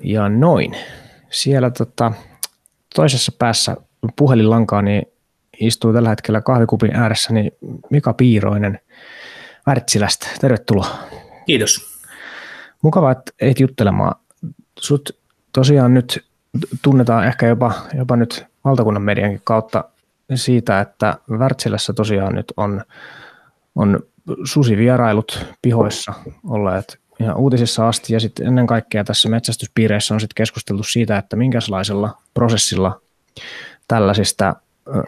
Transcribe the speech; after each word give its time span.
Ja 0.00 0.28
noin. 0.28 0.76
Siellä 1.30 1.70
tota, 1.70 2.12
toisessa 2.94 3.32
päässä 3.38 3.76
puhelinlankaa 4.16 4.82
niin 4.82 5.02
istuu 5.60 5.92
tällä 5.92 6.08
hetkellä 6.08 6.40
kahvikupin 6.40 6.96
ääressä 6.96 7.32
niin 7.32 7.52
Mika 7.90 8.14
Piiroinen 8.14 8.80
Wärtsilästä. 9.68 10.26
Tervetuloa. 10.40 10.98
Kiitos. 11.46 12.00
Mukavaa, 12.82 13.12
että 13.12 13.32
ehdit 13.40 13.60
juttelemaan. 13.60 14.14
Sut 14.78 15.18
tosiaan 15.52 15.94
nyt 15.94 16.24
tunnetaan 16.82 17.26
ehkä 17.26 17.46
jopa, 17.46 17.72
jopa 17.94 18.16
nyt 18.16 18.46
valtakunnan 18.64 19.02
mediankin 19.02 19.40
kautta 19.44 19.84
siitä, 20.34 20.80
että 20.80 21.16
Wärtsilässä 21.30 21.92
tosiaan 21.92 22.34
nyt 22.34 22.52
on, 22.56 22.82
on 23.74 24.00
susivierailut 24.44 25.46
pihoissa 25.62 26.12
olleet 26.44 26.99
ihan 27.20 27.36
uutisissa 27.36 27.88
asti 27.88 28.12
ja 28.12 28.20
sitten 28.20 28.46
ennen 28.46 28.66
kaikkea 28.66 29.04
tässä 29.04 29.28
metsästyspiireissä 29.28 30.14
on 30.14 30.20
sitten 30.20 30.34
keskusteltu 30.34 30.82
siitä, 30.82 31.18
että 31.18 31.36
minkälaisella 31.36 32.18
prosessilla 32.34 33.00
tällaisista 33.88 34.56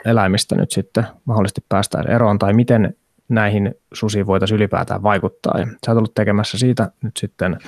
eläimistä 0.05 0.55
nyt 0.55 0.71
sitten 0.71 1.07
mahdollisesti 1.25 1.65
päästään 1.69 2.11
eroon 2.11 2.39
tai 2.39 2.53
miten 2.53 2.97
näihin 3.29 3.75
susiin 3.93 4.27
voitaisiin 4.27 4.57
ylipäätään 4.57 5.03
vaikuttaa. 5.03 5.59
Ja 5.59 5.67
sä 5.67 5.93
oot 5.93 5.99
ollut 5.99 6.15
tekemässä 6.15 6.59
siitä 6.59 6.91
nyt 7.03 7.17
sitten 7.17 7.59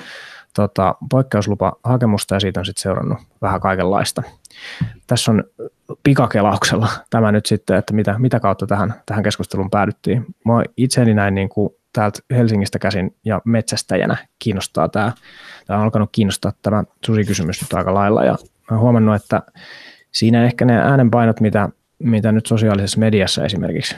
tota, 0.54 0.94
poikkeuslupahakemusta 1.10 2.34
ja 2.34 2.40
siitä 2.40 2.60
on 2.60 2.66
sitten 2.66 2.82
seurannut 2.82 3.18
vähän 3.42 3.60
kaikenlaista. 3.60 4.22
Tässä 5.06 5.30
on 5.32 5.44
pikakelauksella 6.02 6.88
tämä 7.10 7.32
nyt 7.32 7.46
sitten, 7.46 7.76
että 7.76 7.92
mitä, 7.92 8.18
mitä 8.18 8.40
kautta 8.40 8.66
tähän, 8.66 8.94
tähän 9.06 9.24
keskusteluun 9.24 9.70
päädyttiin. 9.70 10.26
Mä 10.44 10.52
itseni 10.76 11.14
näin 11.14 11.34
niin 11.34 11.48
kuin 11.48 11.74
täältä 11.94 12.18
Helsingistä 12.30 12.78
käsin 12.78 13.16
ja 13.24 13.40
metsästäjänä 13.44 14.16
kiinnostaa 14.38 14.88
tämä, 14.88 15.12
tämä 15.66 15.78
on 15.78 15.84
alkanut 15.84 16.08
kiinnostaa 16.12 16.52
tämä 16.62 16.84
susikysymys 17.06 17.62
nyt 17.62 17.72
aika 17.72 17.94
lailla 17.94 18.24
ja 18.24 18.36
oon 18.70 18.80
huomannut, 18.80 19.14
että 19.14 19.42
siinä 20.12 20.44
ehkä 20.44 20.64
ne 20.64 20.78
äänenpainot, 20.78 21.40
mitä, 21.40 21.68
mitä 21.98 22.32
nyt 22.32 22.46
sosiaalisessa 22.46 23.00
mediassa 23.00 23.44
esimerkiksi 23.44 23.96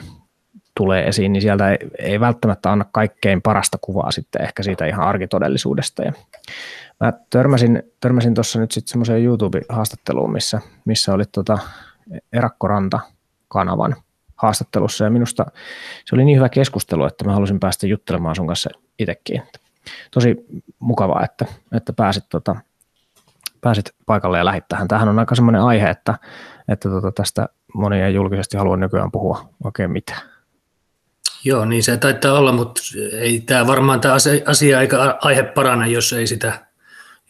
tulee 0.77 1.07
esiin, 1.07 1.33
niin 1.33 1.41
sieltä 1.41 1.71
ei, 1.71 1.77
ei 1.99 2.19
välttämättä 2.19 2.71
anna 2.71 2.85
kaikkein 2.91 3.41
parasta 3.41 3.77
kuvaa 3.81 4.11
sitten 4.11 4.41
ehkä 4.41 4.63
siitä 4.63 4.85
ihan 4.85 5.07
arkitodellisuudesta. 5.07 6.03
Ja 6.03 6.13
mä 6.99 7.13
törmäsin, 7.29 7.83
törmäsin 7.99 8.33
nyt 8.55 8.71
sitten 8.71 8.91
semmoiseen 8.91 9.23
YouTube-haastatteluun, 9.23 10.31
missä, 10.31 10.61
missä 10.85 11.13
oli 11.13 11.23
tota 11.31 11.57
Erakkoranta-kanavan 12.33 13.95
haastattelussa 14.37 15.03
ja 15.03 15.09
minusta 15.09 15.45
se 16.05 16.15
oli 16.15 16.25
niin 16.25 16.37
hyvä 16.37 16.49
keskustelu, 16.49 17.05
että 17.05 17.25
mä 17.25 17.33
halusin 17.33 17.59
päästä 17.59 17.87
juttelemaan 17.87 18.35
sun 18.35 18.47
kanssa 18.47 18.69
itsekin. 18.99 19.41
Tosi 20.11 20.35
mukavaa, 20.79 21.23
että, 21.25 21.45
että 21.71 21.93
pääsit, 21.93 22.23
tota, 22.29 22.55
pääsit 23.61 23.85
paikalle 24.05 24.37
ja 24.37 24.45
lähit 24.45 24.67
tähän. 24.67 24.87
Tämähän 24.87 25.09
on 25.09 25.19
aika 25.19 25.35
semmoinen 25.35 25.61
aihe, 25.61 25.89
että, 25.89 26.15
että 26.67 26.89
tota, 26.89 27.11
tästä 27.11 27.49
moni 27.73 28.01
ei 28.01 28.13
julkisesti 28.13 28.57
halua 28.57 28.77
nykyään 28.77 29.11
puhua 29.11 29.49
oikein 29.63 29.91
mitään. 29.91 30.21
Joo, 31.43 31.65
niin 31.65 31.83
se 31.83 31.97
taitaa 31.97 32.33
olla, 32.33 32.51
mutta 32.51 32.81
ei 33.11 33.39
tämä 33.39 33.67
varmaan 33.67 34.01
tämä 34.01 34.13
asia 34.45 34.81
eikä 34.81 35.17
aihe 35.21 35.43
parane, 35.43 35.87
jos 35.87 36.13
ei 36.13 36.27
sitä 36.27 36.67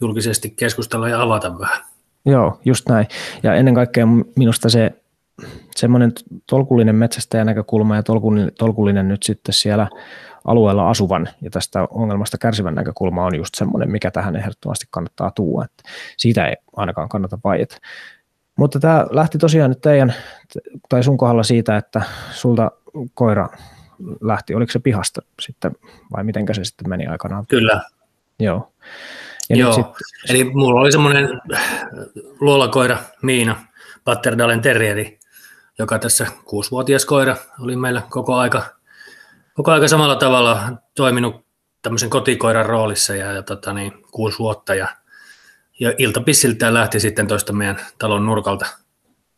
julkisesti 0.01 0.49
keskustella 0.49 1.09
ja 1.09 1.21
avata 1.21 1.59
vähän. 1.59 1.83
Joo, 2.25 2.59
just 2.65 2.89
näin. 2.89 3.07
Ja 3.43 3.53
ennen 3.53 3.73
kaikkea 3.75 4.07
minusta 4.35 4.69
se 4.69 4.91
semmoinen 5.75 6.11
tolkullinen 6.49 6.95
metsästäjän 6.95 7.47
näkökulma 7.47 7.95
ja 7.95 8.03
tolkullinen, 8.03 8.51
tolkullinen 8.57 9.07
nyt 9.07 9.23
sitten 9.23 9.53
siellä 9.53 9.87
alueella 10.45 10.89
asuvan 10.89 11.29
ja 11.41 11.49
tästä 11.49 11.87
ongelmasta 11.89 12.37
kärsivän 12.37 12.75
näkökulma 12.75 13.25
on 13.25 13.35
just 13.35 13.55
semmoinen, 13.55 13.91
mikä 13.91 14.11
tähän 14.11 14.35
ehdottomasti 14.35 14.85
kannattaa 14.89 15.31
tuua. 15.31 15.65
Että 15.65 15.89
siitä 16.17 16.47
ei 16.47 16.55
ainakaan 16.75 17.09
kannata 17.09 17.39
vaieta. 17.43 17.77
Mutta 18.55 18.79
tämä 18.79 19.05
lähti 19.11 19.37
tosiaan 19.37 19.69
nyt 19.71 19.81
teidän 19.81 20.13
tai 20.89 21.03
sun 21.03 21.17
kohdalla 21.17 21.43
siitä, 21.43 21.77
että 21.77 22.01
sulta 22.31 22.71
koira 23.13 23.49
lähti, 24.21 24.55
oliko 24.55 24.71
se 24.71 24.79
pihasta 24.79 25.21
sitten 25.41 25.71
vai 26.15 26.23
mitenkä 26.23 26.53
se 26.53 26.63
sitten 26.63 26.89
meni 26.89 27.07
aikanaan? 27.07 27.47
Kyllä. 27.47 27.81
Joo. 28.39 28.71
Ja 29.49 29.55
Joo, 29.55 29.73
sit... 29.73 29.85
eli 30.29 30.43
mulla 30.43 30.81
oli 30.81 30.91
semmoinen 30.91 31.29
luolakoira 32.39 32.97
Miina, 33.21 33.55
Patterdalen 34.03 34.61
terrieri, 34.61 35.16
joka 35.79 35.99
tässä 35.99 36.27
kuusivuotias 36.45 37.05
koira 37.05 37.35
oli 37.59 37.75
meillä 37.75 38.01
koko 38.09 38.35
aika, 38.35 38.63
koko 39.53 39.71
aika 39.71 39.87
samalla 39.87 40.15
tavalla 40.15 40.61
toiminut 40.95 41.45
tämmöisen 41.81 42.09
kotikoiran 42.09 42.65
roolissa 42.65 43.15
ja, 43.15 43.31
ja 43.31 43.43
tota 43.43 43.73
niin, 43.73 43.93
kuusi 44.11 44.39
vuotta 44.39 44.75
ja, 44.75 44.87
ja 45.79 45.93
iltapissiltään 45.97 46.73
lähti 46.73 46.99
sitten 46.99 47.27
toista 47.27 47.53
meidän 47.53 47.77
talon 47.99 48.25
nurkalta. 48.25 48.65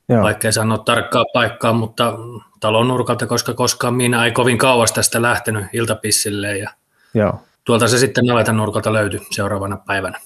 Joo. 0.10 0.24
Vaikka 0.24 0.48
ei 0.48 0.54
sanoa 0.54 0.78
tarkkaa 0.78 1.26
paikkaa, 1.34 1.74
mutta 1.74 2.14
talon 2.60 2.88
nurkalta, 2.88 3.28
koska 3.28 3.54
koskaan 3.54 3.94
minä 3.94 4.26
ei 4.26 4.32
kovin 4.32 4.58
kauas 4.58 4.92
tästä 4.92 5.22
lähtenyt 5.22 5.66
iltapissille 5.74 6.58
ja 6.58 6.70
Joo. 7.14 7.42
tuolta 7.64 7.88
se 7.88 7.98
sitten 7.98 8.26
navetan 8.26 8.58
nurkalta 8.58 8.94
löytyi 8.94 9.28
seuraavana 9.32 9.78
päivänä. 9.88 10.20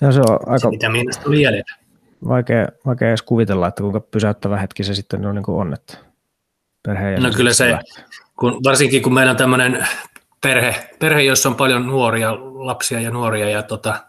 Ja 0.00 0.12
se 0.12 0.20
on 0.20 0.38
aika... 0.46 0.58
Se, 0.58 0.68
mitä 0.68 0.88
miinasta 0.88 1.24
tuli 1.24 1.42
jäljellä 1.42 1.85
vaikea, 2.28 2.68
vaikea 2.86 3.08
edes 3.08 3.22
kuvitella, 3.22 3.68
että 3.68 3.82
kuinka 3.82 4.00
pysäyttävä 4.00 4.56
hetki 4.56 4.84
se 4.84 4.94
sitten 4.94 5.26
on, 5.26 5.34
niin 5.34 5.42
kuin 5.42 5.60
on 5.60 5.74
että 5.74 5.98
perheen 6.82 7.22
No 7.22 7.30
kyllä 7.30 7.52
se, 7.52 7.78
kun, 8.38 8.60
varsinkin 8.64 9.02
kun 9.02 9.14
meillä 9.14 9.30
on 9.30 9.36
tämmöinen 9.36 9.86
perhe, 10.42 10.90
perhe, 10.98 11.22
jossa 11.22 11.48
on 11.48 11.54
paljon 11.54 11.86
nuoria, 11.86 12.36
lapsia 12.40 13.00
ja 13.00 13.10
nuoria, 13.10 13.48
ja 13.48 13.62
tota, 13.62 14.00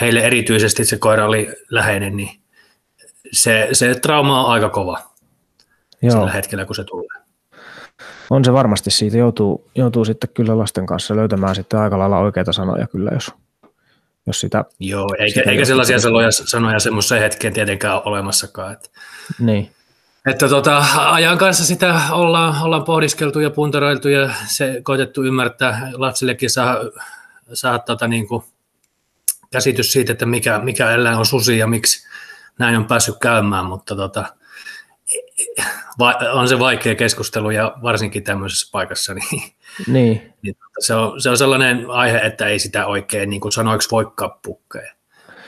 heille 0.00 0.20
erityisesti 0.20 0.84
se 0.84 0.98
koira 0.98 1.26
oli 1.26 1.48
läheinen, 1.70 2.16
niin 2.16 2.40
se, 3.32 3.68
se 3.72 3.94
trauma 3.94 4.44
on 4.44 4.52
aika 4.52 4.68
kova 4.68 4.98
Joo. 6.02 6.10
sillä 6.10 6.32
hetkellä, 6.32 6.64
kun 6.64 6.76
se 6.76 6.84
tulee. 6.84 7.22
On 8.30 8.44
se 8.44 8.52
varmasti, 8.52 8.90
siitä 8.90 9.16
joutuu, 9.16 9.70
joutuu 9.74 10.04
sitten 10.04 10.30
kyllä 10.34 10.58
lasten 10.58 10.86
kanssa 10.86 11.16
löytämään 11.16 11.54
sitten 11.54 11.80
aika 11.80 11.98
lailla 11.98 12.18
oikeita 12.18 12.52
sanoja 12.52 12.86
kyllä, 12.86 13.10
jos, 13.14 13.32
jos 14.26 14.40
sitä... 14.40 14.64
Joo, 14.80 15.08
eikä, 15.18 15.40
sitä 15.40 15.50
eikä 15.50 15.64
sellaisia 15.64 16.00
sanoja, 16.00 16.30
sanoja 16.30 16.78
semmoiseen 16.78 17.22
hetkeen 17.22 17.52
tietenkään 17.52 17.94
ole 17.94 18.02
olemassakaan. 18.04 18.72
Että, 18.72 18.88
niin. 19.38 19.70
Että 20.26 20.48
tota, 20.48 20.84
ajan 20.94 21.38
kanssa 21.38 21.64
sitä 21.64 22.00
ollaan, 22.10 22.62
ollaan 22.62 22.84
pohdiskeltu 22.84 23.40
ja 23.40 23.50
puntaroiltu 23.50 24.08
ja 24.08 24.30
se 24.46 24.80
koitettu 24.82 25.22
ymmärtää 25.22 25.90
lapsillekin 25.92 26.50
saa, 26.50 26.76
saa 27.52 27.78
tota, 27.78 28.08
niin 28.08 28.28
kuin, 28.28 28.44
käsitys 29.52 29.92
siitä, 29.92 30.12
että 30.12 30.26
mikä, 30.26 30.58
mikä 30.58 30.90
eläin 30.90 31.18
on 31.18 31.26
susi 31.26 31.58
ja 31.58 31.66
miksi 31.66 32.08
näin 32.58 32.76
on 32.76 32.84
päässyt 32.84 33.16
käymään, 33.20 33.66
mutta 33.66 33.96
tota, 33.96 34.24
on 36.32 36.48
se 36.48 36.58
vaikea 36.58 36.94
keskustelu 36.94 37.50
ja 37.50 37.74
varsinkin 37.82 38.22
tämmöisessä 38.22 38.68
paikassa, 38.72 39.14
niin, 39.14 39.42
niin. 39.92 40.34
niin 40.42 40.56
se, 40.78 40.94
on, 40.94 41.20
se 41.20 41.30
on 41.30 41.38
sellainen 41.38 41.90
aihe, 41.90 42.18
että 42.18 42.46
ei 42.46 42.58
sitä 42.58 42.86
oikein 42.86 43.30
niin 43.30 43.40
kuin 43.40 43.52
sanoiksi 43.52 43.90
voi 43.90 44.12
kappukkeja. 44.14 44.92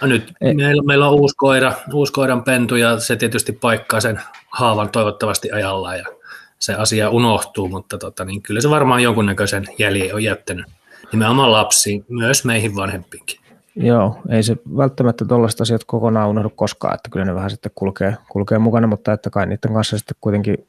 No 0.00 0.06
nyt 0.06 0.32
meillä, 0.54 0.82
meillä 0.82 1.08
on 1.08 1.14
uusi 1.14 1.36
koira, 1.36 1.72
uusi 1.92 2.12
koiran 2.12 2.44
pentu 2.44 2.76
ja 2.76 3.00
se 3.00 3.16
tietysti 3.16 3.52
paikkaa 3.52 4.00
sen 4.00 4.20
haavan 4.48 4.90
toivottavasti 4.90 5.52
ajalla 5.52 5.96
ja 5.96 6.04
se 6.58 6.74
asia 6.74 7.10
unohtuu, 7.10 7.68
mutta 7.68 7.98
tota, 7.98 8.24
niin 8.24 8.42
kyllä 8.42 8.60
se 8.60 8.70
varmaan 8.70 9.02
jonkunnäköisen 9.02 9.64
jäljen 9.78 10.14
on 10.14 10.22
jättänyt 10.22 10.66
nimenomaan 11.12 11.52
lapsiin, 11.52 12.04
myös 12.08 12.44
meihin 12.44 12.76
vanhempiinkin. 12.76 13.40
Joo, 13.80 14.20
ei 14.30 14.42
se 14.42 14.56
välttämättä 14.76 15.24
tuollaiset 15.24 15.60
asiat 15.60 15.84
kokonaan 15.84 16.28
unohdu 16.28 16.50
koskaan, 16.50 16.94
että 16.94 17.10
kyllä 17.10 17.26
ne 17.26 17.34
vähän 17.34 17.50
sitten 17.50 17.72
kulkee, 17.74 18.16
kulkee 18.28 18.58
mukana, 18.58 18.86
mutta 18.86 19.12
että 19.12 19.30
kai 19.30 19.46
niiden 19.46 19.72
kanssa 19.74 19.98
sitten 19.98 20.16
kuitenkin 20.20 20.68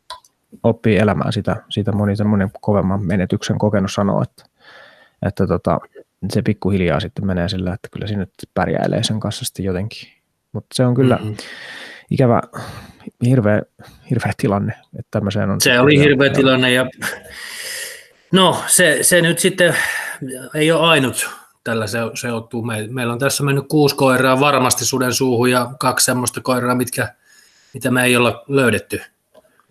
oppii 0.64 0.98
elämään 0.98 1.34
sitä, 1.34 1.56
sitä 1.70 1.92
moni 1.92 2.16
semmoinen 2.16 2.52
kovemman 2.62 3.06
menetyksen 3.06 3.58
kokenut 3.58 3.92
sanoo, 3.92 4.22
että, 4.22 4.44
että 5.28 5.48
tota, 5.48 5.80
se 6.30 6.42
pikkuhiljaa 6.42 7.00
sitten 7.00 7.26
menee 7.26 7.50
sillä, 7.50 7.74
että 7.74 7.88
kyllä 7.92 8.08
siinä 8.08 8.28
pärjäilee 8.54 9.04
sen 9.04 9.20
kanssa 9.20 9.46
sitten 9.46 9.66
jotenkin. 9.66 10.10
Mutta 10.52 10.68
se 10.74 10.86
on 10.86 10.96
kyllä 10.96 11.16
mm-hmm. 11.16 11.36
ikävä, 12.12 12.42
hirveä, 13.26 13.62
hirveä 14.10 14.34
tilanne, 14.38 14.74
että 15.00 15.12
tämmöiseen 15.12 15.50
on. 15.50 15.62
Se 15.62 15.80
oli 15.80 16.00
hirveä 16.00 16.30
tilanne 16.30 16.72
ja 16.72 16.86
no 18.32 18.64
se, 18.68 19.00
se 19.02 19.22
nyt 19.22 19.40
sitten 19.40 19.76
ei 20.54 20.72
ole 20.72 20.88
ainut 20.88 21.39
tällä 21.64 21.88
se, 21.88 22.00
seuttuu. 22.14 22.62
Me, 22.62 22.88
meillä 22.90 23.14
on 23.14 23.20
tässä 23.20 23.44
mennyt 23.44 23.66
kuusi 23.68 23.96
koiraa 23.96 24.40
varmasti 24.40 24.86
suden 24.86 25.14
suuhun 25.14 25.52
ja 25.52 25.72
kaksi 25.80 26.06
semmoista 26.06 26.42
koiraa, 26.42 26.76
mitkä, 26.76 27.14
mitä 27.74 27.92
me 27.92 28.04
ei 28.04 28.18
olla 28.18 28.44
löydetty. 28.48 29.02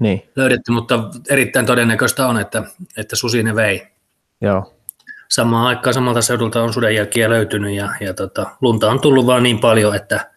Niin. 0.00 0.30
löydetty, 0.36 0.72
mutta 0.72 1.10
erittäin 1.30 1.66
todennäköistä 1.66 2.26
on, 2.26 2.40
että, 2.40 2.62
että 2.96 3.16
susi 3.16 3.42
ne 3.42 3.54
vei. 3.54 3.88
Joo. 4.40 4.74
Samaan 5.28 5.66
aikaan 5.66 5.94
samalta 5.94 6.22
seudulta 6.22 6.62
on 6.62 6.72
sudenjälkiä 6.72 7.30
löytynyt 7.30 7.74
ja, 7.74 7.88
ja 8.00 8.14
tota, 8.14 8.46
lunta 8.60 8.90
on 8.90 9.00
tullut 9.00 9.26
vaan 9.26 9.42
niin 9.42 9.58
paljon, 9.58 9.94
että 9.94 10.30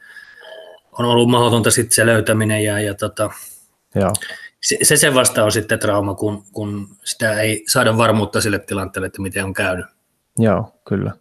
on 0.91 1.05
ollut 1.05 1.29
mahdotonta 1.29 1.71
sitten 1.71 1.95
se 1.95 2.05
löytäminen 2.05 2.63
ja, 2.63 2.79
ja 2.79 2.93
tota, 2.93 3.29
Joo. 3.95 4.13
Se, 4.61 4.77
se, 4.83 4.97
se 4.97 5.13
vasta 5.13 5.43
on 5.43 5.51
sitten 5.51 5.79
trauma, 5.79 6.15
kun, 6.15 6.43
kun 6.51 6.87
sitä 7.03 7.39
ei 7.39 7.63
saada 7.67 7.97
varmuutta 7.97 8.41
sille 8.41 8.59
tilanteelle, 8.59 9.07
että 9.07 9.21
miten 9.21 9.43
on 9.43 9.53
käynyt. 9.53 9.85
Joo, 10.37 10.73
kyllä. 10.87 11.11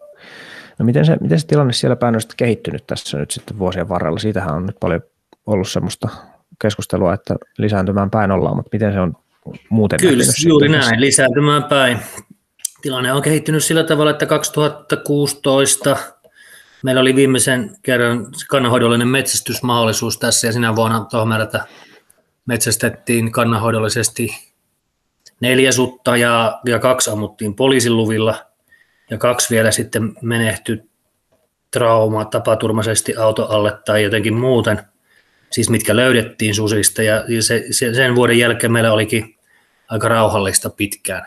No 0.80 0.86
miten 0.86 1.06
se, 1.06 1.16
miten 1.20 1.40
se 1.40 1.46
tilanne 1.46 1.72
siellä 1.72 1.96
päin 1.96 2.14
on 2.14 2.20
kehittynyt 2.36 2.86
tässä 2.86 3.18
nyt 3.18 3.30
sitten 3.30 3.58
vuosien 3.58 3.88
varrella? 3.88 4.18
Siitähän 4.18 4.54
on 4.54 4.66
nyt 4.66 4.76
paljon 4.80 5.00
ollut 5.46 5.68
semmoista 5.68 6.08
keskustelua, 6.62 7.14
että 7.14 7.36
lisääntymään 7.58 8.10
päin 8.10 8.30
ollaan, 8.30 8.56
mutta 8.56 8.70
miten 8.72 8.92
se 8.92 9.00
on 9.00 9.16
muuten 9.68 10.00
Kyllä, 10.00 10.24
juuri 10.46 10.68
näin, 10.68 11.00
lisääntymään 11.00 11.64
päin. 11.64 11.98
Tilanne 12.82 13.12
on 13.12 13.22
kehittynyt 13.22 13.64
sillä 13.64 13.84
tavalla, 13.84 14.10
että 14.10 14.26
2016 14.26 15.96
meillä 16.84 17.00
oli 17.00 17.14
viimeisen 17.14 17.76
kerran 17.82 18.26
kannanhoidollinen 18.48 19.08
metsästysmahdollisuus 19.08 20.18
tässä 20.18 20.46
ja 20.46 20.52
sinä 20.52 20.76
vuonna 20.76 21.06
Tohmerata 21.10 21.64
metsästettiin 22.46 23.32
kannanhoidollisesti 23.32 24.28
neljä 25.40 25.72
sutta 25.72 26.16
ja, 26.16 26.60
ja 26.66 26.78
kaksi 26.78 27.10
ammuttiin 27.10 27.54
poliisiluvilla 27.54 28.49
ja 29.10 29.18
kaksi 29.18 29.54
vielä 29.54 29.70
sitten 29.70 30.12
menehtyi 30.22 30.82
trauma 31.70 32.24
tapaturmaisesti 32.24 33.16
auto 33.16 33.46
alle 33.46 33.78
tai 33.84 34.02
jotenkin 34.02 34.34
muuten, 34.34 34.80
siis 35.50 35.70
mitkä 35.70 35.96
löydettiin 35.96 36.54
susista 36.54 37.02
ja 37.02 37.24
se, 37.40 37.64
se, 37.70 37.94
sen 37.94 38.14
vuoden 38.14 38.38
jälkeen 38.38 38.72
meillä 38.72 38.92
olikin 38.92 39.38
aika 39.88 40.08
rauhallista 40.08 40.70
pitkään. 40.70 41.26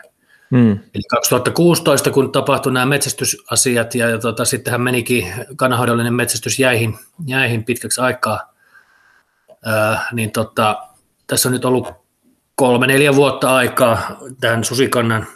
Hmm. 0.50 0.70
Eli 0.70 1.02
2016, 1.10 2.10
kun 2.10 2.32
tapahtui 2.32 2.72
nämä 2.72 2.86
metsästysasiat 2.86 3.94
ja, 3.94 4.18
tota, 4.18 4.44
sittenhän 4.44 4.80
menikin 4.80 5.32
kannanhoidollinen 5.56 6.14
metsästys 6.14 6.58
jäihin, 6.58 6.98
jäihin 7.26 7.64
pitkäksi 7.64 8.00
aikaa, 8.00 8.54
ää, 9.64 10.08
niin 10.12 10.30
tota, 10.30 10.76
tässä 11.26 11.48
on 11.48 11.52
nyt 11.52 11.64
ollut 11.64 11.88
kolme, 12.54 12.86
neljä 12.86 13.14
vuotta 13.14 13.54
aikaa 13.54 14.18
tämän 14.40 14.64
susikannan 14.64 15.26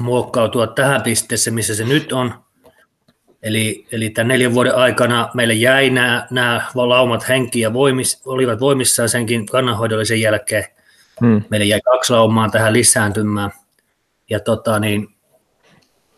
muokkautua 0.00 0.66
tähän 0.66 1.02
pisteeseen, 1.02 1.54
missä 1.54 1.74
se 1.74 1.84
nyt 1.84 2.12
on. 2.12 2.34
Eli, 3.42 3.86
eli 3.92 4.10
tämän 4.10 4.28
neljän 4.28 4.54
vuoden 4.54 4.74
aikana 4.74 5.28
meille 5.34 5.54
jäi 5.54 5.90
nämä, 5.90 6.26
nämä 6.30 6.66
laumat 6.74 7.28
henki 7.28 7.60
ja 7.60 7.72
voimis, 7.72 8.22
olivat 8.24 8.60
voimissaan 8.60 9.08
senkin 9.08 9.46
kannanhoidollisen 9.46 10.20
jälkeen. 10.20 10.64
Hmm. 11.20 11.42
Meille 11.50 11.66
jäi 11.66 11.80
kaksi 11.80 12.12
laumaa 12.12 12.48
tähän 12.48 12.72
lisääntymään. 12.72 13.50
Ja 14.30 14.40
tota, 14.40 14.78
niin, 14.78 15.08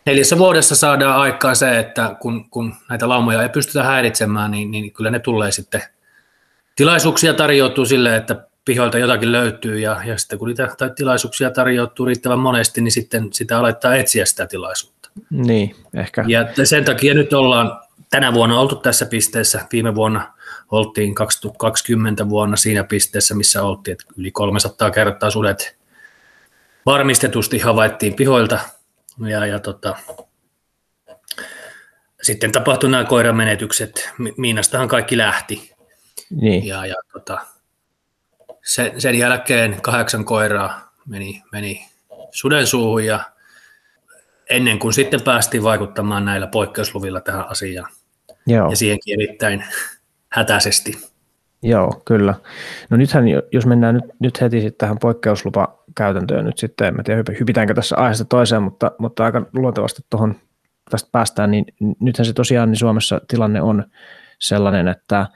neljässä 0.07 0.39
vuodessa 0.39 0.77
saadaan 0.77 1.21
aikaan 1.21 1.57
se, 1.57 1.79
että 1.79 2.17
kun, 2.21 2.51
kun 2.51 2.75
näitä 2.91 3.09
laumoja 3.09 3.43
ei 3.43 3.49
pystytä 3.49 3.83
häiritsemään, 3.83 4.51
niin, 4.51 4.71
niin 4.71 4.93
kyllä 4.93 5.11
ne 5.11 5.19
tulee 5.19 5.51
sitten 5.51 5.83
tilaisuuksia 6.77 7.35
tarjoutuu 7.35 7.87
sille, 7.87 8.17
että 8.17 8.48
pihoilta 8.69 8.99
jotakin 8.99 9.33
löytyy 9.33 9.79
ja, 9.79 10.01
ja 10.05 10.19
sitten 10.19 10.39
kun 10.39 10.49
niitä 10.49 10.75
tai 10.79 10.91
tilaisuuksia 10.97 11.51
tarjoutuu 11.51 12.07
riittävän 12.07 12.39
monesti, 12.39 12.81
niin 12.81 12.93
sitten 12.93 13.33
sitä 13.33 13.59
aletaan 13.59 13.99
etsiä 13.99 14.25
sitä 14.25 14.47
tilaisuutta. 14.47 15.11
Niin, 15.31 15.77
ehkä. 15.95 16.25
Ja 16.27 16.47
sen 16.65 16.85
takia 16.85 17.15
nyt 17.15 17.33
ollaan 17.33 17.81
tänä 18.11 18.33
vuonna 18.33 18.61
oltu 18.61 18.77
tässä 18.77 19.07
pisteessä. 19.07 19.67
Viime 19.73 19.95
vuonna 19.95 20.35
oltiin 20.71 21.15
2020 21.15 22.29
vuonna 22.29 22.57
siinä 22.57 22.85
pisteessä, 22.85 23.35
missä 23.35 23.63
oltiin, 23.63 23.93
että 23.93 24.05
yli 24.17 24.31
300 24.31 24.91
kertaa 24.91 25.31
sudet 25.31 25.79
varmistetusti 26.87 27.59
havaittiin 27.59 28.15
pihoilta. 28.15 28.59
Ja, 29.27 29.47
ja 29.47 29.59
tota, 29.59 29.97
sitten 32.23 32.53
tapahtui 32.53 32.91
nämä 32.91 33.05
koiramenetykset. 33.05 34.11
Miinastahan 34.37 34.89
kaikki 34.89 35.19
lähti. 35.19 35.73
Niin. 36.31 36.67
Ja, 36.67 36.87
ja 36.87 36.95
tota, 37.13 37.41
sen, 38.69 39.01
sen 39.01 39.15
jälkeen 39.15 39.83
kahdeksan 39.83 40.25
koiraa 40.25 40.93
meni, 41.07 41.43
meni 41.53 41.87
suden 42.31 42.67
suuhun 42.67 43.05
ja 43.05 43.21
ennen 44.51 44.79
kuin 44.79 44.93
sitten 44.93 45.23
päästiin 45.23 45.63
vaikuttamaan 45.63 46.25
näillä 46.25 46.47
poikkeusluvilla 46.47 47.21
tähän 47.21 47.51
asiaan. 47.51 47.91
Joo. 48.47 48.71
Ja 48.71 48.77
siihenkin 48.77 49.21
erittäin 49.21 49.65
hätäisesti. 50.29 51.09
Joo, 51.63 52.03
kyllä. 52.05 52.35
No 52.91 52.97
nythän, 52.97 53.25
jos 53.53 53.67
mennään 53.67 53.95
nyt, 53.95 54.05
nyt 54.19 54.41
heti 54.41 54.61
sitten 54.61 54.79
tähän 54.79 54.99
poikkeuslupakäytäntöön 54.99 56.45
nyt 56.45 56.59
sitten, 56.59 56.95
en 56.99 57.05
tiedä 57.05 57.23
hypitäänkö 57.41 57.75
tässä 57.75 57.97
aiheesta 57.97 58.25
toiseen, 58.25 58.63
mutta, 58.63 58.93
mutta 58.99 59.25
aika 59.25 59.47
luontevasti 59.53 60.03
tuohon 60.11 60.35
tästä 60.91 61.09
päästään, 61.13 61.51
niin 61.51 61.65
nythän 62.01 62.25
se 62.27 62.33
tosiaan 62.33 62.71
niin 62.71 62.79
Suomessa 62.79 63.21
tilanne 63.29 63.63
on 63.63 63.85
sellainen, 64.39 64.89
että, 64.89 65.27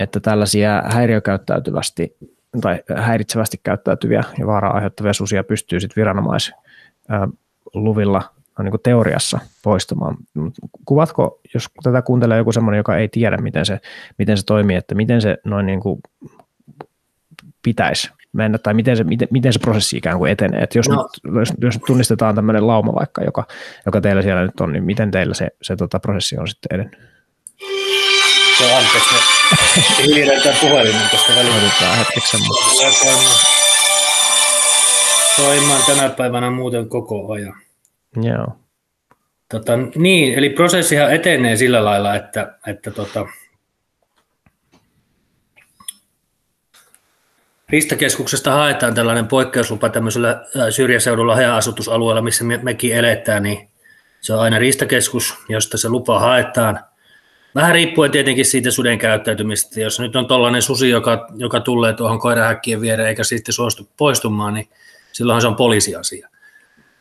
että 0.00 0.20
tällaisia 0.20 0.82
häiriökäyttäytyvästi 0.86 2.16
tai 2.60 2.82
häiritsevästi 2.96 3.60
käyttäytyviä 3.62 4.24
ja 4.38 4.46
vaaraa 4.46 4.74
aiheuttavia 4.74 5.12
susia 5.12 5.44
pystyy 5.44 5.80
sitten 5.80 6.00
viranomaisluvilla 6.00 8.22
niin 8.62 8.70
kuin 8.70 8.82
teoriassa 8.82 9.38
poistamaan. 9.62 10.16
Kuvatko, 10.84 11.40
jos 11.54 11.68
tätä 11.82 12.02
kuuntelee 12.02 12.38
joku 12.38 12.52
semmoinen, 12.52 12.78
joka 12.78 12.96
ei 12.96 13.08
tiedä, 13.08 13.36
miten 13.36 13.66
se, 13.66 13.80
miten 14.18 14.36
se 14.36 14.44
toimii, 14.44 14.76
että 14.76 14.94
miten 14.94 15.20
se 15.20 15.38
noin 15.44 15.66
niin 15.66 15.80
kuin 15.80 16.00
pitäisi 17.62 18.10
mennä, 18.32 18.58
tai 18.58 18.74
miten 18.74 18.96
se, 18.96 19.04
miten, 19.04 19.28
miten 19.30 19.52
se 19.52 19.58
prosessi 19.58 19.96
ikään 19.96 20.18
kuin 20.18 20.32
etenee. 20.32 20.62
Että 20.62 20.78
jos, 20.78 20.88
no. 20.88 20.96
nyt, 20.96 21.34
jos, 21.34 21.52
jos 21.60 21.78
tunnistetaan 21.86 22.34
tämmöinen 22.34 22.66
lauma 22.66 22.94
vaikka, 22.94 23.24
joka, 23.24 23.46
joka 23.86 24.00
teillä 24.00 24.22
siellä 24.22 24.42
nyt 24.42 24.60
on, 24.60 24.72
niin 24.72 24.84
miten 24.84 25.10
teillä 25.10 25.34
se, 25.34 25.48
se 25.62 25.76
tota, 25.76 26.00
prosessi 26.00 26.38
on 26.38 26.48
sitten 26.48 26.80
edennyt? 26.80 27.15
Se 28.58 28.64
on 28.64 28.70
anteeksi, 28.72 29.14
me 29.98 30.04
hiljennetään 30.04 30.56
puhelimen 30.60 31.08
tästä 31.10 31.34
välillä. 31.36 31.56
Otetaan 31.56 31.98
hetkeksi 31.98 32.30
semmoinen. 32.30 32.92
Soimaan 35.36 35.82
tänä 35.86 36.08
päivänä 36.08 36.50
muuten 36.50 36.88
koko 36.88 37.32
ajan. 37.32 37.54
Joo. 38.22 38.46
Tota, 39.48 39.72
niin, 39.94 40.38
eli 40.38 40.50
prosessihan 40.50 41.14
etenee 41.14 41.56
sillä 41.56 41.84
lailla, 41.84 42.14
että, 42.14 42.58
että 42.66 42.90
tota, 42.90 43.26
Ristakeskuksesta 47.68 48.52
haetaan 48.52 48.94
tällainen 48.94 49.26
poikkeuslupa 49.26 49.88
tämmöisellä 49.88 50.44
syrjäseudulla 50.70 51.34
haja-asutusalueella, 51.34 52.22
missä 52.22 52.44
me, 52.44 52.60
mekin 52.62 52.96
eletään, 52.96 53.42
niin 53.42 53.68
se 54.20 54.34
on 54.34 54.40
aina 54.40 54.58
Ristakeskus, 54.58 55.34
josta 55.48 55.78
se 55.78 55.88
lupa 55.88 56.20
haetaan– 56.20 56.80
Vähän 57.56 57.74
riippuen 57.74 58.10
tietenkin 58.10 58.44
siitä 58.44 58.70
suden 58.70 58.98
käyttäytymistä. 58.98 59.80
Jos 59.80 60.00
nyt 60.00 60.16
on 60.16 60.26
tuollainen 60.26 60.62
susi, 60.62 60.90
joka, 60.90 61.28
joka 61.36 61.60
tulee 61.60 61.92
tuohon 61.92 62.18
koirahäkkien 62.18 62.80
viereen 62.80 63.08
eikä 63.08 63.24
sitten 63.24 63.52
suostu 63.52 63.88
poistumaan, 63.96 64.54
niin 64.54 64.68
silloinhan 65.12 65.40
se 65.40 65.48
on 65.48 65.56
poliisiasia. 65.56 66.28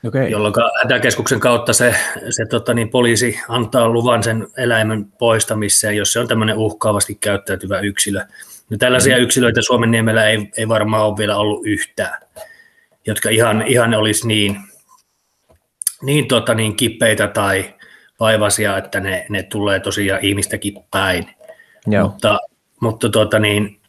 Okay. 0.08 0.28
Jolloin 0.28 0.54
hätäkeskuksen 0.84 1.40
kautta 1.40 1.74
se, 1.74 1.96
se 2.30 2.46
tota 2.46 2.74
niin, 2.74 2.90
poliisi 2.90 3.40
antaa 3.50 3.90
luvan 3.90 4.24
sen 4.24 4.48
eläimen 4.58 5.06
poistamiseen, 5.06 5.98
jos 5.98 6.14
se 6.14 6.20
on 6.20 6.28
tämmöinen 6.28 6.58
uhkaavasti 6.58 7.16
käyttäytyvä 7.16 7.80
yksilö. 7.80 8.22
No 8.70 8.78
tällaisia 8.78 9.18
mm. 9.18 9.24
yksilöitä 9.24 9.62
Suomen 9.62 9.92
niemellä 9.92 10.30
ei, 10.30 10.52
ei 10.58 10.68
varmaan 10.68 11.06
ole 11.06 11.18
vielä 11.18 11.38
ollut 11.38 11.66
yhtään, 11.66 12.22
jotka 13.08 13.30
ihan, 13.30 13.64
ihan 13.68 13.94
olisi 13.94 14.28
niin, 14.28 14.58
niin, 16.02 16.28
tota 16.28 16.54
niin 16.54 16.76
kipeitä 16.76 17.28
tai, 17.28 17.74
vaivasia, 18.20 18.78
että 18.78 19.00
ne, 19.00 19.26
ne 19.30 19.44
tulee 19.44 19.80
tosiaan 19.80 20.26
ihmistäkin 20.26 20.74
päin. 20.92 21.30
Joo. 21.88 22.04
Mutta, 22.04 22.40
mutta 22.82 23.10
tuota 23.10 23.40
niin, 23.40 23.80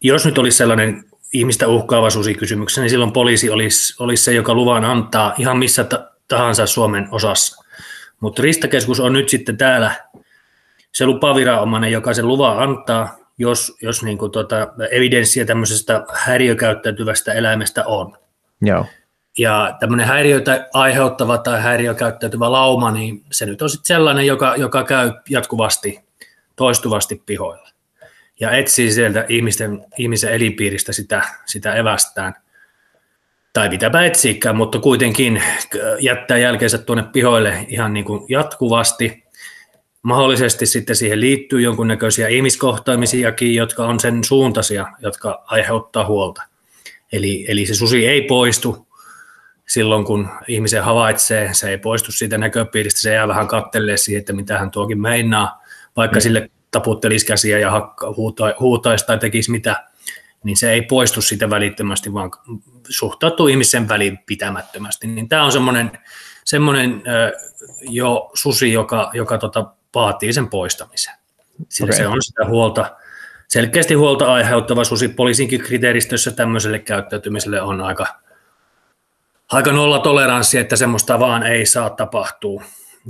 jos 0.00 0.26
nyt 0.26 0.38
olisi 0.38 0.56
sellainen 0.56 1.04
ihmistä 1.32 1.68
uhkaava 1.68 2.10
susikysymyksessä, 2.10 2.80
niin 2.80 2.90
silloin 2.90 3.12
poliisi 3.12 3.50
olisi, 3.50 4.02
olisi 4.02 4.24
se, 4.24 4.32
joka 4.32 4.54
luvan 4.54 4.84
antaa 4.84 5.34
ihan 5.38 5.58
missä 5.58 5.86
tahansa 6.28 6.66
Suomen 6.66 7.08
osassa. 7.10 7.64
Mutta 8.20 8.42
Ristakeskus 8.42 9.00
on 9.00 9.12
nyt 9.12 9.28
sitten 9.28 9.56
täällä 9.56 9.92
se 10.92 11.06
lupaviranomainen, 11.06 11.92
joka 11.92 12.14
sen 12.14 12.28
luvan 12.28 12.58
antaa, 12.58 13.16
jos, 13.38 13.76
jos 13.82 14.02
niin 14.02 14.18
kuin 14.18 14.32
tuota, 14.32 14.68
evidenssiä 14.90 15.44
tämmöisestä 15.44 16.04
häiriökäyttäytyvästä 16.12 17.32
eläimestä 17.32 17.84
on. 17.86 18.16
Joo. 18.62 18.86
Ja 19.38 19.76
tämmöinen 19.80 20.06
häiriötä 20.06 20.68
aiheuttava 20.72 21.38
tai 21.38 21.62
häiriökäyttäytyvä 21.62 22.52
lauma, 22.52 22.90
niin 22.90 23.24
se 23.32 23.46
nyt 23.46 23.62
on 23.62 23.70
sitten 23.70 23.86
sellainen, 23.86 24.26
joka, 24.26 24.56
joka 24.56 24.84
käy 24.84 25.12
jatkuvasti, 25.30 26.00
toistuvasti 26.56 27.22
pihoilla. 27.26 27.68
Ja 28.40 28.50
etsii 28.50 28.92
sieltä 28.92 29.24
ihmisten, 29.28 29.86
ihmisen 29.98 30.32
elinpiiristä 30.32 30.92
sitä, 30.92 31.22
sitä 31.46 31.74
evästään. 31.74 32.34
Tai 33.52 33.68
mitäpä 33.68 34.04
etsiikään, 34.04 34.56
mutta 34.56 34.78
kuitenkin 34.78 35.42
jättää 36.00 36.38
jälkeensä 36.38 36.78
tuonne 36.78 37.04
pihoille 37.12 37.66
ihan 37.68 37.92
niin 37.92 38.04
kuin 38.04 38.24
jatkuvasti. 38.28 39.24
Mahdollisesti 40.02 40.66
sitten 40.66 40.96
siihen 40.96 41.20
liittyy 41.20 41.60
jonkunnäköisiä 41.60 42.28
ihmiskohtaamisiakin, 42.28 43.54
jotka 43.54 43.86
on 43.86 44.00
sen 44.00 44.24
suuntaisia, 44.24 44.86
jotka 45.02 45.44
aiheuttaa 45.46 46.06
huolta. 46.06 46.42
Eli, 47.12 47.44
eli 47.48 47.66
se 47.66 47.74
susi 47.74 48.06
ei 48.06 48.22
poistu 48.22 48.87
silloin, 49.68 50.04
kun 50.04 50.28
ihmisen 50.48 50.84
havaitsee, 50.84 51.54
se 51.54 51.70
ei 51.70 51.78
poistu 51.78 52.12
siitä 52.12 52.38
näköpiiristä, 52.38 53.00
se 53.00 53.14
jää 53.14 53.28
vähän 53.28 53.48
kattelee 53.48 53.96
siihen, 53.96 54.20
että 54.20 54.32
mitä 54.32 54.58
hän 54.58 54.70
tuokin 54.70 55.00
meinaa, 55.00 55.62
vaikka 55.96 56.16
mm. 56.16 56.20
sille 56.20 56.50
taputtelisi 56.70 57.26
käsiä 57.26 57.58
ja 57.58 57.70
hakka, 57.70 58.14
huuta, 58.16 58.54
huutaisi 58.60 59.06
tai 59.06 59.18
tekisi 59.18 59.50
mitä, 59.50 59.84
niin 60.44 60.56
se 60.56 60.72
ei 60.72 60.82
poistu 60.82 61.22
siitä 61.22 61.50
välittömästi, 61.50 62.12
vaan 62.12 62.30
suhtautuu 62.88 63.48
ihmisen 63.48 63.88
väliin 63.88 64.18
pitämättömästi. 64.26 65.06
Niin 65.06 65.28
tämä 65.28 65.44
on 65.44 65.52
semmoinen, 65.52 65.90
semmoinen 66.44 67.02
jo 67.80 68.30
susi, 68.34 68.72
joka, 68.72 69.10
joka 69.14 69.38
tota, 69.38 69.66
vaatii 69.94 70.32
sen 70.32 70.48
poistamisen. 70.48 71.14
Sillä 71.68 71.88
okay. 71.88 71.98
se 71.98 72.06
on 72.06 72.22
sitä 72.22 72.44
huolta, 72.44 72.96
selkeästi 73.48 73.94
huolta 73.94 74.32
aiheuttava 74.32 74.84
susi. 74.84 75.08
Poliisinkin 75.08 75.60
kriteeristössä 75.60 76.30
tämmöiselle 76.30 76.78
käyttäytymiselle 76.78 77.62
on 77.62 77.80
aika, 77.80 78.06
aika 79.52 79.72
nolla 79.72 79.98
toleranssi, 79.98 80.58
että 80.58 80.76
semmoista 80.76 81.20
vaan 81.20 81.42
ei 81.42 81.66
saa 81.66 81.90
tapahtua. 81.90 82.62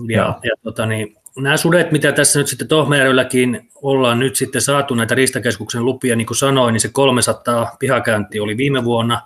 Ja, 0.08 0.38
ja 0.42 0.50
tota, 0.62 0.86
niin, 0.86 1.16
nämä 1.36 1.56
sudet, 1.56 1.92
mitä 1.92 2.12
tässä 2.12 2.38
nyt 2.38 2.48
sitten 2.48 2.68
Tohmajärvelläkin 2.68 3.70
ollaan 3.74 4.18
nyt 4.18 4.36
sitten 4.36 4.62
saatu 4.62 4.94
näitä 4.94 5.14
Riistakeskuksen 5.14 5.84
lupia, 5.84 6.16
niin 6.16 6.26
kuin 6.26 6.36
sanoin, 6.36 6.72
niin 6.72 6.80
se 6.80 6.88
300 6.88 7.76
pihakäynti 7.78 8.40
oli 8.40 8.56
viime 8.56 8.84
vuonna, 8.84 9.22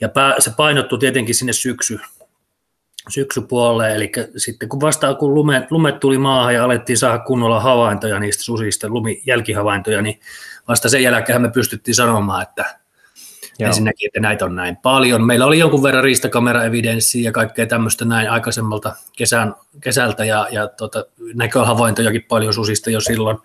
ja 0.00 0.08
se 0.38 0.50
painottu 0.56 0.98
tietenkin 0.98 1.34
sinne 1.34 1.52
syksy, 1.52 2.00
syksypuolelle, 3.08 3.94
eli 3.94 4.12
sitten 4.36 4.68
kun 4.68 4.80
vasta 4.80 5.14
kun 5.14 5.34
lumet, 5.34 5.70
lumet 5.70 6.00
tuli 6.00 6.18
maahan 6.18 6.54
ja 6.54 6.64
alettiin 6.64 6.98
saada 6.98 7.18
kunnolla 7.18 7.60
havaintoja 7.60 8.18
niistä 8.20 8.42
susista, 8.42 8.88
lumijälkihavaintoja, 8.88 10.02
niin 10.02 10.20
vasta 10.68 10.88
sen 10.88 11.02
jälkeen 11.02 11.42
me 11.42 11.50
pystyttiin 11.50 11.94
sanomaan, 11.94 12.42
että 12.42 12.81
Joo. 13.62 13.68
ensinnäkin, 13.68 14.06
että 14.06 14.20
näitä 14.20 14.44
on 14.44 14.56
näin 14.56 14.76
paljon. 14.76 15.26
Meillä 15.26 15.46
oli 15.46 15.58
jonkun 15.58 15.82
verran 15.82 16.04
riistakameraevidenssiä 16.04 17.24
ja 17.24 17.32
kaikkea 17.32 17.66
tämmöistä 17.66 18.04
näin 18.04 18.30
aikaisemmalta 18.30 18.96
kesän, 19.16 19.54
kesältä 19.80 20.24
ja, 20.24 20.48
ja 20.50 20.68
tota, 20.68 21.04
näköhavaintojakin 21.34 22.24
paljon 22.28 22.54
susista 22.54 22.90
jo 22.90 23.00
silloin. 23.00 23.38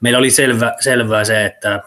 Meillä 0.00 0.18
oli 0.18 0.30
selvä, 0.30 0.74
selvää 0.80 1.24
se, 1.24 1.44
että 1.44 1.82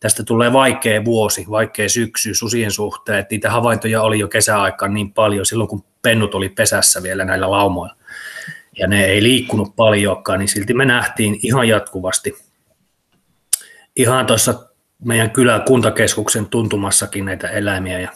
tästä 0.00 0.22
tulee 0.22 0.52
vaikea 0.52 1.04
vuosi, 1.04 1.46
vaikea 1.50 1.88
syksy 1.88 2.34
susien 2.34 2.70
suhteen, 2.70 3.18
että 3.18 3.34
niitä 3.34 3.50
havaintoja 3.50 4.02
oli 4.02 4.18
jo 4.18 4.28
kesäaikaan 4.28 4.94
niin 4.94 5.12
paljon 5.12 5.46
silloin, 5.46 5.68
kun 5.68 5.84
pennut 6.02 6.34
oli 6.34 6.48
pesässä 6.48 7.02
vielä 7.02 7.24
näillä 7.24 7.50
laumoilla. 7.50 7.96
Ja 8.78 8.86
ne 8.86 9.04
ei 9.04 9.22
liikkunut 9.22 9.76
paljonkaan, 9.76 10.38
niin 10.38 10.48
silti 10.48 10.74
me 10.74 10.84
nähtiin 10.84 11.38
ihan 11.42 11.68
jatkuvasti. 11.68 12.36
Ihan 13.96 14.26
tuossa 14.26 14.73
meidän 15.04 15.30
kylän 15.30 15.62
kuntakeskuksen 15.62 16.46
tuntumassakin 16.46 17.24
näitä 17.24 17.48
eläimiä. 17.48 18.00
Ja 18.00 18.08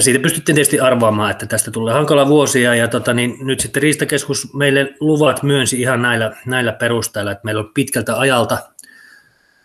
siitä 0.00 0.18
pystyttiin 0.18 0.56
tietysti 0.56 0.80
arvaamaan, 0.80 1.30
että 1.30 1.46
tästä 1.46 1.70
tulee 1.70 1.94
hankala 1.94 2.28
vuosia 2.28 2.74
ja 2.74 2.88
tota, 2.88 3.14
niin 3.14 3.36
nyt 3.40 3.60
sitten 3.60 3.82
Riistakeskus 3.82 4.54
meille 4.54 4.94
luvat 5.00 5.42
myönsi 5.42 5.80
ihan 5.80 6.02
näillä, 6.02 6.36
näillä 6.46 6.72
perusteilla, 6.72 7.32
että 7.32 7.44
meillä 7.44 7.60
on 7.60 7.70
pitkältä 7.74 8.18
ajalta, 8.18 8.58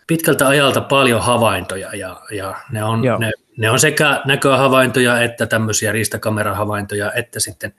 pitkältä 0.06 0.48
ajalta 0.48 0.80
paljon 0.80 1.22
havaintoja 1.22 1.96
ja, 1.96 2.20
ja 2.30 2.54
ne, 2.70 2.84
on, 2.84 3.02
ne, 3.18 3.32
ne, 3.56 3.70
on 3.70 3.80
sekä 3.80 4.22
näköhavaintoja 4.24 5.22
että 5.22 5.46
tämmöisiä 5.46 5.92
riistakamerahavaintoja 5.92 7.12
että 7.12 7.40
sitten 7.40 7.74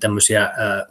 tämmöisiä 0.00 0.42
ää, 0.42 0.86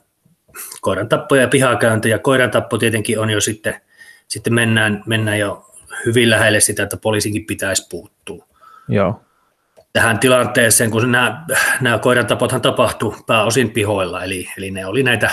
koiran 0.81 1.09
tappoja 1.09 1.41
ja 1.41 1.47
pihakäyntejä. 1.47 2.19
Koiran 2.19 2.51
tappo 2.51 2.77
tietenkin 2.77 3.19
on 3.19 3.29
jo 3.29 3.41
sitten, 3.41 3.81
sitten 4.27 4.53
mennään, 4.53 5.03
mennään 5.05 5.39
jo 5.39 5.72
hyvin 6.05 6.29
lähelle 6.29 6.59
sitä, 6.59 6.83
että 6.83 6.97
poliisinkin 6.97 7.45
pitäisi 7.45 7.87
puuttua. 7.89 8.45
Joo. 8.87 9.21
Tähän 9.93 10.19
tilanteeseen, 10.19 10.91
kun 10.91 11.11
nämä, 11.11 11.45
nämä 11.81 11.97
koiran 11.97 12.27
tapothan 12.27 12.61
tapahtui 12.61 13.15
pääosin 13.27 13.71
pihoilla, 13.71 14.23
eli, 14.23 14.47
eli 14.57 14.71
ne 14.71 14.85
oli 14.85 15.03
näitä 15.03 15.31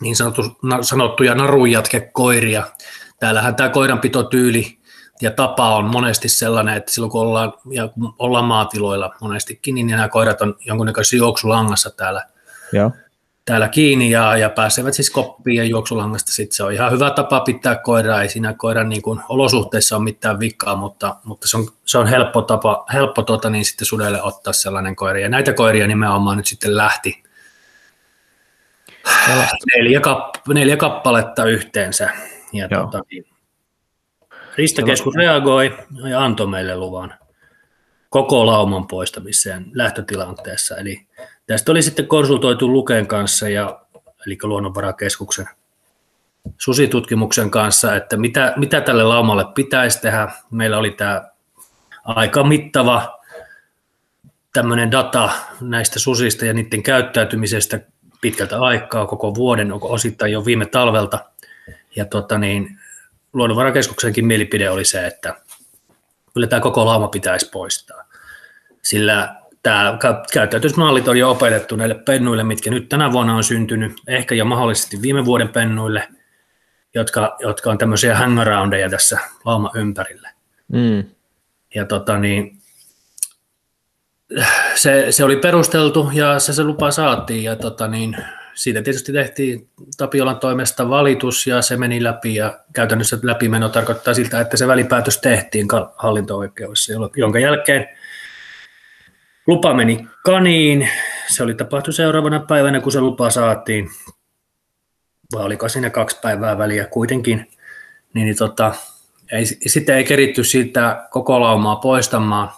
niin 0.00 0.16
sanottu, 0.16 0.42
sanottuja 0.80 1.34
narujatkekoiria. 1.34 2.66
Täällähän 3.20 3.56
tämä 3.56 3.68
koiranpitotyyli 3.68 4.78
ja 5.22 5.30
tapa 5.30 5.76
on 5.76 5.84
monesti 5.84 6.28
sellainen, 6.28 6.76
että 6.76 6.92
silloin 6.92 7.10
kun 7.10 7.20
ollaan, 7.20 7.52
ja 7.70 7.88
kun 7.88 8.14
ollaan 8.18 8.44
maatiloilla 8.44 9.14
monestikin, 9.20 9.74
niin 9.74 9.86
nämä 9.86 10.08
koirat 10.08 10.42
on 10.42 10.56
jonkunnäköisessä 10.64 11.16
juoksulangassa 11.16 11.90
täällä 11.90 12.26
Joo 12.72 12.90
täällä 13.48 13.68
kiinni 13.68 14.10
ja, 14.10 14.36
ja 14.36 14.50
pääsevät 14.50 14.94
siis 14.94 15.10
koppiin 15.10 15.56
ja 15.56 15.64
juoksulangasta. 15.64 16.32
Sitten 16.32 16.56
se 16.56 16.62
on 16.62 16.72
ihan 16.72 16.92
hyvä 16.92 17.10
tapa 17.10 17.40
pitää 17.40 17.76
koiraa, 17.76 18.22
ei 18.22 18.28
siinä 18.28 18.54
koiran 18.54 18.88
niin 18.88 19.02
kuin 19.02 19.20
olosuhteissa 19.28 19.96
ole 19.96 20.04
mitään 20.04 20.40
vikaa, 20.40 20.76
mutta, 20.76 21.16
mutta 21.24 21.48
se 21.48 21.56
on, 21.56 21.68
se 21.84 21.98
on 21.98 22.06
helppo 22.06 22.42
tapa, 22.42 22.86
helppo 22.92 23.22
tota, 23.22 23.50
niin 23.50 23.64
sitten 23.64 23.86
sudelle 23.86 24.22
ottaa 24.22 24.52
sellainen 24.52 24.96
koira. 24.96 25.18
Ja 25.18 25.28
näitä 25.28 25.52
koiria 25.52 25.86
nimenomaan 25.86 26.36
nyt 26.36 26.46
sitten 26.46 26.76
lähti 26.76 27.22
neljä, 29.76 30.00
kapp- 30.00 30.54
neljä 30.54 30.76
kappaletta 30.76 31.44
yhteensä. 31.44 32.10
Ja 32.52 32.68
tota, 32.68 33.02
niin, 33.10 33.24
Ristakeskus 34.56 35.14
reagoi 35.14 35.78
ja 36.10 36.24
antoi 36.24 36.46
meille 36.46 36.76
luvan 36.76 37.14
koko 38.08 38.46
lauman 38.46 38.86
poistamiseen 38.86 39.66
lähtötilanteessa. 39.72 40.76
Eli 40.76 41.06
Tästä 41.48 41.72
oli 41.72 41.82
sitten 41.82 42.06
konsultoitu 42.06 42.72
Luken 42.72 43.06
kanssa, 43.06 43.48
ja, 43.48 43.80
eli 44.26 44.38
Luonnonvarakeskuksen 44.42 45.48
susitutkimuksen 46.58 47.50
kanssa, 47.50 47.96
että 47.96 48.16
mitä, 48.16 48.52
mitä 48.56 48.80
tälle 48.80 49.02
laumalle 49.02 49.44
pitäisi 49.54 50.00
tehdä. 50.00 50.28
Meillä 50.50 50.78
oli 50.78 50.90
tämä 50.90 51.30
aika 52.04 52.44
mittava 52.44 53.18
tämmöinen 54.52 54.90
data 54.90 55.30
näistä 55.60 55.98
susista 55.98 56.46
ja 56.46 56.52
niiden 56.52 56.82
käyttäytymisestä 56.82 57.80
pitkältä 58.20 58.60
aikaa, 58.60 59.06
koko 59.06 59.34
vuoden, 59.34 59.72
osittain 59.72 60.32
jo 60.32 60.44
viime 60.44 60.66
talvelta. 60.66 61.24
Ja 61.96 62.04
tota 62.04 62.38
niin, 62.38 62.80
Luonnonvarakeskuksenkin 63.32 64.26
mielipide 64.26 64.70
oli 64.70 64.84
se, 64.84 65.06
että 65.06 65.34
kyllä 66.34 66.46
tämä 66.46 66.60
koko 66.60 66.86
lauma 66.86 67.08
pitäisi 67.08 67.50
poistaa. 67.50 68.04
Sillä 68.82 69.34
tämä 69.62 69.98
käyttäytymismallit 70.32 71.08
on 71.08 71.16
jo 71.16 71.30
opetettu 71.30 71.76
näille 71.76 71.94
pennuille, 71.94 72.44
mitkä 72.44 72.70
nyt 72.70 72.88
tänä 72.88 73.12
vuonna 73.12 73.36
on 73.36 73.44
syntynyt, 73.44 73.92
ehkä 74.06 74.34
jo 74.34 74.44
mahdollisesti 74.44 75.02
viime 75.02 75.24
vuoden 75.24 75.48
pennuille, 75.48 76.08
jotka, 76.94 77.36
jotka 77.40 77.70
on 77.70 77.78
tämmöisiä 77.78 78.16
hangaroundeja 78.16 78.90
tässä 78.90 79.18
lauma 79.44 79.70
ympärille. 79.74 80.28
Mm. 80.72 81.04
Ja 81.74 81.84
tota 81.84 82.18
niin, 82.18 82.58
se, 84.74 85.06
se, 85.10 85.24
oli 85.24 85.36
perusteltu 85.36 86.10
ja 86.12 86.38
se, 86.38 86.52
se 86.52 86.64
lupa 86.64 86.90
saatiin 86.90 87.44
ja 87.44 87.56
tota 87.56 87.88
niin, 87.88 88.16
siitä 88.54 88.82
tietysti 88.82 89.12
tehtiin 89.12 89.70
Tapiolan 89.96 90.38
toimesta 90.38 90.88
valitus 90.88 91.46
ja 91.46 91.62
se 91.62 91.76
meni 91.76 92.02
läpi 92.02 92.34
ja 92.34 92.58
käytännössä 92.72 93.18
läpimeno 93.22 93.68
tarkoittaa 93.68 94.14
siltä, 94.14 94.40
että 94.40 94.56
se 94.56 94.66
välipäätös 94.66 95.18
tehtiin 95.18 95.68
hallinto-oikeudessa, 95.96 96.92
jonka 97.16 97.38
jälkeen 97.38 97.88
Lupa 99.48 99.74
meni 99.74 100.08
kaniin. 100.24 100.88
Se 101.26 101.42
oli 101.42 101.54
tapahtu 101.54 101.92
seuraavana 101.92 102.40
päivänä, 102.40 102.80
kun 102.80 102.92
se 102.92 103.00
lupa 103.00 103.30
saatiin. 103.30 103.90
Vai 105.34 105.44
oliko 105.44 105.68
siinä 105.68 105.90
kaksi 105.90 106.18
päivää 106.22 106.58
väliä 106.58 106.86
kuitenkin. 106.86 107.36
Niin, 108.14 108.24
niin 108.24 108.36
tota, 108.36 108.74
ei, 109.32 109.46
sitten 109.46 109.96
ei 109.96 110.04
keritty 110.04 110.44
siitä 110.44 111.08
koko 111.10 111.40
laumaa 111.40 111.76
poistamaan. 111.76 112.50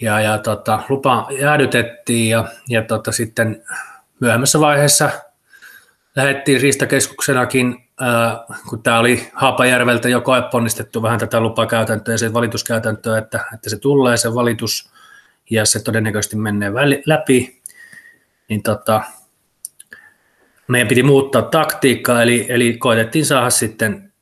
Ja, 0.00 0.20
ja 0.20 0.38
tota, 0.38 0.82
lupa 0.88 1.28
jäädytettiin 1.40 2.30
ja, 2.30 2.44
ja 2.68 2.82
tota, 2.82 3.12
sitten 3.12 3.64
myöhemmässä 4.20 4.60
vaiheessa 4.60 5.10
lähdettiin 6.16 6.60
Riistakeskuksenakin, 6.60 7.88
ää, 8.00 8.44
kun 8.68 8.82
tämä 8.82 8.98
oli 8.98 9.28
Haapajärveltä 9.34 10.08
jo 10.08 10.20
koeponnistettu 10.20 11.02
vähän 11.02 11.18
tätä 11.18 11.40
lupakäytäntöä 11.40 12.14
ja 12.14 12.18
se 12.18 12.32
valituskäytäntöä, 12.32 13.18
että, 13.18 13.44
että 13.54 13.70
se 13.70 13.78
tulee 13.78 14.16
se 14.16 14.34
valitus 14.34 14.97
ja 15.50 15.66
se 15.66 15.82
todennäköisesti 15.82 16.36
menee 16.36 16.72
läpi, 17.06 17.62
niin 18.48 18.62
tota, 18.62 19.02
meidän 20.68 20.88
piti 20.88 21.02
muuttaa 21.02 21.42
taktiikkaa, 21.42 22.22
eli, 22.22 22.46
eli 22.48 22.76
koitettiin 22.76 23.26
saada 23.26 23.50
sitten 23.50 24.12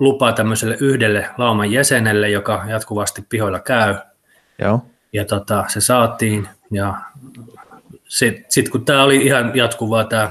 lupa 0.00 0.32
tämmöiselle 0.32 0.76
yhdelle 0.80 1.28
lauman 1.38 1.72
jäsenelle, 1.72 2.30
joka 2.30 2.64
jatkuvasti 2.68 3.22
pihoilla 3.28 3.60
käy. 3.60 3.94
Joo. 4.58 4.86
Ja 5.12 5.24
tota, 5.24 5.64
se 5.68 5.80
saatiin, 5.80 6.48
ja 6.70 6.94
sitten 8.08 8.44
sit 8.48 8.68
kun 8.68 8.84
tämä 8.84 9.02
oli 9.02 9.16
ihan 9.16 9.56
jatkuvaa 9.56 10.04
tämä 10.04 10.30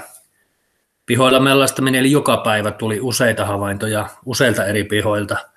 pihoilla 1.05 1.39
mellastaminen, 1.39 2.00
eli 2.00 2.12
joka 2.12 2.38
päivä 2.38 2.72
tuli 2.72 3.00
useita 3.01 3.46
havaintoja 3.46 4.10
useilta 4.25 4.65
eri 4.65 4.84
pihoilta– 4.84 5.38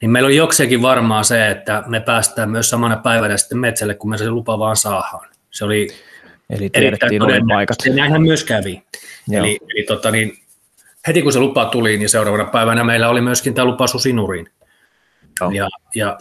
niin 0.00 0.10
meillä 0.10 0.26
oli 0.26 0.36
jokseenkin 0.36 0.82
varmaa 0.82 1.22
se, 1.22 1.50
että 1.50 1.82
me 1.86 2.00
päästään 2.00 2.50
myös 2.50 2.70
samana 2.70 2.96
päivänä 2.96 3.36
sitten 3.36 3.58
metsälle, 3.58 3.94
kun 3.94 4.10
me 4.10 4.18
se 4.18 4.30
lupa 4.30 4.58
vaan 4.58 4.76
saadaan. 4.76 5.28
Se 5.50 5.64
oli 5.64 5.88
Eli 6.50 6.70
paikat. 7.48 7.76
Ja 7.86 7.94
näinhän 7.94 8.22
myös 8.22 8.44
kävi. 8.44 8.82
Joo. 9.28 9.44
Eli, 9.44 9.58
eli 9.74 9.82
tota 9.82 10.10
niin, 10.10 10.38
heti 11.06 11.22
kun 11.22 11.32
se 11.32 11.38
lupa 11.38 11.64
tuli, 11.64 11.98
niin 11.98 12.08
seuraavana 12.08 12.44
päivänä 12.44 12.84
meillä 12.84 13.08
oli 13.08 13.20
myöskin 13.20 13.54
tämä 13.54 13.64
lupa 13.64 13.86
susinuriin. 13.86 14.48
Ja, 15.52 15.68
ja 15.94 16.18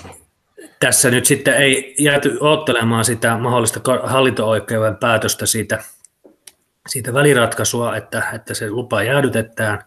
tässä 0.79 1.11
nyt 1.11 1.25
sitten 1.25 1.53
ei 1.53 1.95
jääty 1.99 2.37
ottelemaan 2.39 3.05
sitä 3.05 3.37
mahdollista 3.37 3.79
hallinto-oikeuden 4.03 4.95
päätöstä 4.95 5.45
siitä, 5.45 5.83
siitä 6.87 7.13
väliratkaisua, 7.13 7.95
että, 7.95 8.23
että 8.33 8.53
se 8.53 8.69
lupa 8.69 9.03
jäädytetään. 9.03 9.83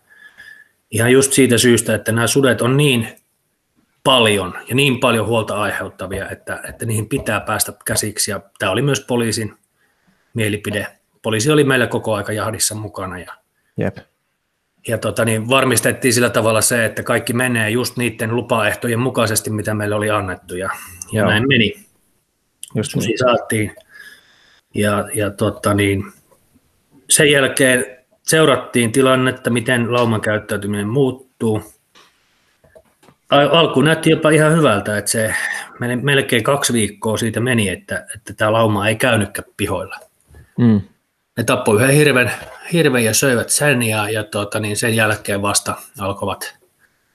Ihan 0.91 1.13
just 1.13 1.33
siitä 1.33 1.59
syystä, 1.59 1.95
että 1.95 2.13
nämä 2.13 2.27
sudet 2.27 2.63
on 2.63 2.77
niin 2.77 3.09
paljon 4.05 4.55
ja 4.69 4.75
niin 4.75 5.01
paljon 5.01 5.27
huolta 5.27 5.63
aiheuttavia, 5.63 6.31
että, 6.31 6.61
että 6.69 6.87
niihin 6.87 7.09
pitää 7.09 7.41
päästä 7.41 7.73
käsiksi. 7.85 8.31
Ja 8.31 8.41
tämä 8.59 8.73
oli 8.73 8.83
myös 8.83 9.01
poliisin 9.01 9.55
mielipide. 10.35 10.87
Poliisi 11.23 11.51
oli 11.51 11.65
meillä 11.65 11.87
koko 11.87 12.15
aika 12.15 12.33
jahdissa 12.33 12.75
mukana 12.75 13.19
ja, 13.19 13.35
Jep. 13.77 13.97
ja 14.89 14.99
tota, 14.99 15.25
niin 15.25 15.49
varmistettiin 15.49 16.15
sillä 16.15 16.31
tavalla 16.31 16.61
se, 16.61 16.85
että 16.85 17.03
kaikki 17.03 17.33
menee 17.33 17.71
just 17.71 17.97
niiden 17.97 18.37
lupaehtojen 18.37 18.99
mukaisesti, 18.99 19.51
mitä 19.51 19.75
meille 19.75 19.95
oli 19.95 20.11
annettu 20.11 20.57
ja, 20.57 20.71
ja 21.13 21.25
näin 21.25 21.49
meni. 21.49 21.75
Just 22.75 22.91
Susi 22.91 23.09
niin. 23.09 23.19
saatiin 23.19 23.77
ja, 24.75 25.09
ja 25.15 25.31
tota, 25.31 25.75
niin, 25.75 26.05
sen 27.11 27.31
jälkeen 27.31 27.99
seurattiin 28.23 28.93
tilannetta, 28.93 29.51
miten 29.51 29.93
lauman 29.93 30.21
käyttäytyminen 30.21 30.89
muuttuu. 30.89 31.63
Alku 33.31 33.83
näytti 33.83 34.11
jopa 34.11 34.31
ihan 34.31 34.57
hyvältä, 34.57 34.99
että 34.99 35.11
se 35.11 35.35
melkein 36.03 36.43
kaksi 36.43 36.73
viikkoa 36.73 37.17
siitä 37.17 37.41
meni, 37.41 37.69
että, 37.69 38.07
että 38.15 38.35
tämä 38.35 38.53
lauma 38.53 38.89
ei 38.89 38.97
käynytkään 38.97 39.49
pihoilla. 39.57 39.97
Mm. 40.59 40.81
Ne 41.37 41.45
tappoi 41.45 41.77
yhden 41.77 41.95
hirven, 41.95 42.31
hirven 42.73 43.05
ja 43.05 43.15
söivät 43.15 43.51
sen 43.51 43.83
ja, 43.83 44.11
ja 44.11 44.25
tuota, 44.25 44.61
niin 44.61 44.77
sen 44.77 44.97
jälkeen 44.97 45.43
vasta 45.43 45.75
alkoivat 45.99 46.59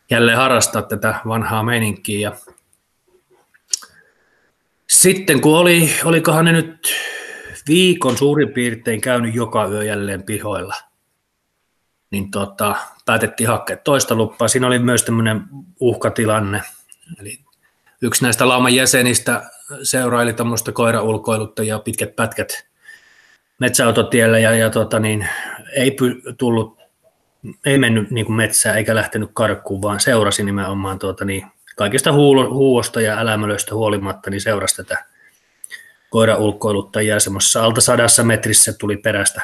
jälleen 0.10 0.38
harrastaa 0.38 0.82
tätä 0.82 1.16
vanhaa 1.28 1.64
meininkiä. 1.64 2.20
Ja 2.20 2.38
sitten 4.90 5.42
kun 5.42 5.58
oli, 5.58 5.90
olikohan 6.06 6.46
ne 6.46 6.52
nyt 6.52 6.94
viikon 7.68 8.18
suurin 8.18 8.54
piirtein 8.54 9.02
käynyt 9.02 9.36
joka 9.36 9.68
yö 9.68 9.84
jälleen 9.84 10.24
pihoilla, 10.24 10.76
niin 12.12 12.32
tota, 12.32 12.76
päätettiin 13.06 13.50
hakea 13.50 13.78
toista 13.78 14.16
luppaa. 14.16 14.48
Siinä 14.48 14.68
oli 14.68 14.80
myös 14.80 15.04
tämmöinen 15.04 15.42
uhkatilanne. 15.80 16.62
Eli 17.20 17.40
yksi 18.02 18.24
näistä 18.24 18.48
lauman 18.48 18.76
jäsenistä 18.76 19.50
seuraili 19.84 20.34
tämmöistä 20.34 20.72
koiraulkoiluttajaa 20.72 21.80
pitkät 21.80 22.16
pätkät 22.16 22.68
metsäautotiellä 23.60 24.40
ja, 24.40 24.56
ja 24.56 24.70
tota 24.70 25.00
niin, 25.00 25.28
ei 25.76 25.92
py, 25.92 26.22
tullut, 26.38 26.80
ei 27.66 27.78
mennyt 27.78 28.12
niin 28.12 28.26
kuin 28.26 28.36
metsään 28.36 28.78
eikä 28.78 28.96
lähtenyt 28.96 29.30
karkuun, 29.34 29.82
vaan 29.82 30.00
seurasi 30.00 30.44
nimenomaan 30.44 31.00
tuota 31.00 31.26
niin, 31.26 31.48
kaikista 31.76 32.12
huuosta 32.14 33.02
ja 33.02 33.20
älämölöistä 33.20 33.76
huolimatta, 33.76 34.30
niin 34.30 34.42
seurasi 34.42 34.76
tätä 34.76 35.06
koiraulkoiluttajia 36.10 37.20
semmoisessa 37.20 37.64
alta 37.64 37.82
sadassa 37.82 38.24
metrissä 38.24 38.74
tuli 38.74 38.98
perästä 38.98 39.42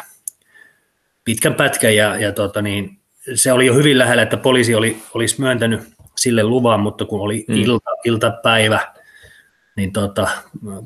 pitkän 1.23 1.55
pätkän 1.55 1.95
ja, 1.95 2.15
ja 2.15 2.31
tota 2.31 2.61
niin, 2.61 2.98
se 3.35 3.51
oli 3.51 3.65
jo 3.65 3.73
hyvin 3.73 3.97
lähellä, 3.97 4.23
että 4.23 4.37
poliisi 4.37 4.75
oli, 4.75 4.97
olisi 5.13 5.41
myöntänyt 5.41 5.81
sille 6.17 6.43
luvan, 6.43 6.79
mutta 6.79 7.05
kun 7.05 7.21
oli 7.21 7.45
mm. 7.47 7.55
ilta, 7.55 7.89
iltapäivä, 8.05 8.93
niin 9.75 9.93
tota, 9.93 10.27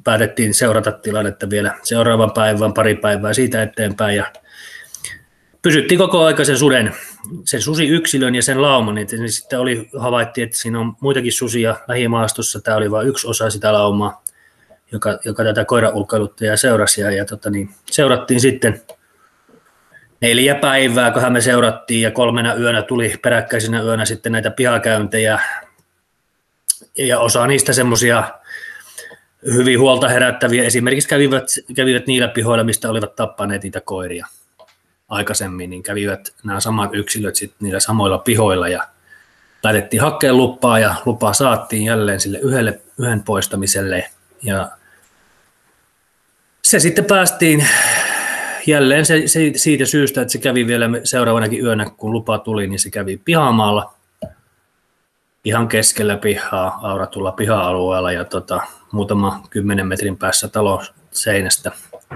päätettiin 0.04 0.54
seurata 0.54 0.92
tilannetta 0.92 1.50
vielä 1.50 1.76
seuraavan 1.84 2.32
päivän, 2.32 2.74
pari 2.74 2.96
päivää 2.96 3.34
siitä 3.34 3.64
eteenpäin. 3.64 4.16
Ja 4.16 4.32
pysyttiin 5.62 5.98
koko 5.98 6.26
aika 6.26 6.46
sen 6.46 6.58
suden, 6.58 6.94
sen 7.46 7.62
susi-yksilön 7.62 8.36
ja 8.36 8.42
sen 8.42 8.62
lauman, 8.62 8.96
niin, 8.96 9.08
niin 9.12 9.32
sitten 9.32 9.60
oli, 9.60 9.90
havaittiin, 10.00 10.46
että 10.46 10.58
siinä 10.58 10.80
on 10.80 10.94
muitakin 11.02 11.34
susia 11.34 11.76
lähimaastossa, 11.88 12.62
tämä 12.62 12.78
oli 12.78 12.92
vain 12.92 13.08
yksi 13.08 13.28
osa 13.28 13.50
sitä 13.50 13.74
laumaa, 13.74 14.24
joka, 14.92 15.20
joka 15.26 15.44
tätä 15.44 15.66
koiraulkoiluttajaa 15.66 16.58
seurasi. 16.58 17.02
Ja, 17.02 17.12
ja 17.12 17.26
tota, 17.26 17.50
niin, 17.50 17.70
seurattiin 17.92 18.40
sitten 18.40 18.82
neljä 20.24 20.56
päivää, 20.56 21.12
kun 21.12 21.32
me 21.32 21.42
seurattiin 21.42 22.02
ja 22.02 22.12
kolmena 22.12 22.56
yönä 22.56 22.82
tuli 22.82 23.16
peräkkäisenä 23.22 23.82
yönä 23.82 24.06
sitten 24.06 24.32
näitä 24.32 24.52
pihakäyntejä 24.52 25.40
ja 26.98 27.20
osa 27.20 27.48
niistä 27.48 27.74
semmoisia 27.74 28.24
hyvin 29.46 29.80
huolta 29.80 30.10
herättäviä. 30.10 30.64
Esimerkiksi 30.64 31.10
kävivät, 31.10 31.44
kävivät 31.76 32.08
niillä 32.08 32.28
pihoilla, 32.28 32.64
mistä 32.64 32.90
olivat 32.90 33.16
tappaneet 33.16 33.64
niitä 33.64 33.82
koiria 33.82 34.28
aikaisemmin, 35.10 35.70
niin 35.70 35.84
kävivät 35.84 36.34
nämä 36.44 36.60
samat 36.60 36.90
yksilöt 36.94 37.36
sitten 37.36 37.58
niillä 37.60 37.80
samoilla 37.80 38.18
pihoilla 38.18 38.68
ja 38.68 38.88
laitettiin 39.64 40.02
hakkeen 40.02 40.38
lupaa 40.38 40.80
ja 40.80 40.96
lupaa 41.06 41.34
saattiin 41.34 41.84
jälleen 41.84 42.20
sille 42.20 42.40
yhdelle, 42.40 42.80
yhden 43.00 43.24
poistamiselle 43.24 44.10
ja 44.44 44.72
se 46.64 46.80
sitten 46.80 47.06
päästiin 47.06 47.68
jälleen 48.68 49.06
se, 49.06 49.28
se, 49.28 49.52
siitä 49.56 49.86
syystä, 49.86 50.22
että 50.22 50.32
se 50.32 50.38
kävi 50.38 50.68
vielä 50.68 50.90
seuraavanakin 51.04 51.66
yönä, 51.66 51.86
kun 51.98 52.12
lupa 52.12 52.38
tuli, 52.40 52.68
niin 52.68 52.80
se 52.80 52.90
kävi 52.90 53.18
pihamaalla 53.18 53.94
ihan 55.44 55.68
keskellä 55.68 56.18
pihaa, 56.18 56.80
auratulla 56.82 57.32
piha-alueella 57.32 58.12
ja 58.12 58.26
tota, 58.26 58.62
muutama 58.92 59.44
kymmenen 59.50 59.88
metrin 59.88 60.18
päässä 60.18 60.48
talon 60.48 60.86
seinästä 61.12 61.72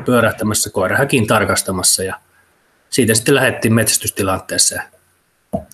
pyörähtämässä 0.05 0.69
koirahäkin 0.69 1.27
tarkastamassa 1.27 2.03
ja 2.03 2.19
siitä 2.89 3.13
sitten 3.13 3.35
lähdettiin 3.35 3.73
metsästystilanteeseen. 3.73 4.81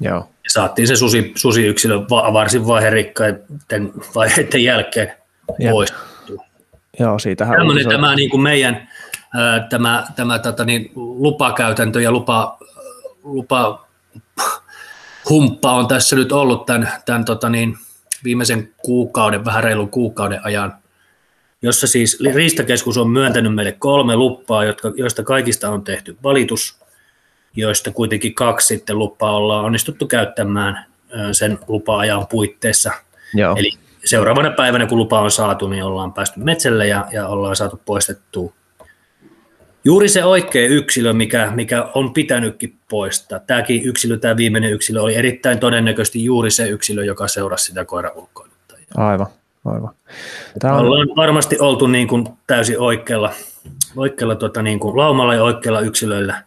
Joo. 0.01 0.29
Ja 0.43 0.49
saatiin 0.49 0.87
se 0.87 0.95
susi, 0.95 1.31
susi-yksilö 1.35 1.99
varsin 2.09 2.67
vaiherikkaiden 2.67 3.91
vaiheiden 4.15 4.63
jälkeen 4.63 5.13
pois. 5.71 5.93
Joo, 6.99 7.19
siitähän 7.19 7.57
Tämmöinen 7.57 7.89
tämä 7.89 8.15
niin 8.15 8.29
kuin 8.29 8.41
meidän 8.41 8.89
tämä, 9.69 10.07
tämä 10.15 10.39
tota 10.39 10.65
niin, 10.65 10.91
lupakäytäntö 10.95 12.01
ja 12.01 12.11
lupa, 12.11 12.57
lupa 13.23 13.87
humppa 15.29 15.71
on 15.71 15.87
tässä 15.87 16.15
nyt 16.15 16.31
ollut 16.31 16.65
tämän, 16.65 16.91
tämän 17.05 17.25
tota 17.25 17.49
niin, 17.49 17.77
viimeisen 18.23 18.73
kuukauden, 18.77 19.45
vähän 19.45 19.63
reilun 19.63 19.89
kuukauden 19.89 20.39
ajan, 20.43 20.73
jossa 21.61 21.87
siis 21.87 22.19
Riistakeskus 22.33 22.97
on 22.97 23.09
myöntänyt 23.09 23.55
meille 23.55 23.71
kolme 23.71 24.15
luppaa, 24.15 24.63
jotka, 24.63 24.91
joista 24.95 25.23
kaikista 25.23 25.69
on 25.69 25.83
tehty 25.83 26.17
valitus, 26.23 26.83
joista 27.55 27.91
kuitenkin 27.91 28.35
kaksi 28.35 28.67
sitten 28.67 28.99
lupaa 28.99 29.35
ollaan 29.35 29.65
onnistuttu 29.65 30.07
käyttämään 30.07 30.85
sen 31.31 31.59
lupa-ajan 31.67 32.27
puitteissa. 32.27 32.91
Joo. 33.33 33.55
Eli 33.55 33.71
seuraavana 34.05 34.51
päivänä, 34.51 34.85
kun 34.85 34.97
lupa 34.97 35.21
on 35.21 35.31
saatu, 35.31 35.67
niin 35.67 35.83
ollaan 35.83 36.13
päästy 36.13 36.39
metsälle 36.39 36.87
ja, 36.87 37.05
ja 37.11 37.27
ollaan 37.27 37.55
saatu 37.55 37.81
poistettua 37.85 38.53
juuri 39.85 40.09
se 40.09 40.23
oikea 40.23 40.67
yksilö, 40.67 41.13
mikä, 41.13 41.51
mikä 41.55 41.89
on 41.93 42.13
pitänytkin 42.13 42.75
poistaa. 42.89 43.39
Tämäkin 43.39 43.83
yksilö, 43.83 44.17
tämä 44.17 44.37
viimeinen 44.37 44.71
yksilö, 44.71 45.01
oli 45.01 45.15
erittäin 45.15 45.59
todennäköisesti 45.59 46.23
juuri 46.23 46.51
se 46.51 46.67
yksilö, 46.67 47.05
joka 47.05 47.27
seurasi 47.27 47.65
sitä 47.65 47.85
koiraulkoiluttajaa. 47.85 48.85
Aivan, 48.97 49.27
aivan. 49.65 49.93
Tämä 50.59 50.73
on... 50.73 50.85
Ollaan 50.85 51.07
varmasti 51.15 51.59
oltu 51.59 51.87
niin 51.87 52.07
kuin 52.07 52.27
täysin 52.47 52.79
oikealla, 52.79 53.33
oikealla 53.95 54.35
tota 54.35 54.61
niin 54.61 54.79
kuin 54.79 54.97
laumalla 54.97 55.35
ja 55.35 55.43
oikealla 55.43 55.79
yksilöillä 55.79 56.43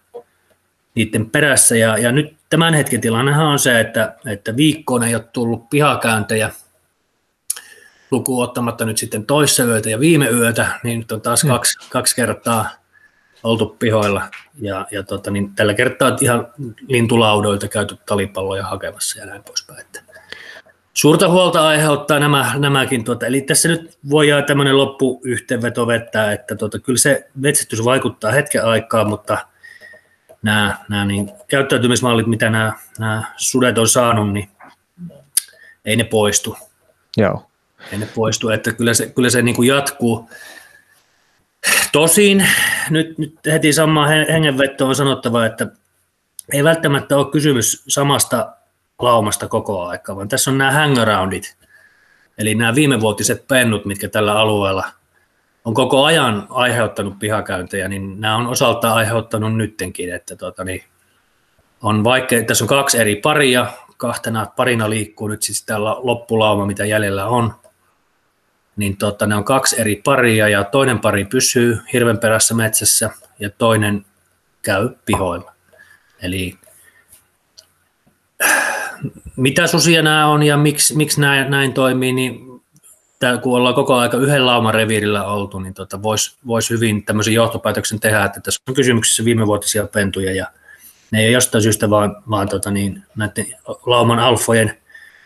niiden 0.95 1.31
perässä. 1.31 1.77
Ja, 1.77 1.99
ja 1.99 2.13
nyt 2.13 2.37
tämän 2.51 2.75
hetken 2.75 3.01
tilannehan 3.01 3.47
on 3.47 3.59
se, 3.59 3.81
että, 3.81 4.17
että 4.27 4.57
viikkoon 4.57 5.03
ei 5.03 5.15
ole 5.15 5.25
tullut 5.33 5.71
pihakäyntejä, 5.71 6.51
lukuun 8.11 8.45
ottamatta 8.45 8.85
nyt 8.85 8.99
sitten 8.99 9.27
toissa 9.27 9.65
yötä 9.65 9.91
ja 9.91 10.01
viime 10.01 10.29
yötä, 10.29 10.67
niin 10.83 10.99
nyt 10.99 11.13
on 11.13 11.21
taas 11.21 11.43
hmm. 11.43 11.51
kaksi, 11.51 11.91
kaksi 11.91 12.17
kertaa 12.17 12.86
oltu 13.43 13.77
pihoilla 13.79 14.23
ja, 14.61 14.87
ja 14.91 15.03
tota, 15.03 15.31
niin 15.31 15.55
tällä 15.55 15.75
kertaa 15.75 16.17
ihan 16.21 16.49
lintulaudoilta 16.89 17.69
käyty 17.69 17.99
talipalloja 18.07 18.65
hakemassa 18.65 19.21
ja 19.21 19.27
näin 19.27 19.43
poispäin. 19.43 19.81
Että 19.81 20.01
suurta 20.95 21.29
huolta 21.29 21.69
aiheuttaa 21.69 22.19
nämä, 22.19 22.53
nämäkin. 22.59 23.05
Tuota, 23.05 23.27
eli 23.27 23.41
tässä 23.41 23.69
nyt 23.69 23.99
voidaan 24.11 24.45
tämmöinen 24.45 24.79
loppuyhteenveto 24.79 25.87
vettää, 25.87 26.33
että 26.33 26.57
tuota, 26.57 26.79
kyllä 26.79 26.99
se 26.99 27.31
metsästys 27.35 27.85
vaikuttaa 27.85 28.31
hetken 28.33 28.65
aikaa, 28.65 29.05
mutta 29.05 29.39
nämä, 30.43 30.77
nämä 30.89 31.05
niin, 31.05 31.31
käyttäytymismallit, 31.49 32.27
mitä 32.27 32.51
nämä, 32.51 32.73
nämä 32.99 33.23
sudet 33.37 33.79
on 33.79 33.89
saanut, 33.89 34.33
niin 34.33 34.49
ei 35.85 35.97
ne 35.97 36.05
poistu. 36.05 36.57
Joo. 37.17 37.47
Ei 37.93 37.99
ne 37.99 38.09
poistu, 38.15 38.49
että 38.49 38.73
kyllä 38.73 38.95
se, 38.95 39.07
kyllä 39.07 39.31
se 39.31 39.43
niin 39.43 39.57
kuin 39.57 39.69
jatkuu. 39.69 40.31
Tosin 41.93 42.49
nyt, 42.91 43.19
nyt 43.19 43.35
heti 43.47 43.73
samaan 43.73 44.09
hengenvettoon 44.09 44.89
on 44.89 44.97
sanottava, 44.97 45.47
että 45.47 45.67
ei 46.53 46.65
välttämättä 46.65 47.17
ole 47.17 47.31
kysymys 47.31 47.85
samasta 47.89 48.53
laumasta 48.99 49.49
koko 49.49 49.87
aikaa, 49.87 50.17
vaan 50.17 50.29
tässä 50.29 50.51
on 50.51 50.59
nämä 50.59 50.73
hangaroundit, 50.73 51.57
eli 52.39 52.55
nämä 52.55 52.75
viimevuotiset 52.75 53.49
pennut, 53.49 53.85
mitkä 53.85 54.09
tällä 54.09 54.39
alueella 54.39 54.85
on 55.65 55.75
koko 55.75 56.05
ajan 56.05 56.47
aiheuttanut 56.51 57.19
pihakäyntejä, 57.19 57.89
niin 57.89 58.21
nämä 58.21 58.37
on 58.37 58.47
osaltaan 58.47 58.95
aiheuttanut 58.95 59.57
nyttenkin, 59.57 60.15
että 60.15 60.37
tuota, 60.37 60.65
niin 60.65 60.85
on 61.83 62.05
vaikea, 62.05 62.45
tässä 62.45 62.65
on 62.65 62.69
kaksi 62.69 62.99
eri 62.99 63.17
paria, 63.17 63.67
kahtena 63.97 64.47
parina 64.57 64.91
liikkuu 64.91 65.29
nyt 65.29 65.43
siis 65.43 65.65
tällä 65.65 65.97
loppulauma, 65.99 66.67
mitä 66.67 66.85
jäljellä 66.85 67.27
on, 67.27 67.55
niin 68.77 68.97
tota, 68.97 69.27
ne 69.27 69.35
on 69.35 69.45
kaksi 69.45 69.81
eri 69.81 70.01
paria 70.05 70.49
ja 70.49 70.65
toinen 70.65 70.99
pari 70.99 71.25
pysyy 71.25 71.79
hirven 71.93 72.19
perässä 72.19 72.55
metsässä 72.55 73.11
ja 73.39 73.51
toinen 73.51 74.07
käy 74.63 74.89
pihoilla. 75.07 75.53
Eli 76.23 76.59
mitä 79.37 79.67
susia 79.67 80.03
nämä 80.03 80.27
on 80.27 80.43
ja 80.43 80.57
miksi, 80.57 80.97
miksi 80.97 81.21
näin, 81.21 81.51
näin 81.51 81.73
toimii, 81.73 82.13
niin 82.13 82.63
tää, 83.19 83.39
kun 83.39 83.57
ollaan 83.57 83.75
koko 83.75 83.95
aika 83.95 84.17
yhden 84.17 84.47
lauman 84.47 84.75
reviirillä 84.75 85.25
oltu, 85.25 85.59
niin 85.59 85.75
tota, 85.75 86.03
voisi 86.03 86.37
vois 86.47 86.71
hyvin 86.71 87.05
tämmöisen 87.05 87.35
johtopäätöksen 87.35 88.01
tehdä, 88.01 88.25
että 88.25 88.41
tässä 88.41 88.61
on 88.69 88.75
kysymyksissä 88.75 89.25
viimevuotisia 89.25 89.87
pentuja 89.87 90.33
ja 90.33 90.47
ne 91.11 91.21
ei 91.21 91.33
jostain 91.33 91.63
syystä 91.63 91.91
vaan, 91.91 92.17
vaan 92.31 92.49
tota, 92.49 92.71
niin, 92.71 93.03
näiden 93.17 93.47
lauman 93.87 94.19
alfojen 94.19 94.79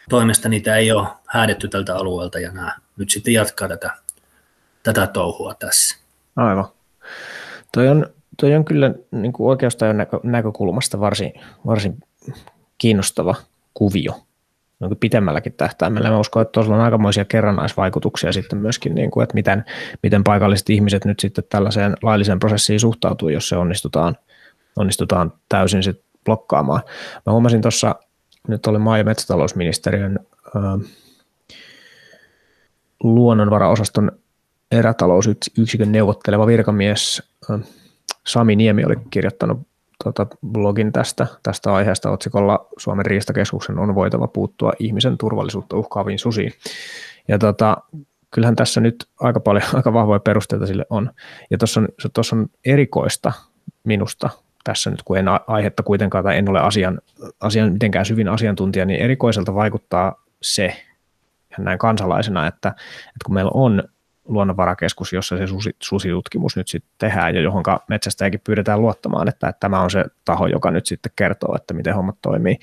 toimesta 0.08 0.48
niitä 0.48 0.76
ei 0.76 0.92
ole 0.92 1.08
häädetty 1.26 1.68
tältä 1.68 1.96
alueelta 1.96 2.38
ja 2.38 2.52
nämä 2.52 2.76
nyt 3.00 3.10
sitten 3.10 3.34
jatkaa 3.34 3.68
tätä, 3.68 3.90
tätä 4.82 5.06
touhua 5.06 5.54
tässä. 5.54 5.96
Aivan. 6.36 6.64
Toi 7.72 7.88
on, 7.88 8.06
toi 8.36 8.54
on 8.54 8.64
kyllä 8.64 8.94
niin 9.10 9.32
kuin 9.32 9.48
oikeustajan 9.48 9.96
näkö, 9.96 10.20
näkökulmasta 10.22 11.00
varsin, 11.00 11.32
varsin 11.66 11.98
kiinnostava 12.78 13.34
kuvio 13.74 14.20
niin 14.80 14.96
pitemmälläkin 14.96 15.52
tähtäimellä. 15.52 16.10
Mä 16.10 16.18
uskon, 16.18 16.42
että 16.42 16.52
tuossa 16.52 16.74
on 16.74 16.80
aikamoisia 16.80 17.24
kerrannaisvaikutuksia 17.24 18.32
sitten 18.32 18.58
myöskin, 18.58 18.94
niin 18.94 19.10
kuin, 19.10 19.22
että 19.22 19.34
miten, 19.34 19.64
miten 20.02 20.24
paikalliset 20.24 20.70
ihmiset 20.70 21.04
nyt 21.04 21.20
sitten 21.20 21.44
tällaiseen 21.48 21.96
lailliseen 22.02 22.38
prosessiin 22.38 22.80
suhtautuu, 22.80 23.28
jos 23.28 23.48
se 23.48 23.56
onnistutaan, 23.56 24.16
onnistutaan 24.76 25.32
täysin 25.48 25.82
sitten 25.82 26.04
blokkaamaan. 26.24 26.82
Mä 27.26 27.32
huomasin 27.32 27.62
tuossa, 27.62 27.94
nyt 28.48 28.66
oli 28.66 28.78
maa- 28.78 28.98
ja 28.98 29.04
metsätalousministeriön 29.04 30.18
äh, 30.56 30.62
luonnonvaraosaston 33.02 34.12
erätalousyksikön 34.72 35.92
neuvotteleva 35.92 36.46
virkamies 36.46 37.22
Sami 38.26 38.56
Niemi 38.56 38.84
oli 38.84 38.96
kirjoittanut 39.10 39.60
tota, 40.04 40.26
blogin 40.46 40.92
tästä, 40.92 41.26
tästä 41.42 41.74
aiheesta 41.74 42.10
otsikolla 42.10 42.66
Suomen 42.78 43.06
riistakeskuksen 43.06 43.78
on 43.78 43.94
voitava 43.94 44.28
puuttua 44.28 44.72
ihmisen 44.78 45.18
turvallisuutta 45.18 45.76
uhkaaviin 45.76 46.18
susiin. 46.18 46.52
Ja 47.28 47.38
tota, 47.38 47.76
kyllähän 48.30 48.56
tässä 48.56 48.80
nyt 48.80 49.08
aika 49.20 49.40
paljon, 49.40 49.64
aika 49.74 49.92
vahvoja 49.92 50.20
perusteita 50.20 50.66
sille 50.66 50.86
on. 50.90 51.10
Ja 51.50 51.58
tuossa 51.58 51.80
on, 51.80 51.88
tossa 52.12 52.36
on 52.36 52.46
erikoista 52.64 53.32
minusta 53.84 54.30
tässä 54.64 54.90
nyt, 54.90 55.02
kun 55.02 55.18
en 55.18 55.26
aihetta 55.46 55.82
kuitenkaan 55.82 56.24
tai 56.24 56.38
en 56.38 56.48
ole 56.48 56.60
asian, 56.60 57.00
asian 57.40 57.72
mitenkään 57.72 58.06
syvin 58.06 58.28
asiantuntija, 58.28 58.84
niin 58.84 59.00
erikoiselta 59.00 59.54
vaikuttaa 59.54 60.24
se, 60.42 60.82
näin 61.58 61.78
kansalaisena, 61.78 62.46
että, 62.46 62.68
että 62.68 63.24
kun 63.26 63.34
meillä 63.34 63.50
on 63.54 63.82
luonnonvarakeskus, 64.24 65.12
jossa 65.12 65.38
se 65.38 65.46
susi, 65.46 65.76
susitutkimus 65.82 66.56
nyt 66.56 66.68
sitten 66.68 66.92
tehdään 66.98 67.34
ja 67.34 67.40
johon 67.40 67.64
metsästäjäkin 67.88 68.40
pyydetään 68.44 68.82
luottamaan, 68.82 69.28
että, 69.28 69.48
että 69.48 69.60
tämä 69.60 69.80
on 69.80 69.90
se 69.90 70.04
taho, 70.24 70.46
joka 70.46 70.70
nyt 70.70 70.86
sitten 70.86 71.12
kertoo, 71.16 71.56
että 71.56 71.74
miten 71.74 71.94
hommat 71.94 72.16
toimii. 72.22 72.58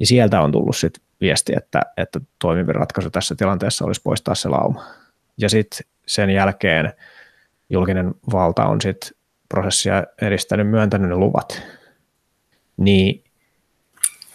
Ja 0.00 0.06
sieltä 0.06 0.40
on 0.40 0.52
tullut 0.52 0.76
sitten 0.76 1.04
viesti, 1.20 1.52
että, 1.56 1.82
että 1.96 2.20
toimivin 2.38 2.74
ratkaisu 2.74 3.10
tässä 3.10 3.34
tilanteessa 3.34 3.84
olisi 3.84 4.00
poistaa 4.04 4.34
se 4.34 4.48
lauma. 4.48 4.84
Ja 5.38 5.48
sitten 5.48 5.86
sen 6.06 6.30
jälkeen 6.30 6.92
julkinen 7.70 8.14
valta 8.32 8.64
on 8.64 8.80
sitten 8.80 9.10
prosessia 9.48 10.04
edistänyt, 10.22 10.68
myöntänyt 10.68 11.08
ne 11.08 11.16
luvat. 11.16 11.62
Niin 12.76 13.24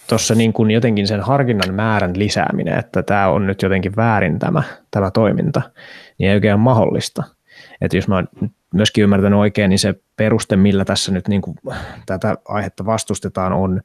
tuossa 0.07 0.35
niin 0.35 0.53
kuin 0.53 0.71
jotenkin 0.71 1.07
sen 1.07 1.21
harkinnan 1.21 1.73
määrän 1.73 2.19
lisääminen, 2.19 2.79
että 2.79 3.03
tämä 3.03 3.27
on 3.27 3.47
nyt 3.47 3.61
jotenkin 3.61 3.95
väärin 3.95 4.39
tämä, 4.39 4.63
tämä 4.91 5.11
toiminta, 5.11 5.61
niin 6.17 6.29
ei 6.29 6.35
oikein 6.35 6.53
ole 6.53 6.61
mahdollista. 6.61 7.23
Että 7.81 7.97
jos 7.97 8.07
mä 8.07 8.15
oon 8.15 8.27
myöskin 8.73 9.03
ymmärtänyt 9.03 9.39
oikein, 9.39 9.69
niin 9.69 9.79
se 9.79 9.95
peruste, 10.15 10.55
millä 10.55 10.85
tässä 10.85 11.11
nyt 11.11 11.27
niin 11.27 11.41
kuin 11.41 11.57
tätä 12.05 12.37
aihetta 12.47 12.85
vastustetaan, 12.85 13.53
on 13.53 13.81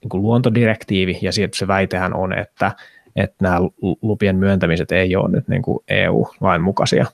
niin 0.00 0.08
kuin 0.08 0.22
luontodirektiivi, 0.22 1.18
ja 1.22 1.32
se 1.32 1.66
väitehän 1.68 2.14
on, 2.14 2.38
että, 2.38 2.72
että 3.16 3.36
nämä 3.42 3.58
lupien 4.02 4.36
myöntämiset 4.36 4.92
ei 4.92 5.16
ole 5.16 5.30
nyt 5.30 5.48
niin 5.48 5.62
kuin 5.62 5.78
EU-lain 5.88 6.62
mukaisia. 6.62 7.06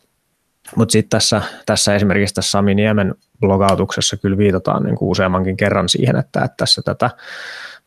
Mutta 0.77 0.93
sitten 0.93 1.11
tässä, 1.11 1.43
tässä 1.67 1.95
esimerkiksi 1.95 2.35
tässä 2.35 2.51
Sami 2.51 2.75
Niemen 2.75 3.15
blogautuksessa 3.41 4.17
kyllä 4.17 4.39
viitataan 4.39 4.83
niin 4.83 4.97
kuin 4.97 5.09
useammankin 5.09 5.57
kerran 5.57 5.89
siihen, 5.89 6.17
että, 6.17 6.45
että 6.45 6.55
tässä 6.57 6.83
tätä 6.83 7.11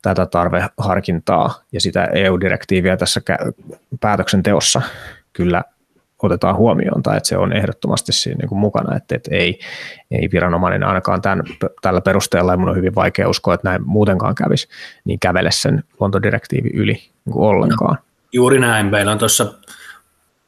tätä 0.02 0.26
tarveharkintaa 0.26 1.64
ja 1.72 1.82
sitä 1.82 2.06
EU-direktiiviä 2.06 2.98
tässä 2.98 3.22
päätöksenteossa 4.00 4.82
kyllä 5.34 5.64
otetaan 6.24 6.56
huomioon 6.56 7.04
tai 7.04 7.18
että 7.18 7.30
se 7.30 7.38
on 7.38 7.54
ehdottomasti 7.54 8.12
siinä 8.12 8.38
niin 8.38 8.50
kuin 8.50 8.60
mukana, 8.60 8.96
että, 8.96 9.16
että 9.16 9.36
ei, 9.36 9.60
ei 10.12 10.30
viranomainen 10.32 10.84
ainakaan 10.84 11.22
tämän, 11.22 11.44
tällä 11.82 12.02
perusteella, 12.02 12.52
ja 12.52 12.58
mun 12.58 12.70
on 12.70 12.76
hyvin 12.76 12.96
vaikea 12.96 13.30
uskoa, 13.30 13.54
että 13.54 13.70
näin 13.70 13.82
muutenkaan 13.86 14.36
kävisi, 14.36 14.68
niin 15.06 15.20
kävele 15.20 15.52
sen 15.52 15.84
luontodirektiivi 16.00 16.70
yli 16.74 16.94
niin 16.94 17.34
kuin 17.34 17.48
ollenkaan. 17.48 17.96
No, 17.96 18.02
juuri 18.32 18.60
näin. 18.60 18.86
Meillä 18.86 19.12
on 19.12 19.18
tuossa 19.18 19.54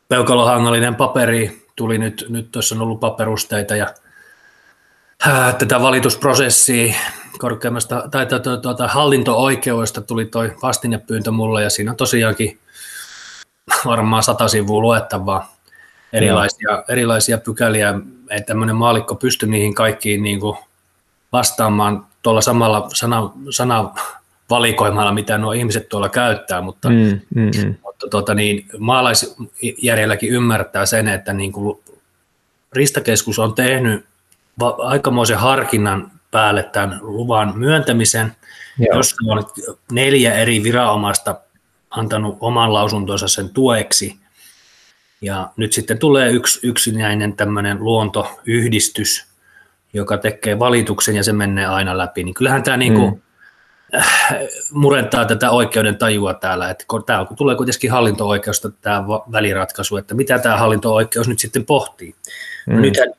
peukalohangallinen 0.10 0.96
paperi, 0.96 1.66
tuli 1.76 1.98
nyt, 1.98 2.26
nyt 2.30 2.52
tuossa 2.52 2.76
on 2.76 2.82
ollut 2.82 3.00
paperusteita 3.00 3.76
ja 3.76 3.88
tätä 5.60 5.82
valitusprosessia 5.82 6.94
korkeimmasta 7.40 8.08
tai 8.12 8.26
tuota, 8.26 8.58
tuota, 8.58 8.88
hallinto-oikeudesta 8.88 10.02
tuli 10.02 10.26
toi 10.26 10.56
vastinepyyntö 10.62 11.32
mulle 11.32 11.64
ja 11.64 11.70
siinä 11.70 11.92
on 11.92 11.98
tosiaankin 11.98 12.60
varmaan 13.86 14.24
sata 14.24 14.48
sivua 14.48 14.82
luettavaa 14.82 15.56
erilaisia, 16.14 16.84
erilaisia 16.90 17.38
pykäliä. 17.38 17.94
Ei 18.30 18.42
tämmöinen 18.42 18.76
maalikko 18.76 19.16
pysty 19.16 19.48
niihin 19.48 19.76
kaikkiin 19.76 20.24
niin 20.24 20.40
kuin 20.40 20.58
vastaamaan 21.34 22.06
tuolla 22.22 22.42
samalla 22.42 22.90
sana, 22.94 23.32
sana 23.50 23.94
valikoimalla, 24.50 25.14
mitä 25.14 25.38
nuo 25.38 25.52
ihmiset 25.52 25.90
tuolla 25.90 26.10
käyttää, 26.10 26.62
mutta, 26.62 26.90
mm, 26.90 27.20
mm, 27.36 27.52
mm. 27.64 27.76
mutta 27.84 28.08
tuota, 28.10 28.34
niin, 28.34 28.66
maalaisjärjelläkin 28.78 30.30
ymmärtää 30.30 30.86
sen, 30.86 31.08
että 31.08 31.34
niin 31.34 31.52
kuin 31.52 31.80
Ristakeskus 32.74 33.40
on 33.40 33.54
tehnyt 33.54 34.06
aikamoisen 34.68 35.38
harkinnan 35.38 36.12
päälle 36.32 36.64
tämän 36.64 37.00
luvan 37.02 37.58
myöntämisen, 37.58 38.36
Joo. 38.80 38.98
jossa 38.98 39.16
on 39.28 39.44
neljä 39.92 40.34
eri 40.34 40.64
viranomaista 40.64 41.36
antanut 41.90 42.38
oman 42.40 42.74
lausuntonsa 42.74 43.28
sen 43.28 43.50
tueksi. 43.50 44.20
Ja 45.22 45.50
nyt 45.58 45.74
sitten 45.74 45.98
tulee 45.98 46.32
yksi 46.32 46.60
yksinäinen 46.64 47.34
tämmöinen 47.34 47.84
luontoyhdistys, 47.84 49.26
joka 49.94 50.18
tekee 50.18 50.60
valituksen 50.60 51.16
ja 51.16 51.24
se 51.24 51.34
menee 51.34 51.66
aina 51.66 51.98
läpi. 51.98 52.24
Niin 52.24 52.34
kyllähän 52.34 52.64
tämä 52.64 52.78
niin 52.78 52.94
kuin, 52.94 53.14
mm. 53.14 53.22
Äh, 53.96 54.40
murentaa 54.72 55.26
tätä 55.26 55.52
oikeuden 55.52 55.98
tajua 55.98 56.34
täällä, 56.34 56.70
että 56.70 56.86
tämä 57.06 57.26
tulee 57.38 57.56
kuitenkin 57.56 57.92
hallinto-oikeusta 57.92 58.70
tämä 58.82 59.04
väliratkaisu, 59.08 59.98
että 59.98 60.16
mitä 60.16 60.40
tämä 60.40 60.58
hallinto-oikeus 60.58 61.28
nyt 61.28 61.40
sitten 61.40 61.66
pohtii. 61.66 62.16
No 62.68 62.76
mm. 62.76 62.82
Nythän 62.82 63.14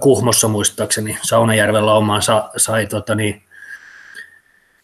Kuhmossa 0.00 0.48
muistaakseni 0.48 1.18
Saunajärvellä 1.22 1.92
omaan 1.92 2.22
sa, 2.22 2.50
sai 2.56 2.86
tota 2.86 3.14
niin, 3.14 3.42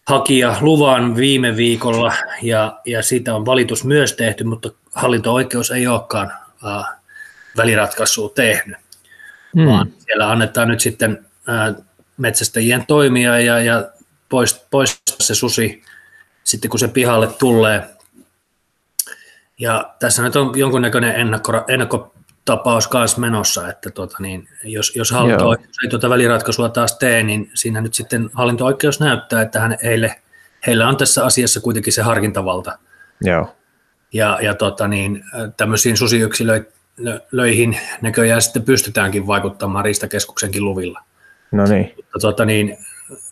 hakija 0.06 0.56
luvan 0.60 1.16
viime 1.16 1.56
viikolla 1.56 2.12
ja, 2.42 2.80
ja 2.86 3.02
siitä 3.02 3.34
on 3.34 3.46
valitus 3.46 3.84
myös 3.84 4.12
tehty, 4.12 4.44
mutta 4.44 4.70
hallinto-oikeus 4.94 5.70
ei 5.70 5.86
olekaan 5.86 6.32
äh, 6.66 6.84
väliratkaisua 7.56 8.28
tehnyt, 8.34 8.76
hmm. 9.56 9.66
vaan 9.66 9.92
siellä 9.98 10.30
annetaan 10.30 10.68
nyt 10.68 10.80
sitten 10.80 11.26
äh, 11.48 11.84
metsästäjien 12.16 12.86
toimia 12.86 13.40
ja, 13.40 13.60
ja 13.60 13.84
poistaa 14.28 14.66
pois 14.70 15.02
se 15.20 15.34
susi 15.34 15.82
sitten 16.44 16.70
kun 16.70 16.80
se 16.80 16.88
pihalle 16.88 17.26
tulee. 17.26 17.88
Ja 19.58 19.94
tässä 19.98 20.22
nyt 20.22 20.36
on 20.36 20.58
jonkunnäköinen 20.58 21.14
ennakko, 21.14 21.52
ennakko 21.68 22.11
tapaus 22.44 22.88
kanssa 22.88 23.20
menossa, 23.20 23.68
että 23.68 23.90
tuota, 23.90 24.16
niin, 24.20 24.48
jos, 24.64 24.96
jos 24.96 25.10
hallinto-oikeus 25.10 25.76
ei 25.84 25.90
tuota 25.90 26.10
väliratkaisua 26.10 26.68
taas 26.68 26.98
tee, 26.98 27.22
niin 27.22 27.50
siinä 27.54 27.80
nyt 27.80 27.94
sitten 27.94 28.30
hallinto-oikeus 28.32 29.00
näyttää, 29.00 29.42
että 29.42 29.60
hän, 29.60 29.78
heille, 29.82 30.14
heillä 30.66 30.88
on 30.88 30.96
tässä 30.96 31.24
asiassa 31.24 31.60
kuitenkin 31.60 31.92
se 31.92 32.02
harkintavalta. 32.02 32.78
Joo. 33.20 33.56
Ja, 34.12 34.38
ja 34.42 34.54
tuota, 34.54 34.88
niin, 34.88 35.24
tämmöisiin 35.56 35.96
susiyksilöihin 35.96 37.78
näköjään 38.00 38.42
sitten 38.42 38.62
pystytäänkin 38.62 39.26
vaikuttamaan 39.26 39.84
Riistakeskuksenkin 39.84 40.64
luvilla. 40.64 41.00
No 41.52 41.64
niin. 41.64 41.92
Mutta, 41.96 42.18
tuota, 42.20 42.44
niin, 42.44 42.78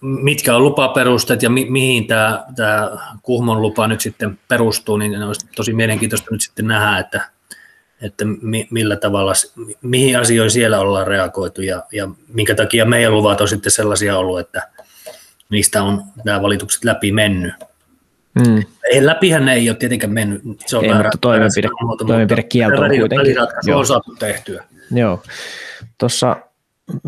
mitkä 0.00 0.56
on 0.56 0.64
lupaperusteet 0.64 1.42
ja 1.42 1.50
mi- 1.50 1.70
mihin 1.70 2.06
tämä, 2.06 2.44
tämä 2.56 2.90
Kuhmon 3.22 3.62
lupa 3.62 3.86
nyt 3.86 4.00
sitten 4.00 4.38
perustuu, 4.48 4.96
niin 4.96 5.22
olisi 5.22 5.46
tosi 5.56 5.72
mielenkiintoista 5.72 6.28
nyt 6.30 6.40
sitten 6.40 6.66
nähdä, 6.66 6.98
että 6.98 7.30
että 8.02 8.24
mi, 8.24 8.68
millä 8.70 8.96
tavalla, 8.96 9.32
mihin 9.82 10.18
asioihin 10.18 10.50
siellä 10.50 10.80
ollaan 10.80 11.06
reagoitu 11.06 11.62
ja, 11.62 11.82
ja 11.92 12.08
minkä 12.34 12.54
takia 12.54 12.84
meidän 12.84 13.14
luvat 13.14 13.40
on 13.40 13.48
sitten 13.48 13.72
sellaisia 13.72 14.18
ollut, 14.18 14.40
että 14.40 14.68
niistä 15.50 15.82
on 15.82 16.02
nämä 16.24 16.42
valitukset 16.42 16.84
läpi 16.84 17.12
mennyt. 17.12 17.54
Mm. 18.34 18.62
Ei, 18.92 19.06
läpihän 19.06 19.44
ne 19.44 19.54
ei 19.54 19.70
ole 19.70 19.76
tietenkään 19.76 20.12
mennyt. 20.12 20.42
Se 20.66 20.76
on 20.76 20.84
ei, 20.84 20.94
mutta 20.94 21.18
toimenpide, 21.20 21.68
toimenpidekielto 22.06 22.82
on 22.82 22.90
kuitenkin. 22.98 23.36
Joo. 23.66 23.78
on 23.78 23.86
saatu 23.86 24.16
tehtyä. 24.18 24.64
Joo. 24.90 25.22
Tuossa 25.98 26.36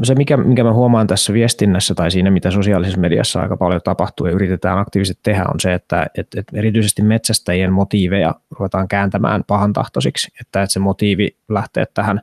se, 0.02 0.14
mikä, 0.14 0.36
mikä 0.36 0.64
mä 0.64 0.72
huomaan 0.72 1.06
tässä 1.06 1.32
viestinnässä 1.32 1.94
tai 1.94 2.10
siinä, 2.10 2.30
mitä 2.30 2.50
sosiaalisessa 2.50 3.00
mediassa 3.00 3.40
aika 3.40 3.56
paljon 3.56 3.80
tapahtuu 3.84 4.26
ja 4.26 4.32
yritetään 4.32 4.78
aktiivisesti 4.78 5.20
tehdä, 5.22 5.44
on 5.54 5.60
se, 5.60 5.74
että 5.74 6.06
et, 6.18 6.26
et 6.36 6.46
erityisesti 6.52 7.02
metsästäjien 7.02 7.72
motiiveja 7.72 8.34
ruvetaan 8.50 8.88
kääntämään 8.88 9.44
pahantahtoisiksi, 9.46 10.32
että, 10.40 10.62
että 10.62 10.72
se 10.72 10.78
motiivi 10.78 11.36
lähtee 11.48 11.86
tähän, 11.94 12.20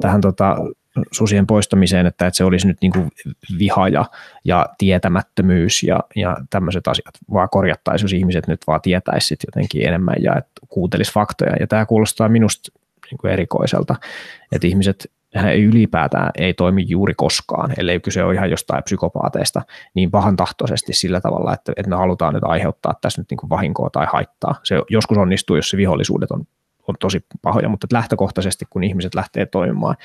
tähän 0.00 0.20
tota, 0.20 0.56
susien 1.12 1.46
poistamiseen, 1.46 2.06
että, 2.06 2.26
että 2.26 2.36
se 2.36 2.44
olisi 2.44 2.66
nyt 2.66 2.78
niin 2.82 2.92
kuin 2.92 3.08
viha 3.58 3.88
ja, 3.88 4.04
ja 4.44 4.66
tietämättömyys 4.78 5.82
ja, 5.82 6.00
ja 6.16 6.36
tämmöiset 6.50 6.88
asiat 6.88 7.14
vaan 7.32 7.48
korjattaisiin, 7.50 8.04
jos 8.04 8.12
ihmiset 8.12 8.46
nyt 8.46 8.60
vaan 8.66 8.80
tietäisivät 8.80 9.40
jotenkin 9.46 9.88
enemmän 9.88 10.16
ja 10.20 10.36
että 10.36 10.52
kuuntelisi 10.68 11.12
faktoja. 11.12 11.56
Ja 11.60 11.66
tämä 11.66 11.86
kuulostaa 11.86 12.28
minusta 12.28 12.72
niin 13.10 13.18
kuin 13.18 13.32
erikoiselta, 13.32 13.96
että 14.52 14.66
ihmiset 14.66 15.10
hän 15.34 15.52
ei 15.52 15.64
ylipäätään 15.64 16.30
ei 16.38 16.54
toimi 16.54 16.84
juuri 16.88 17.14
koskaan, 17.14 17.74
ellei 17.78 18.00
kyse 18.00 18.24
ole 18.24 18.34
ihan 18.34 18.50
jostain 18.50 18.82
psykopaateista, 18.82 19.62
niin 19.94 20.10
pahan 20.10 20.36
tahtoisesti 20.36 20.92
sillä 20.92 21.20
tavalla, 21.20 21.54
että, 21.54 21.72
että 21.76 21.90
me 21.90 21.96
halutaan 21.96 22.34
nyt 22.34 22.44
aiheuttaa 22.44 22.94
tässä 23.00 23.20
nyt 23.20 23.30
niin 23.30 23.38
kuin 23.38 23.50
vahinkoa 23.50 23.90
tai 23.90 24.06
haittaa. 24.12 24.54
Se 24.64 24.82
joskus 24.90 25.18
onnistuu, 25.18 25.56
jos 25.56 25.70
se 25.70 25.76
vihollisuudet 25.76 26.30
on, 26.30 26.44
on 26.88 26.94
tosi 27.00 27.24
pahoja, 27.42 27.68
mutta 27.68 27.86
lähtökohtaisesti, 27.92 28.64
kun 28.70 28.84
ihmiset 28.84 29.14
lähtee 29.14 29.46
toimimaan, 29.46 29.96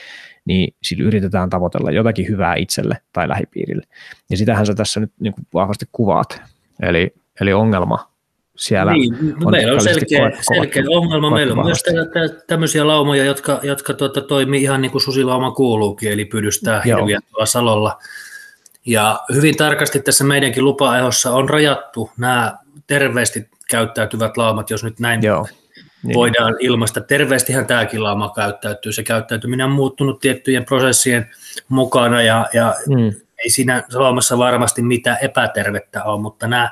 niin 0.46 0.76
sillä 0.84 1.04
yritetään 1.04 1.50
tavoitella 1.50 1.92
jotakin 1.92 2.28
hyvää 2.28 2.56
itselle 2.56 2.98
tai 3.14 3.30
lähipiirille. 3.30 3.84
Ja 4.30 4.38
sitähän 4.38 4.66
sä 4.66 4.76
tässä 4.76 5.00
nyt 5.00 5.12
niin 5.20 5.34
kuin 5.34 5.48
vahvasti 5.54 5.86
kuvaat. 5.92 6.42
Eli, 6.82 7.14
eli 7.42 7.54
ongelma 7.54 8.13
siellä 8.56 8.94
niin, 8.94 9.16
on 9.46 9.52
meillä 9.52 9.74
on 9.74 9.82
selkeä, 9.82 10.20
koet, 10.20 10.36
selkeä 10.42 10.84
ongelma. 10.90 11.30
Meillä 11.30 11.54
on 11.54 11.66
myös 11.66 11.84
tämmöisiä 12.48 12.88
laumoja, 12.88 13.26
jotka, 13.26 13.60
jotka 13.64 13.94
tuota, 13.94 14.22
toimii 14.22 14.64
ihan 14.64 14.82
niin 14.82 14.92
kuin 14.92 15.02
susilauma 15.02 15.52
kuuluukin, 15.52 16.12
eli 16.12 16.26
pydystää 16.26 16.82
hirviä 16.82 17.20
tuolla 17.30 17.46
salolla. 17.46 18.00
Ja 18.86 19.20
hyvin 19.34 19.58
tarkasti 19.58 20.00
tässä 20.00 20.24
meidänkin 20.24 20.64
lupa 20.64 20.92
on 21.32 21.50
rajattu 21.50 22.10
nämä 22.18 22.58
terveesti 22.88 23.50
käyttäytyvät 23.70 24.38
laumat, 24.38 24.70
jos 24.70 24.84
nyt 24.84 25.00
näin 25.00 25.24
Joo. 25.24 25.48
Niin. 26.04 26.16
voidaan 26.16 26.56
ilmaista. 26.60 27.02
Terveestihän 27.02 27.66
tämäkin 27.66 28.04
lauma 28.04 28.34
käyttäytyy. 28.36 28.92
Se 28.92 29.04
käyttäytyminen 29.04 29.66
on 29.66 29.72
muuttunut 29.72 30.20
tiettyjen 30.20 30.66
prosessien 30.66 31.30
mukana 31.70 32.22
ja, 32.22 32.48
ja 32.54 32.76
mm. 32.88 33.12
ei 33.38 33.50
siinä 33.50 33.84
laumassa 33.94 34.38
varmasti 34.38 34.82
mitään 34.82 35.18
epätervettä 35.22 36.04
ole, 36.04 36.22
mutta 36.22 36.48
nämä 36.48 36.72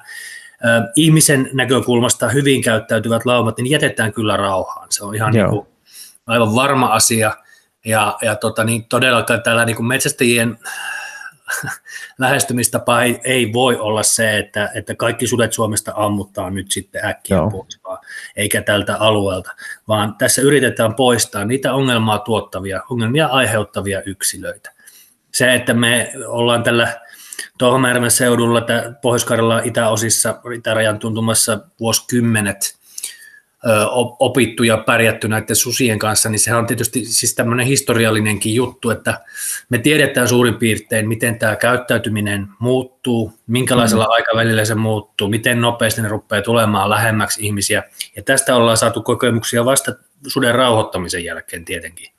ihmisen 0.95 1.50
näkökulmasta 1.54 2.30
hyvin 2.30 2.62
käyttäytyvät 2.62 3.26
laumat, 3.26 3.58
niin 3.58 3.69
jätetään 3.69 4.13
kyllä 4.13 4.38
rauhaan. 4.38 4.88
Se 4.89 5.06
on 5.06 5.15
ihan 5.15 5.34
niin 5.34 5.50
kuin 5.50 5.67
aivan 6.28 6.56
varma 6.56 6.88
asia. 6.88 7.32
Ja, 7.86 8.17
ja 8.21 8.36
tota, 8.36 8.63
niin 8.63 8.86
todellakaan 8.86 9.43
tällä 9.43 9.65
niin 9.65 9.76
kuin 9.76 9.88
metsästäjien 9.88 10.58
lähestymistapa 12.19 13.02
ei, 13.02 13.19
ei 13.24 13.54
voi 13.54 13.78
olla 13.78 14.04
se, 14.04 14.38
että, 14.38 14.69
että 14.76 14.95
kaikki 14.95 15.28
sudet 15.28 15.54
Suomesta 15.54 15.93
ammuttaa 15.95 16.50
nyt 16.50 16.71
sitten 16.71 17.06
äkkiä 17.06 17.38
Joo. 17.38 17.52
pois, 17.52 17.80
vaan, 17.84 17.97
eikä 18.36 18.62
tältä 18.62 18.97
alueelta, 18.97 19.52
vaan 19.88 20.15
tässä 20.15 20.41
yritetään 20.41 20.95
poistaa 20.95 21.45
niitä 21.45 21.74
ongelmaa 21.74 22.19
tuottavia, 22.19 22.82
ongelmia 22.89 23.28
aiheuttavia 23.28 24.02
yksilöitä. 24.02 24.71
Se, 25.34 25.54
että 25.54 25.74
me 25.74 26.13
ollaan 26.28 26.63
tällä 26.63 27.02
Tohmajärven 27.58 28.12
seudulla, 28.12 28.62
pohjois 29.01 29.25
itäosissa, 29.63 30.36
itärajan 30.56 30.99
tuntumassa 30.99 31.60
vuosikymmenet 31.80 32.82
opittu 34.19 34.63
ja 34.63 34.77
pärjätty 34.77 35.27
näiden 35.27 35.56
susien 35.56 35.99
kanssa, 35.99 36.30
niin 36.30 36.39
sehän 36.39 36.60
on 36.60 36.67
tietysti 36.67 37.06
siis 37.06 37.36
tämmöinen 37.36 37.65
historiallinenkin 37.65 38.56
juttu, 38.56 38.89
että 38.89 39.19
me 39.69 39.77
tiedetään 39.77 40.27
suurin 40.27 40.56
piirtein, 40.56 41.08
miten 41.08 41.39
tämä 41.39 41.56
käyttäytyminen 41.56 42.47
muuttuu, 42.60 43.34
minkälaisella 43.47 44.06
mm. 44.06 44.12
aikavälillä 44.12 44.65
se 44.65 44.75
muuttuu, 44.75 45.27
miten 45.27 45.62
nopeasti 45.62 46.01
ne 46.01 46.08
rupeaa 46.08 46.41
tulemaan 46.41 46.89
lähemmäksi 46.89 47.45
ihmisiä. 47.45 47.84
Ja 48.15 48.23
tästä 48.23 48.56
ollaan 48.56 48.77
saatu 48.77 49.04
kokemuksia 49.04 49.65
vasta 49.65 49.91
suden 50.27 50.56
rauhoittamisen 50.56 51.23
jälkeen 51.23 51.65
tietenkin. 51.65 52.12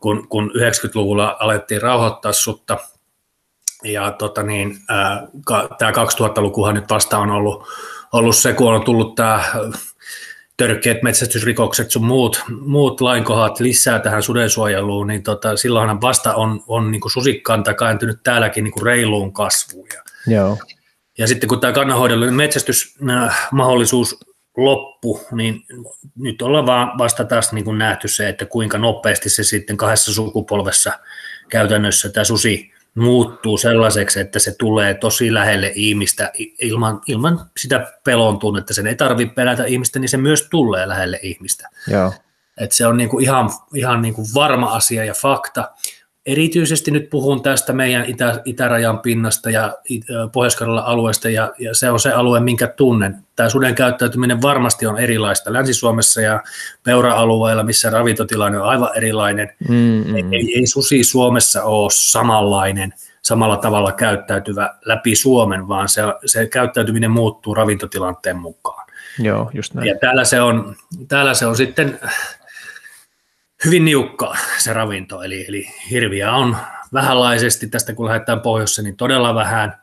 Kun, 0.00 0.28
kun 0.28 0.52
90-luvulla 0.56 1.36
alettiin 1.40 1.82
rauhoittaa 1.82 2.32
sutta, 2.32 2.78
ja 3.84 4.10
tota 4.10 4.42
niin, 4.42 4.78
tämä 5.78 5.90
2000-lukuhan 5.90 6.74
nyt 6.74 6.90
vasta 6.90 7.18
on 7.18 7.30
ollut, 7.30 7.68
ollut 8.12 8.36
se, 8.36 8.52
kun 8.52 8.74
on 8.74 8.84
tullut 8.84 9.14
tämä 9.14 9.44
törkeät 10.56 11.02
metsästysrikokset 11.02 11.90
sun 11.90 12.04
muut, 12.04 12.42
muut 12.60 13.00
lainkohat 13.00 13.60
lisää 13.60 13.98
tähän 13.98 14.22
sudensuojeluun, 14.22 15.06
niin 15.06 15.22
tota, 15.22 15.56
silloinhan 15.56 16.00
vasta 16.00 16.34
on, 16.34 16.64
on 16.66 16.90
niin 16.90 17.00
kuin 17.00 17.12
susikkanta 17.12 17.74
kääntynyt 17.74 18.18
täälläkin 18.22 18.64
niin 18.64 18.72
kuin 18.72 18.82
reiluun 18.82 19.32
kasvuun. 19.32 19.88
Ja, 19.94 20.02
Joo. 20.36 20.58
ja 21.18 21.26
sitten 21.26 21.48
kun 21.48 21.60
tämä 21.60 21.72
kannanhoidollinen 21.72 22.34
metsästysmahdollisuus 22.34 24.20
loppu, 24.56 25.20
niin 25.32 25.64
nyt 26.16 26.42
ollaan 26.42 26.66
vaan 26.66 26.98
vasta 26.98 27.24
taas 27.24 27.52
niin 27.52 27.64
kuin 27.64 27.78
nähty 27.78 28.08
se, 28.08 28.28
että 28.28 28.46
kuinka 28.46 28.78
nopeasti 28.78 29.30
se 29.30 29.44
sitten 29.44 29.76
kahdessa 29.76 30.14
sukupolvessa 30.14 30.92
käytännössä 31.48 32.08
tämä 32.08 32.24
susi 32.24 32.69
muuttuu 32.94 33.58
sellaiseksi, 33.58 34.20
että 34.20 34.38
se 34.38 34.54
tulee 34.58 34.94
tosi 34.94 35.34
lähelle 35.34 35.72
ihmistä 35.74 36.32
ilman, 36.60 37.00
ilman 37.06 37.50
sitä 37.56 37.92
pelon 38.04 38.38
tunnetta. 38.38 38.74
Sen 38.74 38.86
ei 38.86 38.94
tarvitse 38.94 39.34
pelätä 39.34 39.64
ihmistä, 39.64 39.98
niin 39.98 40.08
se 40.08 40.16
myös 40.16 40.48
tulee 40.50 40.88
lähelle 40.88 41.20
ihmistä. 41.22 41.68
Joo. 41.86 42.12
Et 42.60 42.72
se 42.72 42.86
on 42.86 42.96
niinku 42.96 43.18
ihan, 43.18 43.50
ihan 43.74 44.02
niinku 44.02 44.22
varma 44.34 44.74
asia 44.74 45.04
ja 45.04 45.14
fakta. 45.14 45.70
Erityisesti 46.30 46.90
nyt 46.90 47.10
puhun 47.10 47.42
tästä 47.42 47.72
meidän 47.72 48.04
itä, 48.04 48.42
itärajan 48.44 48.98
pinnasta 48.98 49.50
ja 49.50 49.78
pohjois 50.32 50.56
alueesta, 50.84 51.30
ja, 51.30 51.52
ja 51.58 51.74
se 51.74 51.90
on 51.90 52.00
se 52.00 52.12
alue, 52.12 52.40
minkä 52.40 52.66
tunnen. 52.66 53.16
Tämä 53.36 53.48
suden 53.48 53.74
käyttäytyminen 53.74 54.42
varmasti 54.42 54.86
on 54.86 54.98
erilaista 54.98 55.52
Länsi-Suomessa 55.52 56.20
ja 56.20 56.42
Peura-alueella, 56.82 57.62
missä 57.62 57.90
ravintotilanne 57.90 58.60
on 58.60 58.68
aivan 58.68 58.90
erilainen. 58.96 59.50
Mm-hmm. 59.68 60.32
Ei, 60.32 60.58
ei 60.58 60.66
susi 60.66 61.04
Suomessa 61.04 61.64
ole 61.64 61.90
samanlainen, 61.92 62.94
samalla 63.22 63.56
tavalla 63.56 63.92
käyttäytyvä 63.92 64.74
läpi 64.84 65.16
Suomen, 65.16 65.68
vaan 65.68 65.88
se, 65.88 66.02
se 66.26 66.46
käyttäytyminen 66.46 67.10
muuttuu 67.10 67.54
ravintotilanteen 67.54 68.36
mukaan. 68.36 68.86
Joo, 69.18 69.50
just 69.54 69.74
näin. 69.74 69.88
Ja 69.88 69.98
täällä 69.98 70.24
se 70.24 70.40
on, 70.40 70.76
täällä 71.08 71.34
se 71.34 71.46
on 71.46 71.56
sitten 71.56 72.00
hyvin 73.64 73.84
niukkaa 73.84 74.36
se 74.58 74.72
ravinto, 74.72 75.22
eli, 75.22 75.44
eli 75.48 75.66
hirviä 75.90 76.32
on 76.32 76.56
vähänlaisesti 76.92 77.66
tästä 77.66 77.94
kun 77.94 78.06
lähdetään 78.06 78.40
pohjoissa, 78.40 78.82
niin 78.82 78.96
todella 78.96 79.34
vähän, 79.34 79.74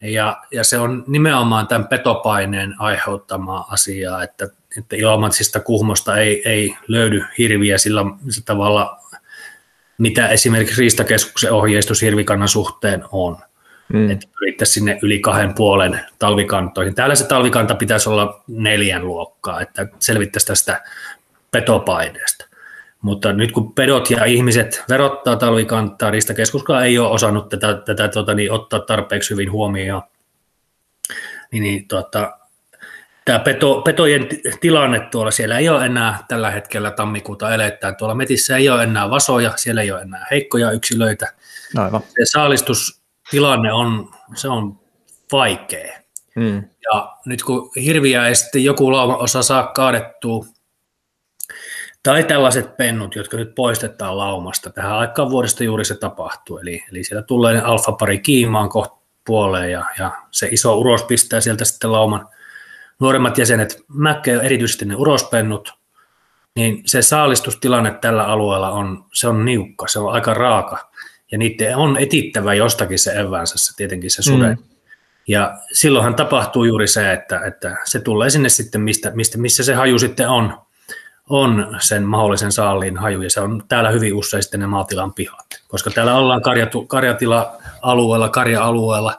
ja, 0.00 0.42
ja 0.50 0.64
se 0.64 0.78
on 0.78 1.04
nimenomaan 1.06 1.66
tämän 1.66 1.88
petopaineen 1.88 2.74
aiheuttamaa 2.78 3.66
asiaa, 3.70 4.22
että, 4.22 4.48
että 4.78 4.96
Ilomantsista 4.96 5.60
Kuhmosta 5.60 6.16
ei, 6.16 6.48
ei 6.48 6.76
löydy 6.88 7.24
hirviä 7.38 7.78
sillä, 7.78 8.04
sillä 8.28 8.44
tavalla, 8.44 9.00
mitä 9.98 10.28
esimerkiksi 10.28 10.80
Riistakeskuksen 10.80 11.52
ohjeistus 11.52 12.02
hirvikannan 12.02 12.48
suhteen 12.48 13.04
on. 13.12 13.38
Mm. 13.92 14.10
Että 14.10 14.26
pyrittäisiin 14.38 14.74
sinne 14.74 14.98
yli 15.02 15.18
kahden 15.18 15.54
puolen 15.54 16.00
talvikantoihin. 16.18 16.94
Täällä 16.94 17.14
se 17.14 17.26
talvikanta 17.26 17.74
pitäisi 17.74 18.08
olla 18.08 18.42
neljän 18.48 19.06
luokkaa, 19.06 19.60
että 19.60 19.86
selvittäisi 19.98 20.46
tästä 20.46 20.82
petopaineesta. 21.50 22.45
Mutta 23.06 23.32
nyt 23.32 23.52
kun 23.52 23.72
pedot 23.72 24.10
ja 24.10 24.24
ihmiset 24.24 24.84
verottaa 24.88 25.36
talvikantaa, 25.36 26.10
Riistakeskuskaan 26.10 26.84
ei 26.84 26.98
ole 26.98 27.08
osannut 27.08 27.48
tätä, 27.48 27.74
tätä 27.74 28.08
tota, 28.08 28.34
niin, 28.34 28.52
ottaa 28.52 28.80
tarpeeksi 28.80 29.30
hyvin 29.30 29.52
huomioon. 29.52 30.02
Niin, 31.52 31.62
niin, 31.62 31.88
tota, 31.88 32.38
tämä 33.24 33.38
peto, 33.38 33.82
petojen 33.84 34.28
tilanne 34.60 35.00
tuolla, 35.00 35.30
siellä 35.30 35.58
ei 35.58 35.68
ole 35.68 35.86
enää 35.86 36.24
tällä 36.28 36.50
hetkellä 36.50 36.90
tammikuuta 36.90 37.54
eletään. 37.54 37.96
Tuolla 37.96 38.14
metissä 38.14 38.56
ei 38.56 38.68
ole 38.68 38.82
enää 38.82 39.10
vasoja, 39.10 39.52
siellä 39.56 39.82
ei 39.82 39.92
ole 39.92 40.02
enää 40.02 40.26
heikkoja 40.30 40.70
yksilöitä. 40.70 41.32
Aivan. 41.76 42.00
Se 42.02 42.24
saalistustilanne 42.24 43.72
on, 43.72 44.10
se 44.34 44.48
on 44.48 44.80
vaikea. 45.32 45.98
Mm. 46.36 46.64
Ja 46.92 47.16
nyt 47.24 47.42
kun 47.42 47.70
hirviä 47.76 48.28
ei 48.28 48.34
sitten 48.34 48.64
joku 48.64 48.92
lauma 48.92 49.16
osa 49.16 49.42
saa 49.42 49.66
kaadettua 49.66 50.46
tai 52.06 52.24
tällaiset 52.24 52.76
pennut, 52.76 53.14
jotka 53.14 53.36
nyt 53.36 53.54
poistetaan 53.54 54.18
laumasta. 54.18 54.70
Tähän 54.70 54.92
aikaan 54.92 55.30
vuodesta 55.30 55.64
juuri 55.64 55.84
se 55.84 55.94
tapahtuu. 55.94 56.58
Eli, 56.58 56.84
eli 56.90 57.04
siellä 57.04 57.22
tulee 57.22 57.60
alfapari 57.60 58.18
kiimaan 58.18 58.68
kohta 58.68 58.96
puoleen 59.24 59.72
ja, 59.72 59.84
ja, 59.98 60.10
se 60.30 60.48
iso 60.50 60.76
uros 60.78 61.02
pistää 61.02 61.40
sieltä 61.40 61.64
sitten 61.64 61.92
lauman 61.92 62.28
nuoremmat 63.00 63.38
jäsenet 63.38 63.84
mäkkeen, 63.88 64.40
erityisesti 64.40 64.84
ne 64.84 64.96
urospennut, 64.96 65.74
niin 66.56 66.82
se 66.86 67.02
saalistustilanne 67.02 67.98
tällä 68.00 68.24
alueella 68.24 68.70
on, 68.70 69.04
se 69.12 69.28
on 69.28 69.44
niukka, 69.44 69.88
se 69.88 69.98
on 69.98 70.12
aika 70.12 70.34
raaka. 70.34 70.90
Ja 71.32 71.38
niiden 71.38 71.76
on 71.76 71.96
etittävä 71.96 72.54
jostakin 72.54 72.98
se 72.98 73.12
eväänsä, 73.12 73.54
se 73.58 73.76
tietenkin 73.76 74.10
se 74.10 74.22
sude. 74.22 74.48
Mm. 74.48 74.62
Ja 75.28 75.58
silloinhan 75.72 76.14
tapahtuu 76.14 76.64
juuri 76.64 76.88
se, 76.88 77.12
että, 77.12 77.40
että 77.46 77.76
se 77.84 78.00
tulee 78.00 78.30
sinne 78.30 78.48
sitten, 78.48 78.80
mistä, 78.80 79.10
mistä, 79.10 79.38
missä 79.38 79.64
se 79.64 79.74
haju 79.74 79.98
sitten 79.98 80.28
on 80.28 80.65
on 81.30 81.76
sen 81.80 82.02
mahdollisen 82.02 82.52
saaliin 82.52 82.96
haju, 82.96 83.22
ja 83.22 83.30
se 83.30 83.40
on 83.40 83.62
täällä 83.68 83.90
hyvin 83.90 84.14
usein 84.14 84.42
sitten 84.42 84.60
ne 84.60 84.66
maatilan 84.66 85.14
pihat, 85.14 85.46
koska 85.68 85.90
täällä 85.90 86.14
ollaan 86.14 86.42
karjatu, 86.42 86.86
karjatila-alueella, 86.86 88.28
karja-alueella, 88.28 89.18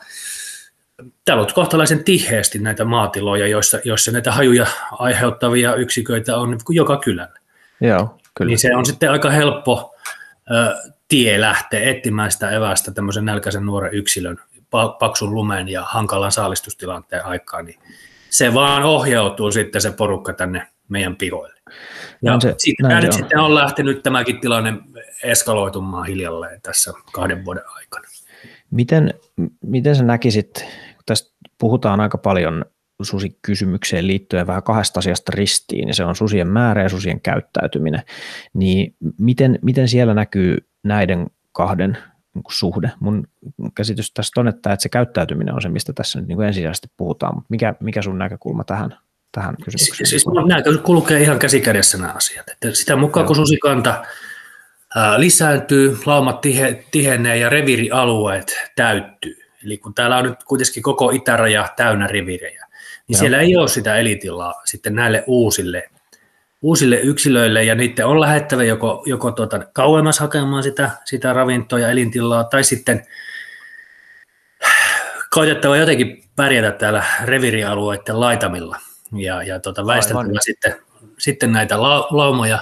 täällä 1.25 1.43
on 1.43 1.53
kohtalaisen 1.53 2.03
tiheästi 2.03 2.59
näitä 2.59 2.85
maatiloja, 2.85 3.47
joissa, 3.47 3.79
joissa 3.83 4.11
näitä 4.11 4.31
hajuja 4.31 4.67
aiheuttavia 4.91 5.75
yksiköitä 5.75 6.37
on 6.37 6.57
joka 6.69 6.97
kylällä. 6.97 7.39
Joo, 7.81 8.17
kyllä. 8.33 8.49
Niin 8.49 8.59
se 8.59 8.75
on 8.75 8.85
sitten 8.85 9.11
aika 9.11 9.29
helppo 9.29 9.95
ö, 10.51 10.75
tie 11.07 11.41
lähteä 11.41 11.89
etsimään 11.89 12.31
sitä 12.31 12.51
evästä 12.51 12.91
tämmöisen 12.91 13.25
nälkäisen 13.25 13.65
nuoren 13.65 13.93
yksilön 13.93 14.37
paksun 14.99 15.35
lumen 15.35 15.69
ja 15.69 15.83
hankalan 15.83 16.31
saalistustilanteen 16.31 17.25
aikaan, 17.25 17.65
niin 17.65 17.79
se 18.29 18.53
vaan 18.53 18.83
ohjautuu 18.83 19.51
sitten 19.51 19.81
se 19.81 19.91
porukka 19.91 20.33
tänne 20.33 20.67
meidän 20.89 21.15
pihoille. 21.15 21.56
Ja 22.21 22.39
se, 22.39 22.55
sitten 22.57 22.87
nyt 22.87 23.05
on. 23.05 23.13
sitten 23.13 23.39
on 23.39 23.55
lähtenyt 23.55 24.03
tämäkin 24.03 24.39
tilanne 24.39 24.73
eskaloitumaan 25.23 26.05
hiljalleen 26.05 26.61
tässä 26.61 26.93
kahden 27.11 27.45
vuoden 27.45 27.63
aikana. 27.75 28.07
Miten, 28.71 29.13
miten 29.61 29.95
sä 29.95 30.03
näkisit, 30.03 30.53
kun 30.95 31.03
tästä 31.05 31.37
puhutaan 31.57 31.99
aika 31.99 32.17
paljon 32.17 32.65
susikysymykseen 33.01 34.07
liittyen 34.07 34.47
vähän 34.47 34.63
kahdesta 34.63 34.99
asiasta 34.99 35.31
ristiin, 35.35 35.85
niin 35.85 35.95
se 35.95 36.05
on 36.05 36.15
susien 36.15 36.47
määrä 36.47 36.83
ja 36.83 36.89
susien 36.89 37.21
käyttäytyminen, 37.21 38.01
niin 38.53 38.95
miten, 39.19 39.59
miten 39.61 39.87
siellä 39.87 40.13
näkyy 40.13 40.57
näiden 40.83 41.27
kahden 41.51 41.97
niin 42.33 42.43
suhde? 42.49 42.91
Mun 42.99 43.27
käsitys 43.75 44.11
tästä 44.13 44.41
on, 44.41 44.47
että, 44.47 44.73
että 44.73 44.83
se 44.83 44.89
käyttäytyminen 44.89 45.55
on 45.55 45.61
se, 45.61 45.69
mistä 45.69 45.93
tässä 45.93 46.19
nyt 46.19 46.27
niin 46.27 46.41
ensisijaisesti 46.41 46.87
puhutaan, 46.97 47.35
mutta 47.35 47.47
mikä, 47.49 47.75
mikä 47.79 48.01
sun 48.01 48.17
näkökulma 48.17 48.63
tähän, 48.63 48.97
tähän 49.31 49.55
kysymykseen? 49.57 49.95
Siis, 49.95 50.09
siis 50.09 50.25
nämä 50.47 50.77
kulkee 50.83 51.21
ihan 51.21 51.39
käsikädessä 51.39 51.97
nämä 51.97 52.13
asiat. 52.15 52.49
Että 52.49 52.71
sitä 52.71 52.95
mukaan, 52.95 53.21
Joo. 53.21 53.27
kun 53.27 53.35
susikanta 53.35 54.03
lisääntyy, 55.17 55.97
laumat 56.05 56.41
tihe, 56.41 56.85
tihenee 56.91 57.37
ja 57.37 57.49
revirialueet 57.49 58.57
täyttyy. 58.75 59.37
Eli 59.65 59.77
kun 59.77 59.93
täällä 59.93 60.17
on 60.17 60.25
nyt 60.25 60.43
kuitenkin 60.43 60.83
koko 60.83 61.11
itäraja 61.11 61.69
täynnä 61.75 62.07
revirejä, 62.07 62.65
niin 63.07 63.15
Joo. 63.15 63.19
siellä 63.19 63.39
ei 63.39 63.55
ole 63.55 63.67
sitä 63.67 63.95
elitilaa 63.95 64.61
sitten 64.65 64.95
näille 64.95 65.23
uusille, 65.27 65.89
uusille 66.61 66.95
yksilöille, 66.95 67.63
ja 67.63 67.75
niiden 67.75 68.05
on 68.05 68.21
lähettävä 68.21 68.63
joko, 68.63 69.03
joko 69.05 69.31
tuota, 69.31 69.59
kauemmas 69.73 70.19
hakemaan 70.19 70.63
sitä, 70.63 70.91
sitä 71.05 71.33
ravintoa 71.33 71.79
ja 71.79 71.89
elintilaa, 71.89 72.43
tai 72.43 72.63
sitten 72.63 73.05
koitettava 75.29 75.77
jotenkin 75.77 76.23
pärjätä 76.35 76.71
täällä 76.71 77.03
revirialueiden 77.23 78.19
laitamilla, 78.19 78.79
ja, 79.15 79.43
ja 79.43 79.59
tuota, 79.59 79.85
väistettävä 79.85 80.39
sitten, 80.39 80.75
sitten 81.17 81.51
näitä 81.51 81.81
la, 81.81 82.07
laumoja, 82.11 82.59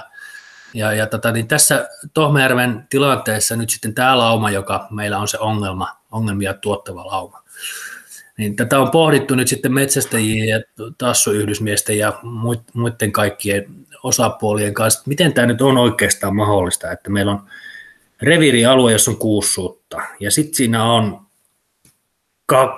ja, 0.74 0.92
ja 0.92 1.06
tota, 1.06 1.32
niin 1.32 1.48
tässä 1.48 1.88
Tohmajärven 2.14 2.86
tilanteessa 2.90 3.56
nyt 3.56 3.70
sitten 3.70 3.94
tämä 3.94 4.18
lauma, 4.18 4.50
joka 4.50 4.86
meillä 4.90 5.18
on 5.18 5.28
se 5.28 5.38
ongelma, 5.38 5.88
ongelmia 6.10 6.54
tuottava 6.54 7.06
lauma, 7.06 7.42
niin 8.38 8.56
tätä 8.56 8.80
on 8.80 8.90
pohdittu 8.90 9.34
nyt 9.34 9.48
sitten 9.48 9.74
metsästäjien 9.74 10.48
ja 10.48 10.60
tassuyhdysmiesten 10.98 11.98
ja 11.98 12.12
muiden 12.74 13.12
kaikkien 13.12 13.66
osapuolien 14.02 14.74
kanssa, 14.74 15.02
miten 15.06 15.32
tämä 15.32 15.46
nyt 15.46 15.62
on 15.62 15.78
oikeastaan 15.78 16.36
mahdollista, 16.36 16.92
että 16.92 17.10
meillä 17.10 17.32
on 17.32 17.42
reviirialue, 18.22 18.92
jossa 18.92 19.10
on 19.10 19.16
kuusi 19.16 19.52
suutta, 19.52 20.02
ja 20.20 20.30
sitten 20.30 20.54
siinä 20.54 20.84
on 20.84 21.25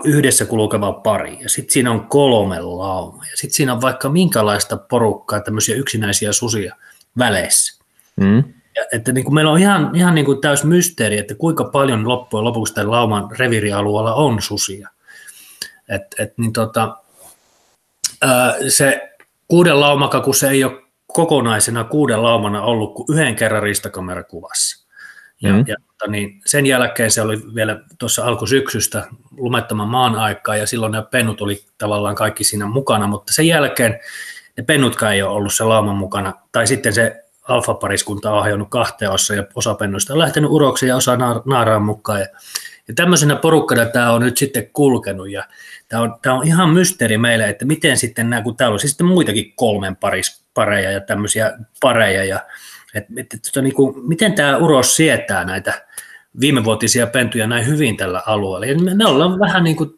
yhdessä 0.04 0.44
kulkeva 0.46 0.92
pari, 0.92 1.38
ja 1.42 1.48
sitten 1.48 1.72
siinä 1.72 1.90
on 1.90 2.06
kolme 2.06 2.60
lauma, 2.60 3.24
ja 3.24 3.36
sitten 3.36 3.56
siinä 3.56 3.72
on 3.72 3.80
vaikka 3.80 4.08
minkälaista 4.08 4.76
porukkaa, 4.76 5.40
tämmöisiä 5.40 5.76
yksinäisiä 5.76 6.32
susia 6.32 6.76
väleissä. 7.18 7.84
Mm. 8.16 8.44
Ja, 8.76 8.84
että 8.92 9.12
niin 9.12 9.24
kuin 9.24 9.34
meillä 9.34 9.52
on 9.52 9.58
ihan, 9.58 9.94
ihan 9.94 10.14
niin 10.14 10.24
kuin 10.24 10.40
täys 10.40 10.64
mysteeri, 10.64 11.18
että 11.18 11.34
kuinka 11.34 11.64
paljon 11.64 12.08
loppujen 12.08 12.44
lopuksi 12.44 12.74
tämän 12.74 12.90
lauman 12.90 13.28
reviirialueella 13.38 14.14
on 14.14 14.42
susia. 14.42 14.88
Et, 15.88 16.02
et, 16.18 16.38
niin 16.38 16.52
tota, 16.52 16.96
ää, 18.22 18.54
se 18.68 19.10
kuuden 19.48 19.80
laumaka, 19.80 20.20
kun 20.20 20.34
se 20.34 20.48
ei 20.48 20.64
ole 20.64 20.82
kokonaisena 21.06 21.84
kuuden 21.84 22.22
laumana 22.22 22.62
ollut 22.62 22.94
kuin 22.94 23.06
yhden 23.16 23.36
kerran 23.36 23.62
ristakamerakuvassa. 23.62 24.86
Ja, 25.42 25.52
mm. 25.52 25.64
ja 25.66 25.76
tota, 25.98 26.10
niin 26.10 26.40
sen 26.46 26.66
jälkeen 26.66 27.10
se 27.10 27.22
oli 27.22 27.54
vielä 27.54 27.80
tuossa 27.98 28.24
alkusyksystä 28.24 29.06
lumettoman 29.36 29.88
maan 29.88 30.14
aikaa, 30.14 30.56
ja 30.56 30.66
silloin 30.66 30.92
ne 30.92 31.02
pennut 31.10 31.40
oli 31.40 31.64
tavallaan 31.78 32.14
kaikki 32.14 32.44
siinä 32.44 32.66
mukana, 32.66 33.06
mutta 33.06 33.32
sen 33.32 33.46
jälkeen 33.46 34.00
ne 34.56 34.62
pennutkaan 34.62 35.12
ei 35.12 35.22
ole 35.22 35.36
ollut 35.36 35.54
se 35.54 35.64
lauman 35.64 35.96
mukana, 35.96 36.32
tai 36.52 36.66
sitten 36.66 36.92
se 36.92 37.24
alfapariskunta 37.48 38.32
on 38.32 38.42
hajonnut 38.42 38.70
kahteen 38.70 39.10
osa 39.10 39.34
ja 39.34 39.44
osa 39.54 39.74
pennuista 39.74 40.12
on 40.12 40.18
lähtenyt 40.18 40.50
uroksi 40.50 40.86
ja 40.86 40.96
osa 40.96 41.18
naaraan 41.44 41.82
mukaan. 41.82 42.20
Ja, 42.20 42.26
ja 42.88 42.94
tämmöisenä 42.94 43.36
porukkana 43.36 43.86
tämä 43.86 44.12
on 44.12 44.22
nyt 44.22 44.36
sitten 44.36 44.70
kulkenut 44.72 45.30
ja 45.30 45.44
tämä 45.88 46.02
on, 46.02 46.14
tämä 46.22 46.34
on 46.34 46.46
ihan 46.46 46.70
mysteeri 46.70 47.18
meille, 47.18 47.48
että 47.48 47.64
miten 47.64 47.98
sitten 47.98 48.30
nämä, 48.30 48.42
kun 48.42 48.56
täällä 48.56 48.74
on 48.74 48.80
siis 48.80 48.90
sitten 48.90 49.06
muitakin 49.06 49.52
kolmen 49.56 49.96
paris, 49.96 50.44
pareja 50.54 50.90
ja 50.90 51.00
tämmöisiä 51.00 51.52
pareja 51.80 52.24
ja 52.24 52.40
että, 52.94 53.12
että, 53.16 53.36
että 53.36 53.62
niin 53.62 53.74
kuin, 53.74 54.08
miten 54.08 54.32
tämä 54.32 54.56
uros 54.56 54.96
sietää 54.96 55.44
näitä 55.44 55.86
viimevuotisia 56.40 57.06
pentuja 57.06 57.46
näin 57.46 57.66
hyvin 57.66 57.96
tällä 57.96 58.22
alueella. 58.26 58.66
Ja 58.66 58.78
me, 58.78 58.94
me 58.94 59.06
ollaan 59.06 59.38
vähän 59.38 59.64
niin 59.64 59.76
kuin 59.76 59.90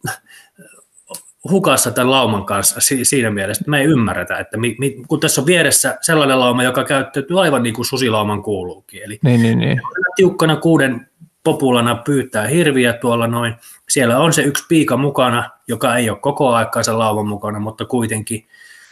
hukassa 1.51 1.91
tämän 1.91 2.11
lauman 2.11 2.45
kanssa 2.45 2.81
siinä 3.03 3.31
mielessä, 3.31 3.63
että 3.63 3.71
me 3.71 3.81
ei 3.81 3.87
ymmärretä, 3.87 4.39
että 4.39 4.57
mi, 4.57 4.77
mi, 4.79 4.91
kun 5.09 5.21
tässä 5.21 5.41
on 5.41 5.47
vieressä 5.47 5.99
sellainen 6.01 6.41
lauma, 6.41 6.63
joka 6.63 6.85
käyttäytyy 6.85 7.43
aivan 7.43 7.63
niin 7.63 7.75
kuin 7.75 7.87
susilauman 7.87 8.43
kuuluukin. 8.43 9.03
Eli 9.03 9.19
niin, 9.23 9.43
niin, 9.43 9.59
niin. 9.59 9.81
tiukkana 10.17 10.57
kuuden 10.57 11.07
populana 11.45 11.95
pyytää 11.95 12.47
hirviä 12.47 12.93
tuolla 12.93 13.27
noin. 13.27 13.55
Siellä 13.89 14.19
on 14.19 14.33
se 14.33 14.43
yksi 14.43 14.65
piika 14.69 14.97
mukana, 14.97 15.51
joka 15.69 15.97
ei 15.97 16.11
ole 16.11 16.19
koko 16.19 16.49
aikaa 16.49 16.83
sen 16.83 16.99
lauman 16.99 17.27
mukana, 17.27 17.61
mutta 17.61 17.85
kuitenkin 17.85 18.47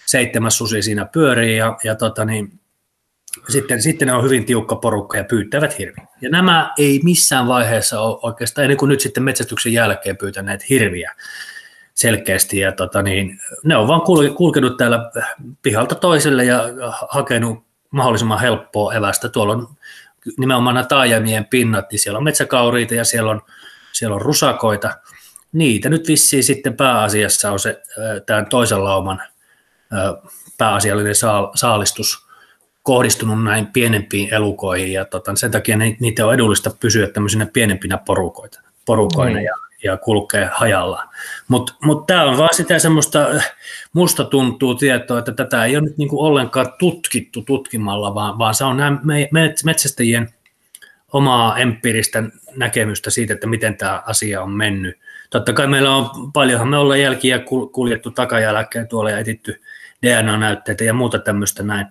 seitsemäs 0.06 0.58
susi 0.58 0.82
siinä 0.82 1.04
pyörii 1.04 1.56
ja, 1.56 1.76
ja 1.84 1.94
tota 1.94 2.24
niin, 2.24 2.57
sitten, 3.48 3.82
sitten 3.82 4.08
ne 4.08 4.14
on 4.14 4.24
hyvin 4.24 4.44
tiukka 4.44 4.76
porukka 4.76 5.16
ja 5.16 5.24
pyytävät 5.24 5.78
hirviä. 5.78 6.06
Ja 6.20 6.30
nämä 6.30 6.72
ei 6.78 7.00
missään 7.04 7.46
vaiheessa 7.46 8.00
ole 8.00 8.18
oikeastaan, 8.22 8.64
ennen 8.64 8.78
kuin 8.78 8.88
nyt 8.88 9.00
sitten 9.00 9.22
metsästyksen 9.22 9.72
jälkeen 9.72 10.16
pyytäneet 10.16 10.68
hirviä 10.68 11.14
selkeästi. 11.94 12.58
Ja 12.58 12.72
tota 12.72 13.02
niin, 13.02 13.40
ne 13.64 13.76
on 13.76 13.88
vaan 13.88 14.02
kulkenut 14.36 14.76
täällä 14.76 15.10
pihalta 15.62 15.94
toiselle 15.94 16.44
ja 16.44 16.62
hakenut 17.08 17.64
mahdollisimman 17.90 18.40
helppoa 18.40 18.94
evästä. 18.94 19.28
Tuolla 19.28 19.52
on 19.52 19.68
nimenomaan 20.38 20.74
nämä 20.74 20.86
taajamien 20.86 21.44
pinnat, 21.44 21.90
niin 21.90 21.98
siellä 21.98 22.18
on 22.18 22.24
metsäkauriita 22.24 22.94
ja 22.94 23.04
siellä 23.04 23.30
on, 23.30 23.42
siellä 23.92 24.14
on 24.14 24.22
rusakoita. 24.22 24.94
Niitä 25.52 25.88
nyt 25.88 26.08
vissiin 26.08 26.44
sitten 26.44 26.76
pääasiassa 26.76 27.52
on 27.52 27.58
se 27.58 27.82
tämän 28.26 28.46
toisen 28.46 28.84
lauman 28.84 29.22
pääasiallinen 30.58 31.14
saalistus 31.54 32.27
kohdistunut 32.88 33.44
näin 33.44 33.66
pienempiin 33.66 34.34
elukoihin 34.34 34.92
ja 34.92 35.04
tota, 35.04 35.36
sen 35.36 35.50
takia 35.50 35.76
niitä 35.76 36.26
on 36.26 36.34
edullista 36.34 36.70
pysyä 36.80 37.08
tämmöisenä 37.08 37.46
pienempinä 37.46 37.98
porukoita, 37.98 38.60
porukoina 38.84 39.38
mm. 39.38 39.44
ja 39.44 39.52
ja 39.82 39.96
kulkee 39.96 40.50
hajalla. 40.52 41.04
Mutta 41.48 41.74
mut, 41.82 42.06
tämä 42.06 42.24
on 42.24 42.38
vaan 42.38 42.54
sitä 42.54 42.78
semmoista, 42.78 43.26
musta 43.92 44.24
tuntuu 44.24 44.74
tietoa, 44.74 45.18
että 45.18 45.32
tätä 45.32 45.64
ei 45.64 45.76
ole 45.76 45.84
nyt 45.84 45.98
niinku 45.98 46.24
ollenkaan 46.24 46.72
tutkittu 46.78 47.42
tutkimalla, 47.42 48.14
vaan, 48.14 48.38
vaan 48.38 48.54
se 48.54 48.64
on 48.64 48.76
nämä 48.76 48.98
me, 49.04 49.28
me, 49.32 49.54
metsästäjien 49.64 50.28
omaa 51.12 51.58
empiiristä 51.58 52.22
näkemystä 52.56 53.10
siitä, 53.10 53.34
että 53.34 53.46
miten 53.46 53.76
tämä 53.76 54.02
asia 54.06 54.42
on 54.42 54.50
mennyt. 54.50 54.98
Totta 55.30 55.52
kai 55.52 55.66
meillä 55.66 55.96
on 55.96 56.32
paljonhan 56.32 56.68
me 56.68 56.78
ollaan 56.78 57.00
jälkiä 57.00 57.40
kuljettu 57.72 58.10
takajälkeen 58.10 58.88
tuolla 58.88 59.10
ja 59.10 59.18
etitty 59.18 59.62
DNA-näytteitä 60.06 60.84
ja 60.84 60.94
muuta 60.94 61.18
tämmöistä 61.18 61.62
näin. 61.62 61.86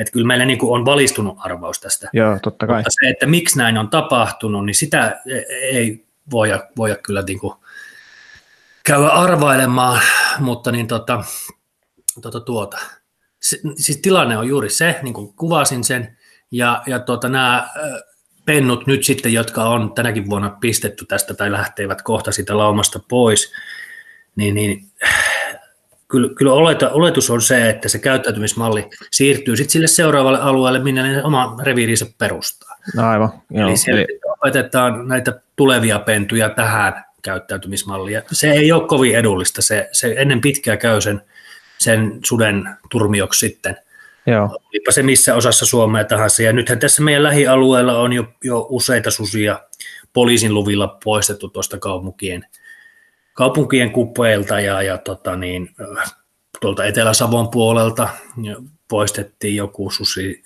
Että 0.00 0.12
kyllä 0.12 0.26
meillä 0.26 0.44
niin 0.44 0.58
on 0.62 0.84
valistunut 0.84 1.38
arvaus 1.40 1.80
tästä. 1.80 2.08
Joo, 2.12 2.38
totta 2.42 2.66
kai. 2.66 2.76
Mutta 2.76 2.90
se, 2.90 3.08
että 3.08 3.26
miksi 3.26 3.58
näin 3.58 3.78
on 3.78 3.88
tapahtunut, 3.88 4.66
niin 4.66 4.74
sitä 4.74 5.20
ei 5.62 6.04
voida, 6.30 6.68
voida 6.76 6.96
kyllä 6.96 7.22
niin 7.22 7.38
kuin 7.38 7.54
käydä 8.84 9.08
arvailemaan, 9.08 10.00
mutta 10.38 10.72
niin 10.72 10.86
tota, 10.86 11.24
tota, 12.22 12.40
tuota. 12.40 12.78
Se, 13.40 13.58
siis 13.76 13.98
tilanne 13.98 14.38
on 14.38 14.48
juuri 14.48 14.70
se, 14.70 15.00
niin 15.02 15.14
kuin 15.14 15.34
kuvasin 15.34 15.84
sen, 15.84 16.16
ja, 16.50 16.82
ja 16.86 16.98
tuota, 16.98 17.28
nämä 17.28 17.68
pennut 18.44 18.86
nyt 18.86 19.04
sitten, 19.04 19.32
jotka 19.32 19.64
on 19.64 19.92
tänäkin 19.94 20.30
vuonna 20.30 20.56
pistetty 20.60 21.06
tästä 21.06 21.34
tai 21.34 21.52
lähtevät 21.52 22.02
kohta 22.02 22.32
siitä 22.32 22.58
laumasta 22.58 23.00
pois, 23.08 23.52
niin, 24.36 24.54
niin 24.54 24.90
kyllä, 26.10 26.34
kyllä 26.34 26.52
oletus 26.92 27.30
on 27.30 27.42
se, 27.42 27.70
että 27.70 27.88
se 27.88 27.98
käyttäytymismalli 27.98 28.90
siirtyy 29.10 29.56
sitten 29.56 29.72
sille 29.72 29.86
seuraavalle 29.86 30.38
alueelle, 30.38 30.78
minne 30.78 31.02
ne 31.02 31.24
oma 31.24 31.56
reviirinsä 31.62 32.06
perustaa. 32.18 32.76
No 32.96 33.08
aivan, 33.08 33.32
joo. 33.50 33.68
Eli 33.68 33.76
siellä 33.76 34.02
Eli... 34.02 34.20
opetetaan 34.24 35.08
näitä 35.08 35.40
tulevia 35.56 35.98
pentuja 35.98 36.48
tähän 36.48 37.04
käyttäytymismalliin. 37.22 38.22
Se 38.32 38.50
ei 38.50 38.72
ole 38.72 38.88
kovin 38.88 39.16
edullista, 39.16 39.62
se, 39.62 39.88
se 39.92 40.14
ennen 40.18 40.40
pitkää 40.40 40.76
käy 40.76 41.00
sen, 41.00 41.22
sen 41.78 42.18
suden 42.24 42.68
turmioksi 42.90 43.46
sitten. 43.48 43.76
Joo. 44.26 44.44
Olipa 44.44 44.92
se 44.92 45.02
missä 45.02 45.34
osassa 45.34 45.66
Suomea 45.66 46.04
tahansa. 46.04 46.42
Ja 46.42 46.52
nythän 46.52 46.78
tässä 46.78 47.02
meidän 47.02 47.22
lähialueella 47.22 47.98
on 47.98 48.12
jo, 48.12 48.24
jo 48.44 48.66
useita 48.70 49.10
susia 49.10 49.60
poliisin 50.12 50.54
luvilla 50.54 50.98
poistettu 51.04 51.48
tuosta 51.48 51.78
kaupunkien, 51.78 52.46
kaupunkien 53.40 53.90
kupeilta 53.90 54.60
ja, 54.60 54.82
ja 54.82 54.98
tota 54.98 55.36
niin, 55.36 55.74
tuolta 56.60 56.84
Etelä-Savon 56.84 57.48
puolelta 57.48 58.08
poistettiin 58.88 59.56
joku 59.56 59.90
susi 59.90 60.42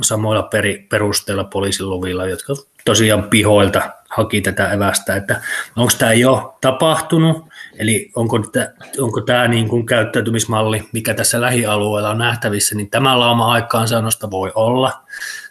samoilla 0.00 0.42
peri, 0.42 0.86
perusteilla 0.90 1.44
poliisin 1.44 1.90
luvilla, 1.90 2.26
jotka 2.26 2.54
tosiaan 2.84 3.22
pihoilta 3.22 3.90
haki 4.10 4.40
tätä 4.40 4.72
evästä, 4.72 5.16
että 5.16 5.40
onko 5.76 5.92
tämä 5.98 6.12
jo 6.12 6.58
tapahtunut, 6.60 7.44
eli 7.78 8.10
onko, 8.16 8.38
tämä, 8.38 8.68
onko 8.98 9.20
tämä 9.20 9.48
niin 9.48 9.68
kuin 9.68 9.86
käyttäytymismalli, 9.86 10.88
mikä 10.92 11.14
tässä 11.14 11.40
lähialueella 11.40 12.10
on 12.10 12.18
nähtävissä, 12.18 12.74
niin 12.74 12.90
tämä 12.90 13.20
lauma 13.20 13.52
aikaansaannosta 13.52 14.30
voi 14.30 14.52
olla, 14.54 14.92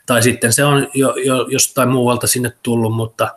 tai 0.06 0.24
sitten 0.24 0.54
se 0.54 0.66
on 0.66 0.88
jo, 0.94 1.16
jo 1.16 1.48
jostain 1.50 1.90
muualta 1.90 2.28
sinne 2.28 2.54
tullut, 2.64 2.96
mutta, 2.96 3.36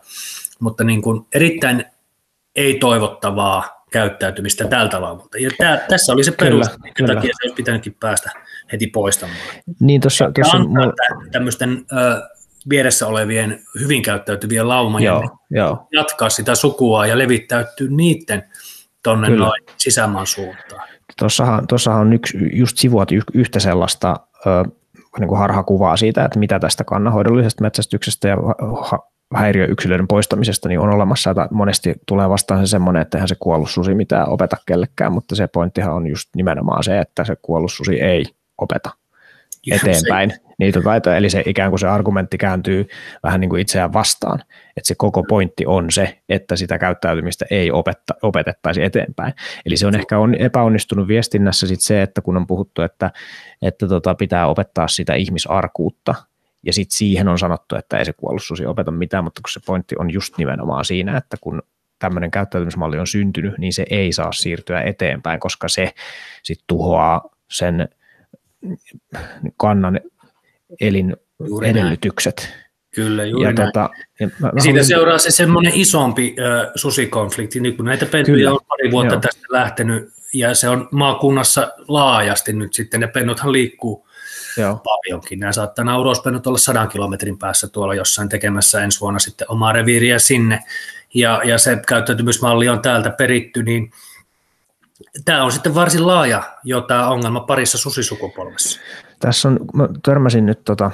mutta 0.60 0.84
niin 0.84 1.02
kuin 1.02 1.26
erittäin 1.32 1.84
ei-toivottavaa 2.58 3.84
käyttäytymistä 3.92 4.68
tältä 4.68 5.00
laumalta. 5.00 5.38
Ja 5.38 5.50
tämä, 5.58 5.78
tässä 5.88 6.12
oli 6.12 6.24
se 6.24 6.32
peruste, 6.32 6.76
minkä 6.82 7.06
takia 7.06 7.30
se 7.32 7.44
olisi 7.44 7.54
pitänytkin 7.54 7.96
päästä 8.00 8.30
heti 8.72 8.86
poistamaan. 8.86 9.38
Niin 9.80 10.00
tuossa, 10.00 10.30
tuossa 10.34 10.58
mulla... 10.58 10.92
tämmöisten 11.32 11.84
ö, 11.92 12.22
vieressä 12.70 13.06
olevien 13.06 13.62
hyvin 13.80 14.02
käyttäytyvien 14.02 14.68
laumojen 14.68 15.06
joo, 15.06 15.38
joo. 15.50 15.86
jatkaa 15.92 16.30
sitä 16.30 16.54
sukua 16.54 17.06
ja 17.06 17.18
levittäytyy 17.18 17.88
niiden 17.90 18.44
tuonne 19.04 19.28
noin 19.28 19.62
sisämaan 19.76 20.26
suuntaan. 20.26 20.88
Tuossahan, 21.18 21.66
tuossahan 21.66 22.00
on 22.00 22.12
yksi, 22.12 22.38
just 22.52 22.78
sivuat 22.78 23.08
yhtä 23.34 23.60
sellaista 23.60 24.16
ö, 24.46 24.64
niin 25.18 25.28
kuin 25.28 25.38
harhakuvaa 25.38 25.96
siitä, 25.96 26.24
että 26.24 26.38
mitä 26.38 26.58
tästä 26.58 26.84
kannanhoidollisesta 26.84 27.62
metsästyksestä 27.62 28.28
ja 28.28 28.36
häiriöyksilöiden 29.34 30.08
poistamisesta 30.08 30.68
niin 30.68 30.80
on 30.80 30.94
olemassa, 30.94 31.30
että 31.30 31.48
monesti 31.50 31.94
tulee 32.06 32.28
vastaan 32.28 32.66
se 32.66 32.70
semmoinen, 32.70 33.02
että 33.02 33.18
eihän 33.18 33.28
se 33.28 33.36
kuollut 33.40 33.70
susi 33.70 33.94
mitään 33.94 34.28
opeta 34.28 34.56
kellekään, 34.66 35.12
mutta 35.12 35.36
se 35.36 35.46
pointtihan 35.46 35.94
on 35.94 36.06
just 36.06 36.28
nimenomaan 36.36 36.84
se, 36.84 36.98
että 36.98 37.24
se 37.24 37.36
kuollut 37.42 37.72
susi 37.72 38.00
ei 38.00 38.24
opeta 38.58 38.90
eteenpäin 39.72 40.30
se. 40.30 40.40
niitä 40.58 40.80
taitoja, 40.80 41.16
eli 41.16 41.30
se 41.30 41.42
ikään 41.46 41.70
kuin 41.70 41.80
se 41.80 41.88
argumentti 41.88 42.38
kääntyy 42.38 42.88
vähän 43.22 43.40
niin 43.40 43.50
kuin 43.50 43.62
itseään 43.62 43.92
vastaan, 43.92 44.38
että 44.76 44.88
se 44.88 44.94
koko 44.94 45.22
pointti 45.22 45.66
on 45.66 45.90
se, 45.90 46.18
että 46.28 46.56
sitä 46.56 46.78
käyttäytymistä 46.78 47.44
ei 47.50 47.70
opetta, 47.70 48.14
opetettaisi 48.22 48.82
eteenpäin. 48.82 49.34
Eli 49.66 49.76
se 49.76 49.86
on 49.86 49.94
ehkä 49.94 50.18
on 50.18 50.34
epäonnistunut 50.34 51.08
viestinnässä 51.08 51.66
sit 51.66 51.80
se, 51.80 52.02
että 52.02 52.20
kun 52.20 52.36
on 52.36 52.46
puhuttu, 52.46 52.82
että, 52.82 53.10
että 53.62 53.88
tota, 53.88 54.14
pitää 54.14 54.46
opettaa 54.46 54.88
sitä 54.88 55.14
ihmisarkuutta, 55.14 56.14
ja 56.62 56.72
sitten 56.72 56.96
siihen 56.96 57.28
on 57.28 57.38
sanottu, 57.38 57.76
että 57.76 57.98
ei 57.98 58.04
se 58.04 58.12
kuollut 58.12 58.42
susi 58.42 58.66
opeta 58.66 58.90
mitään, 58.90 59.24
mutta 59.24 59.40
kun 59.42 59.50
se 59.50 59.60
pointti 59.66 59.94
on 59.98 60.12
just 60.12 60.38
nimenomaan 60.38 60.84
siinä, 60.84 61.16
että 61.16 61.36
kun 61.40 61.62
tämmöinen 61.98 62.30
käyttäytymismalli 62.30 62.98
on 62.98 63.06
syntynyt, 63.06 63.58
niin 63.58 63.72
se 63.72 63.86
ei 63.90 64.12
saa 64.12 64.32
siirtyä 64.32 64.82
eteenpäin, 64.82 65.40
koska 65.40 65.68
se 65.68 65.94
sitten 66.42 66.64
tuhoaa 66.66 67.30
sen 67.50 67.88
kannan 69.56 70.00
elin 70.80 71.16
juuri 71.46 71.68
edellytykset. 71.68 72.36
Näin. 72.50 72.68
Kyllä, 72.94 73.24
juuri 73.24 73.46
ja 73.46 73.52
näin. 73.52 73.68
Tota, 73.68 73.90
ja 74.20 74.28
mä, 74.38 74.50
ja 74.54 74.62
siitä 74.62 74.82
seuraa 74.82 75.18
se 75.18 75.30
semmoinen 75.30 75.72
isompi 75.74 76.36
äh, 76.38 76.72
susikonflikti, 76.74 77.60
niin 77.60 77.76
kun 77.76 77.84
näitä 77.84 78.06
pentuja 78.06 78.52
on 78.52 78.60
pari 78.68 78.90
vuotta 78.90 79.14
joo. 79.14 79.20
tästä 79.20 79.46
lähtenyt, 79.48 80.08
ja 80.34 80.54
se 80.54 80.68
on 80.68 80.88
maakunnassa 80.92 81.72
laajasti 81.88 82.52
nyt 82.52 82.74
sitten, 82.74 83.00
ne 83.00 83.06
pennuthan 83.06 83.52
liikkuu 83.52 84.07
Joo. 84.56 84.80
paljonkin. 84.84 85.40
Nämä 85.40 85.52
saattaa 85.52 85.84
nämä 85.84 85.98
urospennut 85.98 86.46
olla 86.46 86.58
sadan 86.58 86.88
kilometrin 86.88 87.38
päässä 87.38 87.68
tuolla 87.68 87.94
jossain 87.94 88.28
tekemässä 88.28 88.82
ensi 88.82 89.00
vuonna 89.00 89.18
sitten 89.18 89.50
omaa 89.50 89.72
reviiriä 89.72 90.18
sinne, 90.18 90.64
ja, 91.14 91.40
ja 91.44 91.58
se 91.58 91.82
käyttäytymismalli 91.88 92.68
on 92.68 92.82
täältä 92.82 93.10
peritty, 93.10 93.62
niin 93.62 93.92
Tämä 95.24 95.44
on 95.44 95.52
sitten 95.52 95.74
varsin 95.74 96.06
laaja 96.06 96.42
jo 96.64 96.80
tämä 96.80 97.08
ongelma 97.08 97.40
parissa 97.40 97.78
susisukupolvessa. 97.78 98.80
Tässä 99.20 99.48
on, 99.48 99.58
mä 99.74 99.88
törmäsin 100.02 100.46
nyt 100.46 100.64
tota, 100.64 100.90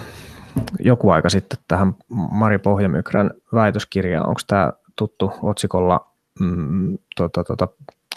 joku 0.81 1.11
aika 1.11 1.31
sitten 1.31 1.59
tähän 1.69 1.95
Mari 2.09 2.59
Pohjamykrän 2.59 3.31
väitöskirjaan. 3.55 4.29
Onko 4.29 4.41
tämä 4.47 4.73
tuttu 4.97 5.33
otsikolla 5.43 6.07
mm, 6.41 6.99
tota, 7.17 7.45
tota, 7.45 7.69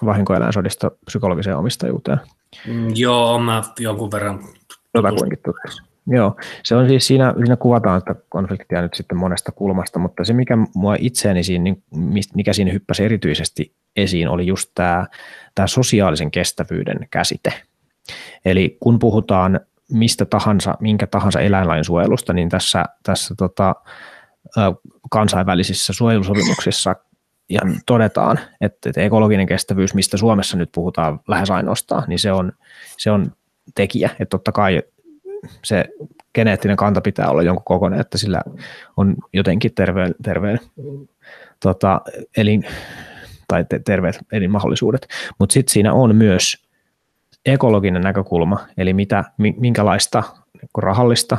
vahinkoeläinsodista 0.06 0.92
psykologiseen 1.06 1.58
omistajuuteen? 1.58 2.20
Mm, 2.68 2.92
joo, 2.96 3.40
mä 3.40 3.64
jonkun 3.80 4.12
verran 4.12 4.40
Jotakuinkin 4.94 5.40
tuttu. 5.46 5.84
Joo, 6.08 6.36
se 6.64 6.76
on 6.76 6.88
siis 6.88 7.08
siinä, 7.08 7.34
siinä 7.38 7.56
kuvataan 7.56 7.98
että 7.98 8.16
konfliktia 8.30 8.82
nyt 8.82 8.94
sitten 8.94 9.18
monesta 9.18 9.52
kulmasta, 9.52 10.00
mutta 10.00 10.26
se 10.26 10.34
mikä 10.34 10.58
mua 10.76 10.96
itseäni 11.00 11.44
siinä, 11.44 11.64
niin 11.64 11.84
mikä 12.36 12.54
siinä 12.54 12.72
hyppäsi 12.72 13.06
erityisesti 13.06 13.76
esiin, 13.96 14.28
oli 14.28 14.48
just 14.48 14.72
tämä, 14.76 15.08
tämä 15.56 15.68
sosiaalisen 15.68 16.32
kestävyyden 16.32 17.08
käsite. 17.12 17.54
Eli 18.46 18.78
kun 18.80 19.00
puhutaan 19.00 19.60
mistä 19.92 20.26
tahansa, 20.26 20.78
minkä 20.80 21.08
tahansa 21.08 21.40
eläinlain 21.40 21.84
suojelusta, 21.84 22.34
niin 22.34 22.50
tässä, 22.50 22.86
tässä 23.04 23.36
tota, 23.38 23.76
kansainvälisissä 25.12 25.94
suojelusopimuksissa 25.94 26.96
ja 27.50 27.62
todetaan, 27.86 28.40
että, 28.62 28.90
että 28.90 29.02
ekologinen 29.02 29.48
kestävyys, 29.48 29.94
mistä 29.94 30.18
Suomessa 30.18 30.58
nyt 30.58 30.70
puhutaan 30.72 31.20
lähes 31.28 31.52
ainoastaan, 31.52 32.04
niin 32.08 32.20
se 32.20 32.32
on, 32.32 32.52
se 32.98 33.12
on 33.12 33.32
tekijä, 33.76 34.09
että 34.09 34.26
totta 34.26 34.51
kai 34.51 34.84
se 35.63 35.86
geneettinen 36.34 36.78
kanta 36.78 37.01
pitää 37.01 37.30
olla 37.30 37.43
jonkun 37.43 37.63
kokoinen, 37.65 37.99
että 37.99 38.18
sillä 38.18 38.41
on 38.97 39.15
jotenkin 39.34 39.74
terveen, 39.76 40.15
terveen 40.24 40.59
tota, 41.59 42.01
elin, 42.38 42.65
tai 43.47 43.65
te, 43.70 43.80
terveet 43.86 44.20
elinmahdollisuudet, 44.32 45.07
mutta 45.39 45.53
sitten 45.53 45.74
siinä 45.74 45.93
on 45.93 46.15
myös 46.15 46.68
ekologinen 47.45 48.01
näkökulma, 48.01 48.68
eli 48.78 48.93
mitä, 48.93 49.24
minkälaista 49.38 50.24
niin 50.53 50.70
rahallista 50.78 51.38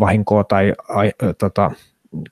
vahinkoa 0.00 0.44
tai 0.44 0.72
ai, 0.88 1.12
tota, 1.38 1.70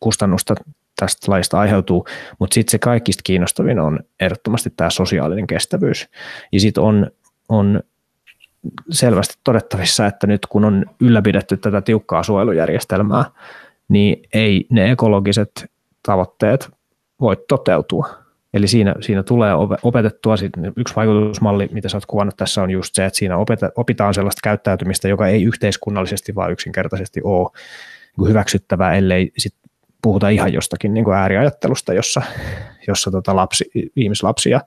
kustannusta 0.01 0.55
tästä 1.01 1.33
laista 1.33 1.61
aiheutuu, 1.61 2.07
mutta 2.39 2.55
sitten 2.55 2.71
se 2.71 2.79
kaikista 2.79 3.21
kiinnostavin 3.25 3.79
on 3.79 4.01
ehdottomasti 4.21 4.71
tämä 4.77 4.91
sosiaalinen 4.91 5.47
kestävyys. 5.47 6.09
Ja 6.53 6.61
sitten 6.61 6.85
on, 6.85 7.11
on 7.49 7.83
selvästi 8.91 9.35
todettavissa, 9.45 10.07
että 10.07 10.27
nyt 10.27 10.47
kun 10.47 10.65
on 10.65 10.87
ylläpidetty 11.01 11.57
tätä 11.57 11.81
tiukkaa 11.81 12.23
suojelujärjestelmää, 12.23 13.25
niin 13.89 14.23
ei 14.35 14.67
ne 14.71 14.91
ekologiset 14.91 15.71
tavoitteet 16.07 16.71
voi 17.21 17.37
toteutua. 17.49 18.09
Eli 18.55 18.69
siinä, 18.69 18.95
siinä 19.01 19.23
tulee 19.23 19.53
opetettua, 19.83 20.35
yksi 20.77 20.97
vaikutusmalli, 20.97 21.69
mitä 21.73 21.89
sä 21.89 21.97
oot 21.97 22.07
kuvannut 22.07 22.37
tässä 22.37 22.63
on 22.63 22.71
just 22.71 22.95
se, 22.95 23.05
että 23.05 23.19
siinä 23.19 23.37
opitaan 23.77 24.15
sellaista 24.15 24.41
käyttäytymistä, 24.45 25.09
joka 25.09 25.27
ei 25.27 25.43
yhteiskunnallisesti 25.43 26.35
vaan 26.35 26.53
yksinkertaisesti 26.53 27.21
ole 27.25 27.51
niin 28.19 28.29
hyväksyttävää, 28.29 28.95
ellei 28.95 29.33
sit 29.39 29.55
puhuta 30.03 30.29
ihan 30.29 30.53
jostakin 30.53 30.95
niin 30.95 31.05
kuin 31.05 31.17
ääriajattelusta, 31.17 31.93
jossa, 31.93 32.23
jossa 32.89 33.11
tota 33.11 33.37
lapsi, 33.37 33.71
ihmislapsia 33.97 34.61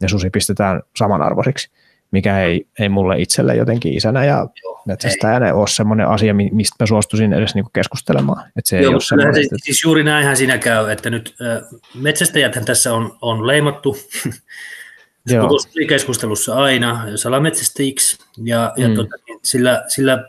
ja 0.00 0.08
susi 0.08 0.30
pistetään 0.30 0.82
samanarvoisiksi 0.96 1.70
mikä 2.12 2.40
ei, 2.40 2.66
ei 2.78 2.88
mulle 2.88 3.20
itselle 3.20 3.56
jotenkin 3.56 3.94
isänä 3.94 4.24
ja 4.24 4.46
metsästäjänä 4.86 5.54
ole 5.54 5.68
semmoinen 5.68 6.08
asia, 6.08 6.34
mistä 6.34 6.76
mä 6.80 6.86
suostuisin 6.86 7.32
edes 7.32 7.54
niinku 7.54 7.70
keskustelemaan. 7.74 8.48
Että 8.56 8.68
se 8.68 8.76
Joo, 8.76 8.90
ei 8.90 8.94
ole 8.94 9.00
se, 9.00 9.40
että... 9.40 9.56
siis 9.62 9.82
juuri 9.84 10.04
näinhän 10.04 10.36
siinä 10.36 10.58
käy, 10.58 10.90
että 10.90 11.10
nyt 11.10 11.34
äh, 11.42 11.80
metsästäjäthän 11.94 12.64
tässä 12.64 12.94
on, 12.94 13.18
on 13.20 13.46
leimattu 13.46 13.96
keskustelussa 15.88 16.54
aina 16.54 17.02
salametsästäjiksi 17.16 18.18
ja, 18.44 18.72
ja 18.76 18.88
mm. 18.88 18.94
tota, 18.94 19.16
niin 19.26 19.38
sillä, 19.42 19.84
sillä 19.88 20.24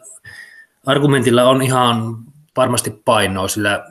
argumentilla 0.86 1.44
on 1.44 1.62
ihan 1.62 2.18
varmasti 2.58 3.02
painoa, 3.06 3.48
sillä 3.48 3.86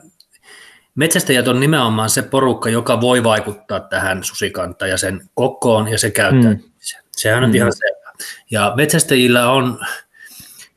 metsästäjät 0.95 1.47
on 1.47 1.59
nimenomaan 1.59 2.09
se 2.09 2.21
porukka, 2.21 2.69
joka 2.69 3.01
voi 3.01 3.23
vaikuttaa 3.23 3.79
tähän 3.79 4.23
susikantaan 4.23 4.91
ja 4.91 4.97
sen 4.97 5.21
kokoon 5.33 5.87
ja 5.87 5.97
se 5.97 6.11
käyttää. 6.11 6.53
Mm. 6.53 6.59
Sehän 7.23 7.43
on 7.43 7.49
mm. 7.49 7.55
ihan 7.55 7.73
selvä. 7.73 8.13
Ja 8.51 8.73
metsästäjillä 8.75 9.51
on, 9.51 9.79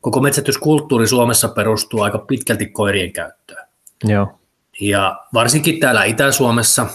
koko 0.00 0.20
metsästyskulttuuri 0.20 1.06
Suomessa 1.06 1.48
perustuu 1.48 2.02
aika 2.02 2.18
pitkälti 2.18 2.66
koirien 2.66 3.12
käyttöön. 3.12 3.66
Joo. 4.04 4.38
Ja 4.80 5.20
varsinkin 5.34 5.80
täällä 5.80 6.04
Itä-Suomessa, 6.04 6.86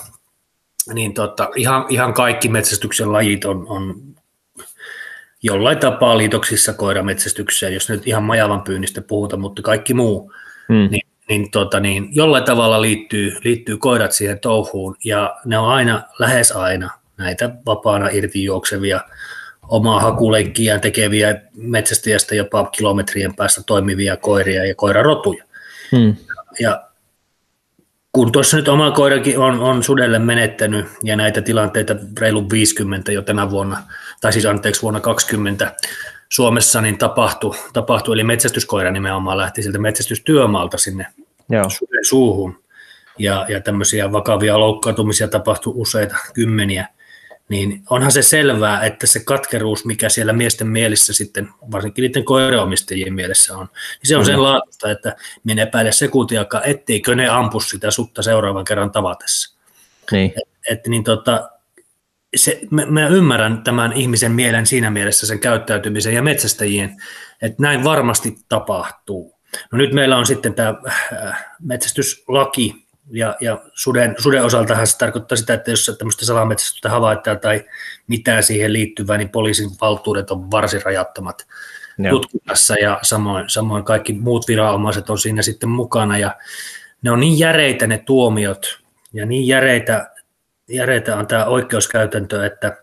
niin 0.93 1.13
tota, 1.13 1.49
ihan, 1.55 1.85
ihan 1.89 2.13
kaikki 2.13 2.49
metsästyksen 2.49 3.11
lajit 3.11 3.45
on, 3.45 3.65
on 3.67 4.01
jollain 5.43 5.77
tapaa 5.77 6.17
liitoksissa 6.17 6.73
koirametsästykseen, 6.73 7.73
jos 7.73 7.89
nyt 7.89 8.07
ihan 8.07 8.23
majavan 8.23 8.61
pyynnistä 8.61 9.01
puhuta, 9.01 9.37
mutta 9.37 9.61
kaikki 9.61 9.93
muu, 9.93 10.33
mm. 10.69 10.87
niin, 10.91 11.07
niin, 11.29 11.51
tota, 11.51 11.79
niin 11.79 12.09
jollain 12.11 12.43
tavalla 12.43 12.81
liittyy, 12.81 13.37
liittyy 13.43 13.77
koirat 13.77 14.11
siihen 14.11 14.39
touhuun, 14.39 14.95
ja 15.05 15.35
ne 15.45 15.57
on 15.57 15.69
aina, 15.69 16.03
lähes 16.19 16.51
aina 16.51 16.89
näitä 17.17 17.49
vapaana 17.65 18.09
irti 18.11 18.43
juoksevia 18.43 19.01
omaa 19.71 19.99
hakulenkkiä 19.99 20.79
tekeviä 20.79 21.41
metsästäjästä 21.53 22.35
jopa 22.35 22.65
kilometrien 22.65 23.35
päästä 23.35 23.63
toimivia 23.63 24.17
koiria 24.17 24.65
ja 24.65 24.75
koirarotuja. 24.75 25.43
Hmm. 25.91 26.15
Ja 26.59 26.83
kun 28.11 28.31
tuossa 28.31 28.57
nyt 28.57 28.67
oma 28.67 28.91
koirakin 28.91 29.39
on, 29.39 29.59
on 29.59 29.83
sudelle 29.83 30.19
menettänyt 30.19 30.85
ja 31.03 31.15
näitä 31.15 31.41
tilanteita 31.41 31.95
reilu 32.19 32.49
50 32.49 33.11
jo 33.11 33.21
tänä 33.21 33.49
vuonna, 33.49 33.83
tai 34.21 34.33
siis 34.33 34.45
anteeksi 34.45 34.81
vuonna 34.81 34.99
20 34.99 35.75
Suomessa 36.29 36.81
niin 36.81 36.97
tapahtui, 36.97 37.55
tapahtui 37.73 38.13
eli 38.13 38.23
metsästyskoira 38.23 38.91
nimenomaan 38.91 39.37
lähti 39.37 39.61
sieltä 39.61 39.79
metsästystyömaalta 39.79 40.77
sinne 40.77 41.07
Joo. 41.49 41.69
suden 41.69 42.05
suuhun 42.05 42.63
ja, 43.19 43.45
ja 43.49 43.61
tämmöisiä 43.61 44.11
vakavia 44.11 44.59
loukkaantumisia 44.59 45.27
tapahtui 45.27 45.73
useita 45.75 46.15
kymmeniä, 46.33 46.87
niin 47.51 47.83
onhan 47.89 48.11
se 48.11 48.21
selvää, 48.21 48.85
että 48.85 49.07
se 49.07 49.19
katkeruus, 49.19 49.85
mikä 49.85 50.09
siellä 50.09 50.33
miesten 50.33 50.67
mielissä 50.67 51.13
sitten, 51.13 51.49
varsinkin 51.71 52.01
niiden 52.01 52.25
koiraomistajien 52.25 53.13
mielessä 53.13 53.57
on, 53.57 53.67
niin 53.73 54.07
se 54.07 54.17
on 54.17 54.25
sen 54.25 54.35
mm. 54.35 54.41
laatusta, 54.41 54.91
että 54.91 55.15
minä 55.43 55.63
epäile 55.63 55.91
sekuntiakaan, 55.91 56.63
etteikö 56.65 57.15
ne 57.15 57.27
ampu 57.27 57.59
sitä 57.59 57.91
sutta 57.91 58.23
seuraavan 58.23 58.65
kerran 58.65 58.91
tavatessa. 58.91 59.57
Niin. 60.11 60.33
Et, 60.35 60.49
et, 60.69 60.87
niin 60.87 61.03
tota, 61.03 61.49
se, 62.35 62.59
mä, 62.69 62.85
mä 62.85 63.07
ymmärrän 63.07 63.63
tämän 63.63 63.93
ihmisen 63.93 64.31
mielen 64.31 64.65
siinä 64.65 64.89
mielessä 64.89 65.27
sen 65.27 65.39
käyttäytymisen 65.39 66.13
ja 66.13 66.23
metsästäjien, 66.23 67.01
että 67.41 67.61
näin 67.61 67.83
varmasti 67.83 68.35
tapahtuu. 68.49 69.39
No 69.71 69.77
nyt 69.77 69.93
meillä 69.93 70.17
on 70.17 70.25
sitten 70.25 70.53
tämä 70.53 70.73
äh, 71.27 71.45
metsästyslaki, 71.61 72.80
ja, 73.11 73.35
ja 73.41 73.61
suden, 73.73 74.15
suden 74.17 74.43
osaltahan 74.43 74.87
se 74.87 74.97
tarkoittaa 74.97 75.35
sitä, 75.35 75.53
että 75.53 75.71
jos 75.71 75.95
tämmöistä 75.99 76.25
salametsästystä 76.25 76.89
havaittaa 76.89 77.35
tai 77.35 77.65
mitään 78.07 78.43
siihen 78.43 78.73
liittyvää, 78.73 79.17
niin 79.17 79.29
poliisin 79.29 79.69
valtuudet 79.81 80.31
on 80.31 80.51
varsin 80.51 80.81
rajattomat 80.85 81.47
Joo. 81.97 82.11
tutkinnassa 82.11 82.75
ja 82.75 82.99
samoin, 83.01 83.49
samoin 83.49 83.83
kaikki 83.83 84.13
muut 84.13 84.47
viranomaiset 84.47 85.09
on 85.09 85.17
siinä 85.19 85.41
sitten 85.41 85.69
mukana. 85.69 86.17
Ja 86.17 86.35
ne 87.01 87.11
on 87.11 87.19
niin 87.19 87.39
järeitä 87.39 87.87
ne 87.87 87.97
tuomiot 87.97 88.79
ja 89.13 89.25
niin 89.25 89.47
järeitä, 89.47 90.11
järeitä 90.69 91.15
on 91.15 91.27
tämä 91.27 91.45
oikeuskäytäntö, 91.45 92.45
että 92.45 92.77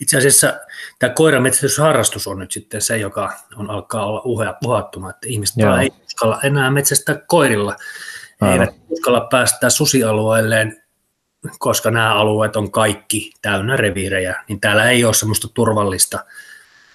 itse 0.00 0.18
asiassa 0.18 0.60
tämä 0.98 1.12
koirametsästysharrastus 1.12 2.26
on 2.26 2.38
nyt 2.38 2.52
sitten 2.52 2.82
se, 2.82 2.96
joka 2.96 3.32
on 3.56 3.70
alkaa 3.70 4.06
olla 4.06 4.22
uhattuna, 4.64 5.10
että 5.10 5.26
ihmiset 5.28 5.56
ei 5.80 5.90
uskalla 6.06 6.40
enää 6.42 6.70
metsästää 6.70 7.20
koirilla, 7.26 7.76
he 8.42 8.52
eivät 8.52 8.74
uskalla 8.88 9.20
päästä 9.20 9.70
susialueelleen, 9.70 10.82
koska 11.58 11.90
nämä 11.90 12.14
alueet 12.14 12.56
on 12.56 12.70
kaikki 12.70 13.32
täynnä 13.42 13.76
reviirejä, 13.76 14.44
niin 14.48 14.60
täällä 14.60 14.90
ei 14.90 15.04
ole 15.04 15.14
semmoista 15.14 15.48
turvallista 15.54 16.24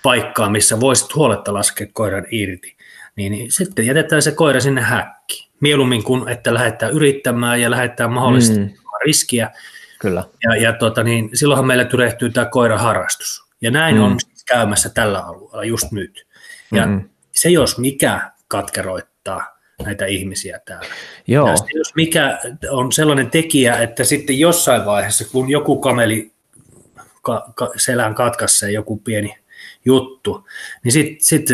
paikkaa, 0.04 0.50
missä 0.50 0.80
voisit 0.80 1.16
huoletta 1.16 1.54
laskea 1.54 1.88
koiran 1.94 2.26
irti. 2.32 2.78
Niin, 3.16 3.32
niin 3.32 3.52
sitten 3.52 3.86
jätetään 3.86 4.22
se 4.22 4.32
koira 4.32 4.60
sinne 4.60 4.82
häkkiin. 4.82 5.52
Mieluummin 5.60 6.04
kuin, 6.04 6.30
että 6.30 6.54
lähdetään 6.54 6.92
yrittämään 6.92 7.62
ja 7.62 7.72
lähdetään 7.72 8.12
mahdollisesti 8.12 8.60
mm. 8.60 8.72
riskiä. 9.06 9.52
Kyllä. 10.00 10.24
Ja, 10.44 10.56
ja 10.56 10.74
tota, 10.74 11.04
niin, 11.04 11.30
silloinhan 11.34 11.68
meille 11.68 11.86
tyrehtyy 11.86 12.30
tämä 12.30 12.46
koiraharrastus. 12.46 13.44
Ja 13.62 13.72
näin 13.72 13.96
mm. 13.96 14.04
on 14.04 14.18
käymässä 14.48 14.90
tällä 14.90 15.20
alueella 15.20 15.64
just 15.64 15.92
nyt. 15.92 16.28
Ja 16.72 16.86
mm. 16.86 17.10
se 17.32 17.50
jos 17.50 17.78
mikä 17.78 18.32
katkeroittaa 18.48 19.51
näitä 19.82 20.06
ihmisiä 20.06 20.60
täällä. 20.66 20.88
Joo. 21.28 21.48
Ja 21.48 21.56
jos 21.76 21.96
mikä 21.96 22.40
on 22.70 22.92
sellainen 22.92 23.30
tekijä, 23.30 23.78
että 23.78 24.04
sitten 24.04 24.40
jossain 24.40 24.86
vaiheessa, 24.86 25.26
kun 25.32 25.50
joku 25.50 25.80
kameli 25.80 26.32
ka, 27.22 27.52
ka, 27.56 27.72
selän 27.76 28.16
katkaisee 28.16 28.72
joku 28.72 28.98
pieni 28.98 29.38
juttu, 29.86 30.48
niin 30.84 30.92
sitten 30.92 31.24
sit 31.24 31.46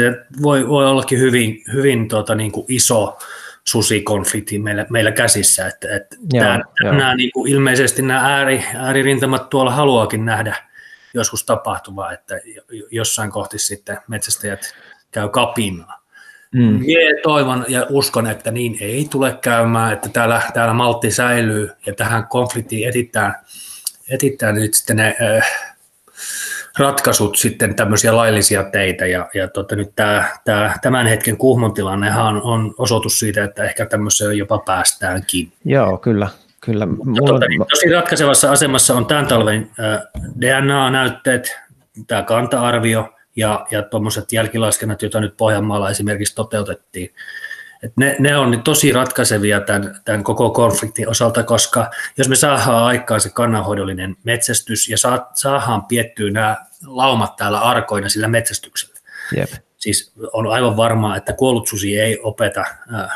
voi, 0.41 0.67
voi 0.67 0.86
ollakin 0.86 1.19
hyvin, 1.19 1.63
hyvin 1.73 2.07
tota, 2.07 2.36
niin 2.36 2.51
kuin 2.51 2.65
iso 2.69 3.17
susikonflikti 3.63 4.59
meillä, 4.59 4.86
meillä 4.89 5.11
käsissä. 5.11 5.67
Että, 5.67 5.95
että 5.95 6.15
joo, 6.34 6.43
tämä, 6.43 6.61
joo. 6.84 6.93
Nämä, 6.93 7.15
niin 7.15 7.32
kuin 7.32 7.51
ilmeisesti 7.51 8.01
nämä 8.01 8.36
ääri, 8.36 8.63
ääririntamat 8.75 9.49
tuolla 9.49 9.71
haluakin 9.71 10.25
nähdä 10.25 10.55
joskus 11.13 11.45
tapahtuvaa, 11.45 12.13
että 12.13 12.36
jossain 12.91 13.32
kohti 13.32 13.59
sitten 13.59 13.97
metsästäjät 14.07 14.75
käy 15.11 15.30
kapinaa. 15.30 15.96
Mm. 16.53 16.79
Mie 16.85 17.21
toivon 17.23 17.65
ja 17.67 17.85
uskon, 17.89 18.27
että 18.27 18.51
niin 18.51 18.77
ei 18.81 19.07
tule 19.11 19.37
käymään, 19.41 19.93
että 19.93 20.09
täällä, 20.09 20.41
täällä 20.53 20.73
maltti 20.73 21.11
säilyy 21.11 21.69
ja 21.85 21.93
tähän 21.93 22.27
konfliktiin 22.27 22.89
etitään, 22.89 23.35
etitään 24.09 24.55
nyt 24.55 24.73
sitten 24.73 24.95
ne 24.95 25.15
äh, 25.21 25.45
ratkaisut 26.77 27.35
sitten 27.35 27.75
tämmöisiä 27.75 28.15
laillisia 28.15 28.63
teitä 28.63 29.05
ja, 29.05 29.29
ja 29.33 29.47
tota, 29.47 29.75
nyt 29.75 29.91
tämä, 29.95 30.25
tämä, 30.45 30.75
tämän 30.81 31.07
hetken 31.07 31.37
Kuhmon 31.37 31.73
tilannehan 31.73 32.25
on, 32.25 32.41
on 32.41 32.75
osoitus 32.77 33.19
siitä, 33.19 33.43
että 33.43 33.63
ehkä 33.63 33.85
tämmöiseen 33.85 34.37
jopa 34.37 34.57
päästäänkin. 34.57 35.51
Joo, 35.65 35.97
kyllä. 35.97 36.27
Kyllä. 36.61 36.85
Mulla... 36.85 37.27
Tota, 37.27 37.47
niin, 37.47 37.65
tosi 37.69 37.89
ratkaisevassa 37.89 38.51
asemassa 38.51 38.93
on 38.93 39.05
tämän 39.05 39.27
talven 39.27 39.71
äh, 39.79 40.01
DNA-näytteet, 40.41 41.59
tämä 42.07 42.23
kanta-arvio, 42.23 43.13
ja, 43.38 43.65
ja 43.71 43.83
tuommoiset 43.83 44.31
jälkilaskennat, 44.31 45.01
joita 45.01 45.19
nyt 45.19 45.38
Pohjanmaalla 45.38 45.89
esimerkiksi 45.89 46.35
toteutettiin, 46.35 47.13
et 47.83 47.93
ne, 47.97 48.15
ne 48.19 48.38
on 48.38 48.61
tosi 48.63 48.91
ratkaisevia 48.91 49.61
tämän, 49.61 50.01
tämän 50.05 50.23
koko 50.23 50.49
konfliktin 50.49 51.09
osalta, 51.09 51.43
koska 51.43 51.91
jos 52.17 52.29
me 52.29 52.35
saadaan 52.35 52.83
aikaan 52.83 53.21
se 53.21 53.29
kannanhoidollinen 53.29 54.15
metsästys 54.23 54.89
ja 54.89 54.97
saa, 54.97 55.31
saadaan 55.33 55.85
piettyä 55.85 56.31
nämä 56.31 56.57
laumat 56.85 57.35
täällä 57.35 57.59
arkoina 57.59 58.09
sillä 58.09 58.27
metsästyksellä. 58.27 58.99
Jep. 59.35 59.49
Siis 59.77 60.13
on 60.33 60.47
aivan 60.47 60.77
varmaa, 60.77 61.17
että 61.17 61.33
kuollut 61.33 61.67
susi 61.67 61.99
ei 61.99 62.19
opeta 62.23 62.65
äh, 62.93 63.09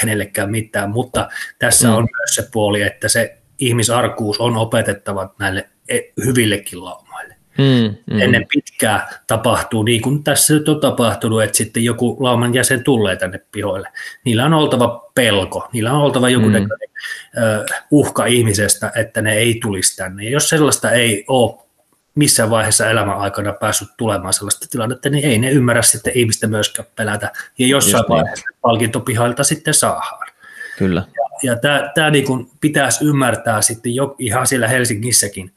kenellekään 0.00 0.50
mitään, 0.50 0.90
mutta 0.90 1.28
tässä 1.58 1.88
mm. 1.88 1.94
on 1.94 2.08
myös 2.18 2.34
se 2.34 2.48
puoli, 2.52 2.82
että 2.82 3.08
se 3.08 3.38
ihmisarkuus 3.58 4.40
on 4.40 4.56
opetettava 4.56 5.34
näille 5.38 5.68
e, 5.88 6.00
hyvillekin 6.24 6.84
laumoille. 6.84 7.31
Mm, 7.58 8.14
mm. 8.14 8.20
Ennen 8.20 8.46
pitkää 8.52 9.18
tapahtuu, 9.26 9.82
niin 9.82 10.02
kuin 10.02 10.24
tässä 10.24 10.54
nyt 10.54 10.68
on 10.68 10.80
tapahtunut, 10.80 11.42
että 11.42 11.56
sitten 11.56 11.84
joku 11.84 12.16
lauman 12.20 12.54
jäsen 12.54 12.84
tulee 12.84 13.16
tänne 13.16 13.40
pihoille. 13.52 13.88
Niillä 14.24 14.44
on 14.44 14.54
oltava 14.54 15.10
pelko, 15.14 15.68
niillä 15.72 15.92
on 15.92 16.02
oltava 16.02 16.28
joku 16.28 16.46
mm. 16.46 16.52
näköinen 16.52 16.88
uh, 17.36 17.64
uhka 17.90 18.26
ihmisestä, 18.26 18.92
että 18.96 19.22
ne 19.22 19.34
ei 19.34 19.58
tulisi 19.62 19.96
tänne. 19.96 20.24
Ja 20.24 20.30
jos 20.30 20.48
sellaista 20.48 20.90
ei 20.90 21.24
ole 21.28 21.62
missään 22.14 22.50
vaiheessa 22.50 22.90
elämän 22.90 23.18
aikana 23.18 23.52
päässyt 23.52 23.88
tulemaan 23.96 24.32
sellaista 24.32 24.66
tilannetta, 24.70 25.10
niin 25.10 25.24
ei 25.24 25.38
ne 25.38 25.50
ymmärrä 25.50 25.82
sitten 25.82 26.12
ihmistä 26.16 26.46
myöskään 26.46 26.88
pelätä. 26.96 27.32
Ja 27.58 27.66
jossain 27.66 27.92
Just 27.92 28.08
niin. 28.08 28.16
vaiheessa 28.16 28.46
niin. 28.50 28.58
palkintopihoilta 28.60 29.44
sitten 29.44 29.74
saadaan. 29.74 30.28
Kyllä. 30.78 31.02
Ja, 31.16 31.52
ja 31.52 31.58
tämä 31.94 32.10
niin 32.10 32.26
pitäisi 32.60 33.04
ymmärtää 33.04 33.62
sitten 33.62 33.94
jo 33.94 34.14
ihan 34.18 34.46
siellä 34.46 34.68
Helsingissäkin, 34.68 35.52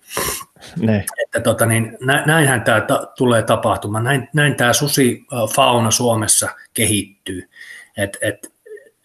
ne. 0.80 1.06
Että 1.24 1.40
tota, 1.40 1.66
niin, 1.66 1.98
näinhän 2.26 2.62
tämä 2.62 2.82
ta- 2.82 3.08
tulee 3.18 3.44
tapahtumaan, 3.44 4.04
näin, 4.04 4.30
näin 4.34 4.56
tämä 4.56 4.74
susifauna 4.74 5.92
Suomessa 5.92 6.50
kehittyy. 6.74 7.50
Et, 7.98 8.18
et 8.22 8.54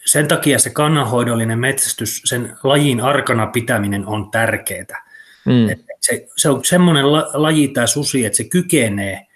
sen 0.07 0.29
takia 0.29 0.59
se 0.59 0.71
kannanhoidollinen 0.71 1.59
metsästys, 1.59 2.23
sen 2.25 2.57
lajin 2.63 3.01
arkana 3.01 3.47
pitäminen 3.47 4.07
on 4.07 4.31
tärkeää. 4.31 5.05
Mm. 5.45 5.69
Et 5.69 5.79
se, 6.01 6.27
se 6.37 6.49
on 6.49 6.65
semmoinen 6.65 7.13
la, 7.13 7.31
laji 7.33 7.69
tämä 7.69 7.87
susi, 7.87 8.25
että 8.25 8.37
se 8.37 8.45
kykenee 8.45 9.27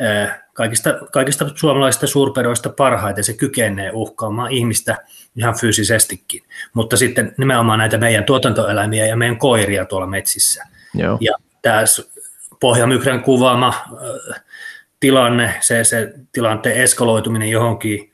ää, 0.00 0.44
kaikista, 0.52 0.98
kaikista 1.12 1.46
suomalaisista 1.54 2.06
suurpedoista 2.06 2.70
parhaiten, 2.70 3.24
se 3.24 3.32
kykenee 3.32 3.90
uhkaamaan 3.94 4.52
ihmistä 4.52 4.96
ihan 5.36 5.58
fyysisestikin, 5.60 6.42
mutta 6.74 6.96
sitten 6.96 7.34
nimenomaan 7.38 7.78
näitä 7.78 7.98
meidän 7.98 8.24
tuotantoeläimiä 8.24 9.06
ja 9.06 9.16
meidän 9.16 9.38
koiria 9.38 9.84
tuolla 9.84 10.06
metsissä. 10.06 10.64
Joo. 10.94 11.18
Ja 11.20 11.32
tämä 11.62 11.84
Pohjamykrän 12.60 13.22
kuvaama 13.22 13.74
tilanne, 15.00 15.54
se, 15.60 15.84
se 15.84 16.14
tilanteen 16.32 16.76
eskaloituminen 16.76 17.50
johonkin 17.50 18.12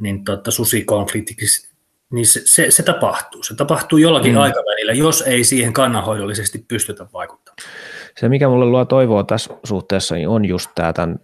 niin 0.00 0.24
tota, 0.24 0.50
susikonfliktiksi, 0.50 1.70
niin 2.10 2.26
se, 2.26 2.40
se, 2.44 2.70
se, 2.70 2.82
tapahtuu. 2.82 3.42
Se 3.42 3.54
tapahtuu 3.54 3.98
jollakin 3.98 4.32
mm. 4.32 4.40
aikavälillä, 4.40 4.92
jos 4.92 5.22
ei 5.22 5.44
siihen 5.44 5.72
kannanhoidollisesti 5.72 6.64
pystytä 6.68 7.06
vaikuttamaan. 7.12 7.56
Se, 8.20 8.28
mikä 8.28 8.48
mulle 8.48 8.64
luo 8.64 8.84
toivoa 8.84 9.24
tässä 9.24 9.54
suhteessa, 9.64 10.14
niin 10.14 10.28
on 10.28 10.44
just 10.44 10.70
tämä 10.74 10.92
tämän 10.92 11.18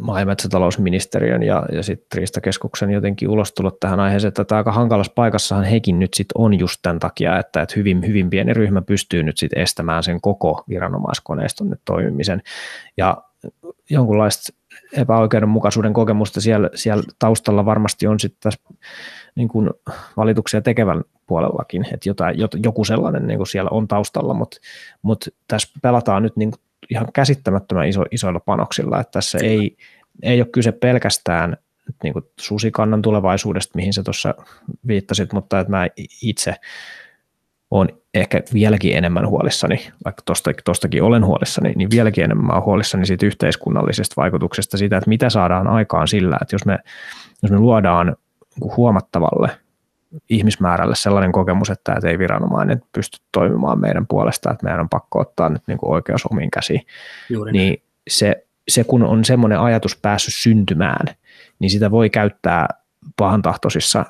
maa- 0.00 0.20
ja 0.20 0.26
metsätalousministeriön 0.26 1.42
ja, 1.42 1.66
ja 1.72 1.82
sitten 1.82 2.18
Riistakeskuksen 2.18 2.90
jotenkin 2.90 3.28
ulostulot 3.28 3.80
tähän 3.80 4.00
aiheeseen, 4.00 4.28
että 4.28 4.44
tämä 4.44 4.56
aika 4.56 4.72
hankalassa 4.72 5.12
paikassahan 5.14 5.64
hekin 5.64 5.98
nyt 5.98 6.14
sitten 6.14 6.40
on 6.40 6.58
just 6.58 6.78
tämän 6.82 6.98
takia, 6.98 7.38
että, 7.38 7.62
että 7.62 7.74
hyvin, 7.76 8.06
hyvin 8.06 8.30
pieni 8.30 8.54
ryhmä 8.54 8.82
pystyy 8.82 9.22
nyt 9.22 9.38
sitten 9.38 9.62
estämään 9.62 10.02
sen 10.02 10.20
koko 10.20 10.64
viranomaiskoneiston 10.68 11.76
toimimisen. 11.84 12.42
Ja 12.96 13.22
jonkunlaista 13.90 14.52
epäoikeudenmukaisuuden 14.92 15.92
kokemusta 15.92 16.40
siellä, 16.40 16.70
siellä 16.74 17.02
taustalla 17.18 17.64
varmasti 17.64 18.06
on 18.06 18.20
sitten 18.20 18.40
tässä 18.42 18.60
niin 19.34 19.48
kuin 19.48 19.70
valituksia 20.16 20.60
tekevän 20.60 21.04
puolellakin, 21.26 21.84
että 21.84 22.08
jotain, 22.08 22.36
joku 22.62 22.84
sellainen 22.84 23.26
niin 23.26 23.38
kuin 23.38 23.46
siellä 23.46 23.70
on 23.70 23.88
taustalla, 23.88 24.34
mutta, 24.34 24.56
mutta 25.02 25.30
tässä 25.48 25.68
pelataan 25.82 26.22
nyt 26.22 26.36
niin 26.36 26.50
kuin 26.50 26.60
ihan 26.92 27.06
käsittämättömän 27.12 27.88
iso, 27.88 28.04
isoilla 28.10 28.40
panoksilla, 28.40 29.00
että 29.00 29.10
tässä 29.10 29.38
ei, 29.42 29.76
ei 30.22 30.40
ole 30.40 30.48
kyse 30.52 30.72
pelkästään 30.72 31.56
niin 32.02 32.12
kuin 32.12 32.24
susikannan 32.40 33.02
tulevaisuudesta, 33.02 33.72
mihin 33.76 33.92
sä 33.92 34.02
tuossa 34.02 34.34
viittasit, 34.86 35.32
mutta 35.32 35.60
että 35.60 35.70
mä 35.70 35.86
itse 36.22 36.54
olen 37.70 37.88
ehkä 38.14 38.42
vieläkin 38.54 38.96
enemmän 38.96 39.28
huolissani, 39.28 39.88
vaikka 40.04 40.22
tuostakin 40.64 41.02
olen 41.02 41.26
huolissani, 41.26 41.72
niin 41.76 41.90
vieläkin 41.90 42.24
enemmän 42.24 42.54
olen 42.54 42.64
huolissani 42.64 43.06
siitä 43.06 43.26
yhteiskunnallisesta 43.26 44.14
vaikutuksesta, 44.16 44.78
siitä, 44.78 44.96
että 44.96 45.08
mitä 45.08 45.30
saadaan 45.30 45.66
aikaan 45.66 46.08
sillä, 46.08 46.38
että 46.42 46.54
jos 46.54 46.66
me, 46.66 46.78
jos 47.42 47.50
me 47.50 47.58
luodaan 47.58 48.16
huomattavalle 48.76 49.50
ihmismäärälle 50.30 50.94
sellainen 50.94 51.32
kokemus, 51.32 51.70
että 51.70 51.96
ei 52.04 52.18
viranomainen 52.18 52.82
pysty 52.92 53.18
toimimaan 53.32 53.80
meidän 53.80 54.06
puolesta, 54.06 54.50
että 54.50 54.64
meidän 54.64 54.80
on 54.80 54.88
pakko 54.88 55.20
ottaa 55.20 55.48
nyt 55.48 55.62
niin 55.66 55.78
kuin 55.78 55.92
oikeus 55.92 56.26
omiin 56.26 56.50
käsiin, 56.50 56.86
Juuri 57.30 57.52
niin 57.52 57.82
se, 58.08 58.46
se 58.68 58.84
kun 58.84 59.02
on 59.02 59.24
semmoinen 59.24 59.60
ajatus 59.60 59.96
päässyt 59.96 60.34
syntymään, 60.34 61.06
niin 61.58 61.70
sitä 61.70 61.90
voi 61.90 62.10
käyttää 62.10 62.68
pahantahtoisissa 63.16 64.04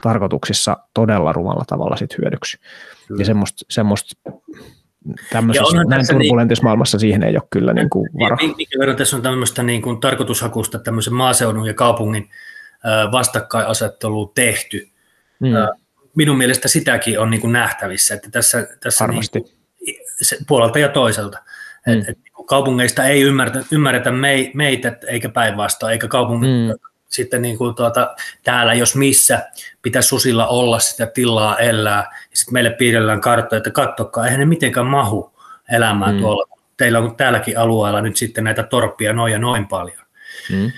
tarkoituksissa 0.00 0.76
todella 0.94 1.32
rumalla 1.32 1.64
tavalla 1.66 1.96
sit 1.96 2.18
hyödyksi. 2.18 2.58
Kyllä. 3.08 3.20
Ja 3.20 3.24
semmoista, 3.24 3.64
semmoista 3.70 4.30
tämmöisessä 5.30 5.84
näin 5.84 6.06
turbulentissa 6.06 6.62
niin, 6.62 6.66
maailmassa 6.66 6.98
siihen 6.98 7.22
ei 7.22 7.36
ole 7.36 7.48
kyllä 7.50 7.72
niin 7.72 7.90
kuin 7.90 8.10
varo. 8.20 8.36
Minkä 8.36 8.78
verran 8.78 8.96
tässä 8.96 9.16
on 9.16 9.22
tämmöistä 9.22 9.62
niin 9.62 9.82
kuin 9.82 10.00
tarkoitushakusta 10.00 10.78
tämmöisen 10.78 11.14
maaseudun 11.14 11.66
ja 11.66 11.74
kaupungin 11.74 12.30
vastakkainasettelu 13.12 14.26
tehty. 14.26 14.88
Mm. 15.40 15.50
Minun 16.14 16.38
mielestä 16.38 16.68
sitäkin 16.68 17.20
on 17.20 17.30
niin 17.30 17.40
kuin 17.40 17.52
nähtävissä, 17.52 18.14
että 18.14 18.30
tässä, 18.30 18.68
tässä 18.80 19.06
niin 19.06 19.22
se, 20.22 20.36
puolelta 20.48 20.78
ja 20.78 20.88
toiselta. 20.88 21.38
Mm. 21.86 21.92
Et, 21.92 22.08
et, 22.08 22.18
niinku 22.24 22.44
kaupungeista 22.44 23.04
ei 23.04 23.22
ymmärretä, 23.22 23.64
ymmärretä 23.72 24.10
meitä 24.54 24.98
eikä 25.06 25.28
päinvastoin, 25.28 25.92
eikä 25.92 26.08
kaupungin 26.08 26.50
mm 26.50 26.78
sitten 27.08 27.42
niin 27.42 27.58
kuin 27.58 27.74
tuota, 27.74 28.16
täällä, 28.44 28.74
jos 28.74 28.96
missä, 28.96 29.50
pitäisi 29.82 30.08
susilla 30.08 30.46
olla 30.46 30.78
sitä 30.78 31.06
tilaa 31.06 31.58
elää, 31.58 32.08
ja 32.30 32.36
sitten 32.36 32.52
meille 32.52 32.70
piirrellään 32.70 33.20
karttoja, 33.20 33.56
että 33.56 33.70
katsokaa, 33.70 34.24
eihän 34.24 34.40
ne 34.40 34.46
mitenkään 34.46 34.86
mahu 34.86 35.32
elämään 35.72 36.14
mm. 36.14 36.20
tuolla. 36.20 36.56
Teillä 36.76 36.98
on 36.98 37.16
täälläkin 37.16 37.58
alueella 37.58 38.00
nyt 38.00 38.16
sitten 38.16 38.44
näitä 38.44 38.62
torppia 38.62 39.12
noin 39.12 39.32
ja 39.32 39.38
noin 39.38 39.68
paljon. 39.68 40.02
Mm 40.52 40.72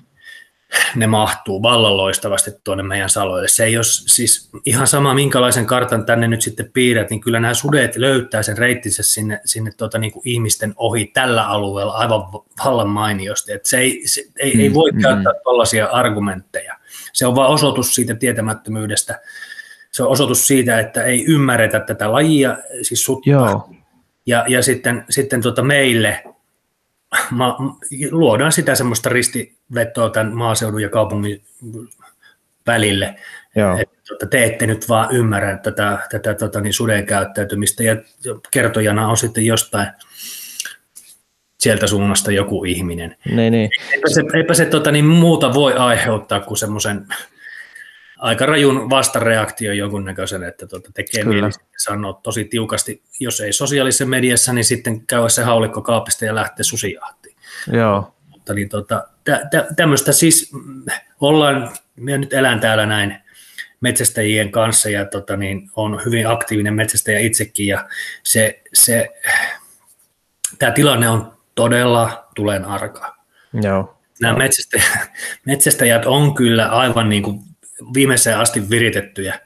ne 0.97 1.07
mahtuu 1.07 1.63
vallan 1.63 1.97
loistavasti 1.97 2.51
tuonne 2.65 2.83
meidän 2.83 3.11
saloille. 3.11 3.49
Se 3.49 3.65
ei 3.65 3.77
ole 3.77 3.85
siis 3.85 4.51
ihan 4.65 4.87
sama, 4.87 5.15
minkälaisen 5.15 5.67
kartan 5.67 6.07
tänne 6.07 6.29
nyt 6.29 6.43
sitten 6.43 6.73
piirrät, 6.73 7.11
niin 7.11 7.21
kyllä 7.21 7.41
nämä 7.41 7.55
sudet 7.55 7.97
löytää 7.97 8.43
sen 8.43 8.59
reittinsä 8.59 9.03
sinne, 9.03 9.41
sinne 9.45 9.71
tuota, 9.77 9.99
niin 9.99 10.13
kuin 10.13 10.23
ihmisten 10.29 10.75
ohi 10.77 11.11
tällä 11.15 11.49
alueella 11.49 11.93
aivan 11.93 12.23
vallan 12.65 12.89
mainiosti. 12.89 13.53
Et 13.53 13.65
se 13.65 13.79
ei, 13.79 14.03
se, 14.05 14.25
ei, 14.39 14.55
mm, 14.55 14.61
ei 14.61 14.75
voi 14.75 14.91
mm. 14.93 15.01
käyttää 15.01 15.33
tällaisia 15.45 15.87
argumentteja. 15.87 16.75
Se 17.13 17.27
on 17.27 17.35
vain 17.35 17.51
osoitus 17.51 17.95
siitä 17.95 18.15
tietämättömyydestä. 18.15 19.21
Se 19.91 20.03
on 20.03 20.09
osoitus 20.09 20.47
siitä, 20.47 20.81
että 20.81 21.05
ei 21.05 21.25
ymmärretä 21.25 21.81
tätä 21.81 22.13
lajia, 22.13 22.59
siis 22.83 23.05
sutta. 23.05 23.31
Joo. 23.31 23.71
Ja, 24.27 24.45
ja 24.49 24.63
sitten, 24.63 25.05
sitten 25.11 25.43
tuota 25.43 25.63
meille 25.63 26.25
ma, 27.31 27.57
luodaan 28.11 28.53
sitä 28.53 28.75
semmoista 28.75 29.09
ristivetoa 29.09 30.11
tämän 30.11 30.37
maaseudun 30.37 30.83
ja 30.83 30.89
kaupungin 30.89 31.43
välille. 32.67 33.15
Että 33.81 33.97
tota, 34.09 34.27
te 34.27 34.45
ette 34.45 34.67
nyt 34.67 34.89
vaan 34.89 35.15
ymmärrä 35.15 35.59
tätä, 35.59 35.99
tätä 36.11 36.35
tota, 36.35 36.61
niin 36.61 36.73
suden 36.73 37.07
käyttäytymistä 37.07 37.83
ja 37.83 37.97
kertojana 38.51 39.09
on 39.09 39.17
sitten 39.17 39.47
jostain 39.47 39.89
sieltä 41.61 41.87
suunnasta 41.87 42.33
joku 42.33 42.65
ihminen. 42.65 43.17
Niin, 43.25 43.53
niin. 43.53 43.71
Eipä 43.93 44.09
se, 44.09 44.23
eipä 44.35 44.55
se 44.55 44.65
tota, 44.65 44.91
niin 44.91 45.05
muuta 45.05 45.55
voi 45.55 45.75
aiheuttaa 45.75 46.41
kuin 46.41 46.59
semmoisen 46.59 47.07
aika 48.19 48.47
rajun 48.47 48.91
vastareaktio 48.91 49.73
jonkunnäköisen, 49.73 50.43
että 50.43 50.67
tuota, 50.67 50.93
tekee 50.95 51.25
Kyllä. 51.25 51.35
mieli 51.35 51.51
sanoa 51.77 52.13
tosi 52.13 52.45
tiukasti, 52.45 53.03
jos 53.21 53.41
ei 53.41 53.53
sosiaalisessa 53.53 54.07
mediassa, 54.07 54.53
niin 54.53 54.65
sitten 54.65 55.07
käy 55.07 55.31
se 55.31 55.43
haulikko 55.43 55.83
kaapista 55.83 56.25
ja 56.25 56.35
lähtee 56.35 56.65
susijahtiin. 56.65 57.37
Joo. 57.73 58.15
Mutta 58.29 58.55
niin 58.55 58.69
tota, 58.69 59.07
tä, 59.25 59.41
tä, 59.51 59.67
tämmöistä 59.77 60.13
siis 60.13 60.53
mm, 60.53 60.85
ollaan, 61.21 61.71
minä 61.97 62.19
nyt 62.19 62.33
elän 62.33 62.61
täällä 62.61 62.87
näin 62.87 63.19
metsästäjien 63.81 64.51
kanssa 64.53 64.91
ja 64.91 65.05
tota, 65.05 65.37
niin, 65.37 65.71
on 65.77 66.01
hyvin 66.05 66.29
aktiivinen 66.29 66.75
metsästäjä 66.75 67.19
itsekin 67.19 67.67
ja 67.67 67.89
se, 68.23 68.63
se, 68.75 69.09
tämä 70.59 70.73
tilanne 70.73 71.09
on 71.09 71.39
todella 71.55 72.29
tulen 72.35 72.65
arka. 72.65 73.17
Joo. 73.63 73.99
Nämä 74.21 74.39
metsästäjät, 74.39 75.11
metsästäjät 75.47 76.07
on 76.07 76.35
kyllä 76.35 76.69
aivan 76.69 77.09
niin 77.09 77.23
kuin 77.23 77.48
viimeiseen 77.95 78.39
asti 78.39 78.71
viritettyjä. 78.71 79.41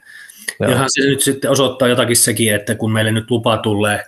Joo. 0.59 0.71
Johan 0.71 0.89
se 0.89 1.01
nyt 1.01 1.21
sitten 1.21 1.51
osoittaa 1.51 1.87
jotakin 1.87 2.15
sekin, 2.15 2.55
että 2.55 2.75
kun 2.75 2.91
meille 2.91 3.11
nyt 3.11 3.31
lupa 3.31 3.57
tulee 3.57 4.03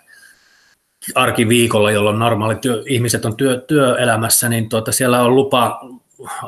arkiviikolla, 1.15 1.91
jolloin 1.91 2.19
normaalit 2.19 2.61
työ, 2.61 2.84
ihmiset 2.88 3.26
on 3.26 3.38
työ, 3.38 3.63
työelämässä, 3.67 4.49
niin 4.49 4.69
tuota, 4.69 4.91
siellä 4.91 5.21
on 5.21 5.36
lupa 5.36 5.82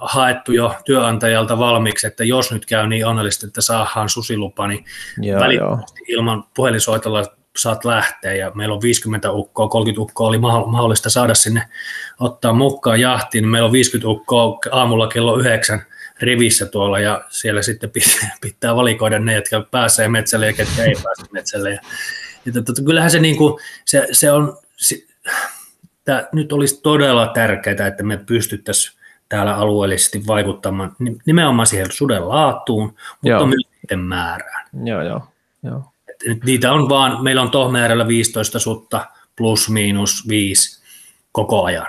haettu 0.02 0.52
jo 0.52 0.76
työnantajalta 0.86 1.60
valmiiksi, 1.60 2.08
että 2.08 2.24
jos 2.24 2.52
nyt 2.52 2.66
käy 2.66 2.88
niin 2.88 3.06
onnellisesti, 3.06 3.48
että 3.48 3.62
saadaan 3.62 4.10
susilupa, 4.10 4.68
niin 4.68 4.86
joo, 5.22 5.40
välittömästi 5.40 6.02
joo. 6.08 6.20
ilman 6.20 6.44
puhelinsoitolla 6.56 7.26
saat 7.58 7.86
lähteä 7.86 8.34
ja 8.34 8.52
meillä 8.56 8.76
on 8.76 8.82
50 8.82 9.32
ukkoa, 9.32 9.68
30 9.68 10.02
ukkoa 10.02 10.28
oli 10.28 10.38
mahdollista 10.38 11.10
saada 11.10 11.36
sinne 11.36 11.64
ottaa 12.20 12.54
mukaan 12.54 13.00
jahtiin, 13.00 13.42
niin 13.42 13.50
meillä 13.50 13.66
on 13.66 13.72
50 13.72 14.10
ukkoa 14.10 14.60
aamulla 14.72 15.08
kello 15.08 15.38
9 15.38 15.82
rivissä 16.22 16.66
tuolla 16.66 17.00
ja 17.00 17.24
siellä 17.30 17.62
sitten 17.62 17.92
pitää 18.42 18.76
valikoida 18.76 19.20
ne, 19.20 19.36
jotka 19.36 19.68
pääsee 19.72 20.08
metsälle 20.08 20.46
ja 20.46 20.54
ketkä 20.54 20.84
ei 20.84 20.96
pääse 21.04 21.32
metsälle. 21.32 21.72
Ja, 21.72 21.82
ja 22.46 22.52
tota, 22.52 22.82
kyllähän 22.86 23.12
se, 23.12 23.20
niin 23.20 23.38
kuin, 23.38 23.64
se, 23.86 24.08
se 24.12 24.32
on, 24.32 24.58
se, 24.76 24.96
tää, 26.06 26.28
nyt 26.32 26.52
olisi 26.52 26.82
todella 26.82 27.28
tärkeää, 27.28 27.88
että 27.88 28.04
me 28.04 28.18
pystyttäisiin 28.18 28.98
täällä 29.30 29.56
alueellisesti 29.56 30.28
vaikuttamaan 30.28 30.96
nimenomaan 31.26 31.68
siihen 31.68 31.92
suden 31.92 32.30
laatuun, 32.30 32.88
mutta 32.88 33.28
joo. 33.28 33.46
myös 33.46 33.64
niiden 33.82 34.06
määrään. 34.06 34.66
Joo, 34.84 35.02
joo. 35.02 35.28
joo. 35.64 35.84
Et, 36.32 36.44
niitä 36.44 36.74
on 36.74 36.90
vaan, 36.90 37.24
meillä 37.24 37.42
on 37.42 37.52
tohmäärällä 37.52 38.08
15 38.08 38.60
sutta 38.60 39.06
plus 39.36 39.70
miinus 39.70 40.28
5 40.28 40.84
koko 41.32 41.64
ajan, 41.64 41.88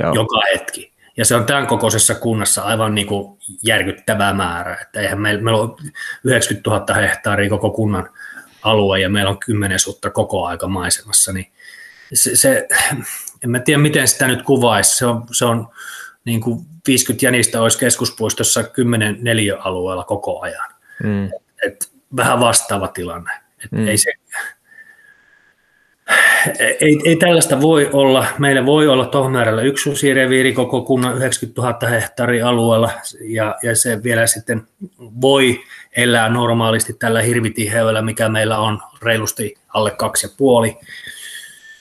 joo. 0.00 0.14
joka 0.14 0.40
hetki. 0.52 0.92
Ja 1.18 1.24
se 1.24 1.34
on 1.34 1.44
tämän 1.44 1.66
kokoisessa 1.66 2.14
kunnassa 2.14 2.62
aivan 2.62 2.94
niin 2.94 3.06
kuin 3.06 3.38
järkyttävää 3.62 4.34
määrä. 4.34 4.78
Että 4.82 5.00
eihän 5.00 5.20
meillä, 5.20 5.42
meillä 5.42 5.60
on 5.60 5.76
90 6.24 6.70
000 6.70 6.94
hehtaaria 6.94 7.50
koko 7.50 7.70
kunnan 7.70 8.10
alue 8.62 9.00
ja 9.00 9.08
meillä 9.08 9.30
on 9.30 9.38
10 9.38 9.78
sutta 9.78 10.10
koko 10.10 10.46
aika 10.46 10.68
maisemassa. 10.68 11.32
Niin 11.32 11.52
se, 12.12 12.36
se, 12.36 12.68
en 13.44 13.50
mä 13.50 13.60
tiedä, 13.60 13.82
miten 13.82 14.08
sitä 14.08 14.26
nyt 14.26 14.42
kuvaisi. 14.42 14.96
Se 14.96 15.06
on, 15.06 15.26
se 15.32 15.44
on 15.44 15.68
niin 16.24 16.40
kuin 16.40 16.66
50 16.86 17.26
jänistä 17.26 17.62
olisi 17.62 17.78
keskuspuistossa 17.78 18.62
10 18.62 19.18
neliöalueella 19.20 20.04
koko 20.04 20.40
ajan. 20.40 20.70
Mm. 21.02 21.24
Et, 21.26 21.32
et, 21.66 21.92
vähän 22.16 22.40
vastaava 22.40 22.88
tilanne. 22.88 23.32
Et 23.64 23.72
mm. 23.72 23.88
ei 23.88 23.98
se, 23.98 24.12
ei, 26.80 27.00
ei 27.04 27.16
tällaista 27.16 27.60
voi 27.60 27.90
olla. 27.92 28.26
Meillä 28.38 28.66
voi 28.66 28.88
olla 28.88 29.06
Tohmäärällä 29.06 29.62
yksi 29.62 29.82
susireviiri 29.82 30.52
koko 30.52 30.82
kunnan 30.82 31.16
90 31.16 31.62
000 31.62 31.88
hehtaaria 31.88 32.48
alueella, 32.48 32.90
ja, 33.20 33.56
ja 33.62 33.76
se 33.76 34.02
vielä 34.02 34.26
sitten 34.26 34.62
voi 35.20 35.60
elää 35.96 36.28
normaalisti 36.28 36.92
tällä 36.92 37.22
hirvitiheydellä, 37.22 38.02
mikä 38.02 38.28
meillä 38.28 38.58
on 38.58 38.82
reilusti 39.02 39.54
alle 39.68 39.90
kaksi 39.90 40.26
ja 40.26 40.30
puoli. 40.36 40.76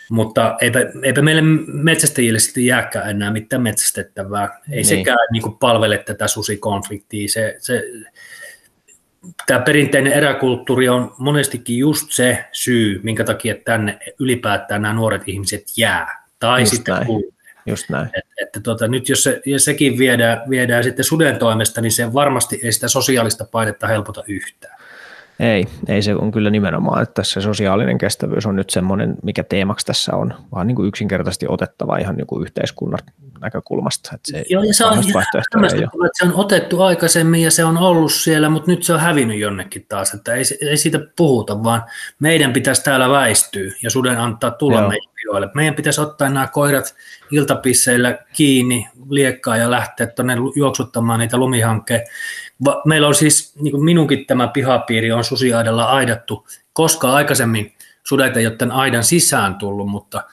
Mutta 0.10 0.56
eipä, 0.62 0.80
eipä 1.04 1.22
meille 1.22 1.42
metsästäjille 1.68 2.40
sitten 2.40 2.66
jääkään 2.66 3.10
enää 3.10 3.32
mitään 3.32 3.62
metsästettävää. 3.62 4.60
Ei 4.70 4.76
niin. 4.76 4.86
sekään 4.86 5.18
niin 5.32 5.44
kuin 5.44 5.58
palvele 5.58 5.98
tätä 5.98 6.28
susikonfliktia. 6.28 7.28
Se, 7.28 7.56
se, 7.60 7.84
tämä 9.48 9.60
perinteinen 9.60 10.14
eräkulttuuri 10.14 10.90
on 10.90 11.16
monestikin 11.18 11.78
just 11.78 12.12
se 12.12 12.46
syy, 12.52 13.00
minkä 13.04 13.24
takia 13.24 13.56
tänne 13.66 14.00
ylipäätään 14.20 14.82
nämä 14.82 14.94
nuoret 14.94 15.22
ihmiset 15.26 15.64
jää. 15.78 16.24
Tai 16.40 16.62
just 16.62 16.74
sitten 16.74 16.96
näin. 16.96 17.08
Just 17.66 17.90
näin. 17.90 18.10
Et, 18.18 18.26
että 18.42 18.60
tota, 18.60 18.88
nyt 18.88 19.10
jos, 19.10 19.24
se, 19.24 19.42
jos 19.46 19.66
sekin 19.66 19.98
viedään, 19.98 20.42
viedään 20.50 20.84
sitten 20.84 21.06
suden 21.06 21.38
toimesta, 21.38 21.82
niin 21.82 21.92
se 21.92 22.14
varmasti 22.14 22.60
ei 22.64 22.72
sitä 22.72 22.88
sosiaalista 22.88 23.46
painetta 23.52 23.88
helpota 23.88 24.24
yhtään. 24.28 24.77
Ei, 25.40 25.68
ei 25.88 26.02
se 26.02 26.16
on 26.16 26.32
kyllä 26.32 26.50
nimenomaan, 26.50 27.04
että 27.04 27.24
se 27.24 27.42
sosiaalinen 27.42 27.98
kestävyys 27.98 28.46
on 28.46 28.56
nyt 28.56 28.70
semmoinen, 28.70 29.16
mikä 29.24 29.44
teemaksi 29.44 29.86
tässä 29.86 30.16
on, 30.16 30.34
vaan 30.52 30.68
niin 30.68 30.76
kuin 30.76 30.88
yksinkertaisesti 30.88 31.46
otettava 31.50 31.98
ihan 31.98 32.16
niin 32.16 32.28
kuin 32.28 32.44
yhteiskunnan 32.44 33.00
näkökulmasta. 33.42 34.10
Että 34.16 34.32
se 34.32 34.46
Joo, 34.50 34.64
ja 34.64 34.74
se 34.74 34.86
on, 34.86 35.00
että 35.00 35.42
se 36.14 36.26
on 36.26 36.34
otettu 36.34 36.82
aikaisemmin 36.82 37.42
ja 37.42 37.52
se 37.52 37.64
on 37.64 37.78
ollut 37.78 38.12
siellä, 38.12 38.50
mutta 38.50 38.72
nyt 38.72 38.84
se 38.84 38.94
on 38.94 39.00
hävinnyt 39.00 39.40
jonnekin 39.40 39.86
taas, 39.90 40.14
että 40.14 40.34
ei, 40.34 40.44
ei 40.62 40.78
siitä 40.78 41.00
puhuta, 41.16 41.64
vaan 41.64 41.84
meidän 42.20 42.54
pitäisi 42.54 42.84
täällä 42.84 43.10
väistyä 43.10 43.72
ja 43.84 43.90
suden 43.90 44.20
antaa 44.20 44.52
tulla 44.52 44.80
Joo. 44.80 44.90
meidän. 44.90 45.08
Meidän 45.56 45.76
pitäisi 45.76 46.02
ottaa 46.02 46.30
nämä 46.30 46.48
koirat 46.48 46.96
iltapisseillä 47.32 48.18
kiinni, 48.34 48.88
liekkaa 49.10 49.58
ja 49.58 49.72
lähteä 49.72 50.08
tuonne 50.08 50.36
juoksuttamaan 50.56 51.20
niitä 51.20 51.38
lumihankkeen 51.38 52.02
Meillä 52.86 53.08
on 53.08 53.16
siis, 53.16 53.56
niin 53.62 53.72
kuin 53.72 53.84
minunkin 53.84 54.26
tämä 54.26 54.48
pihapiiri 54.48 55.12
on 55.12 55.24
susiaidalla 55.24 55.86
aidattu, 55.86 56.48
koska 56.74 57.14
aikaisemmin 57.14 57.76
sudet 58.04 58.38
ei 58.38 58.48
ole 58.48 58.56
tämän 58.56 58.76
aidan 58.76 59.04
sisään 59.04 59.56
tullut, 59.56 59.88
mutta, 59.90 60.24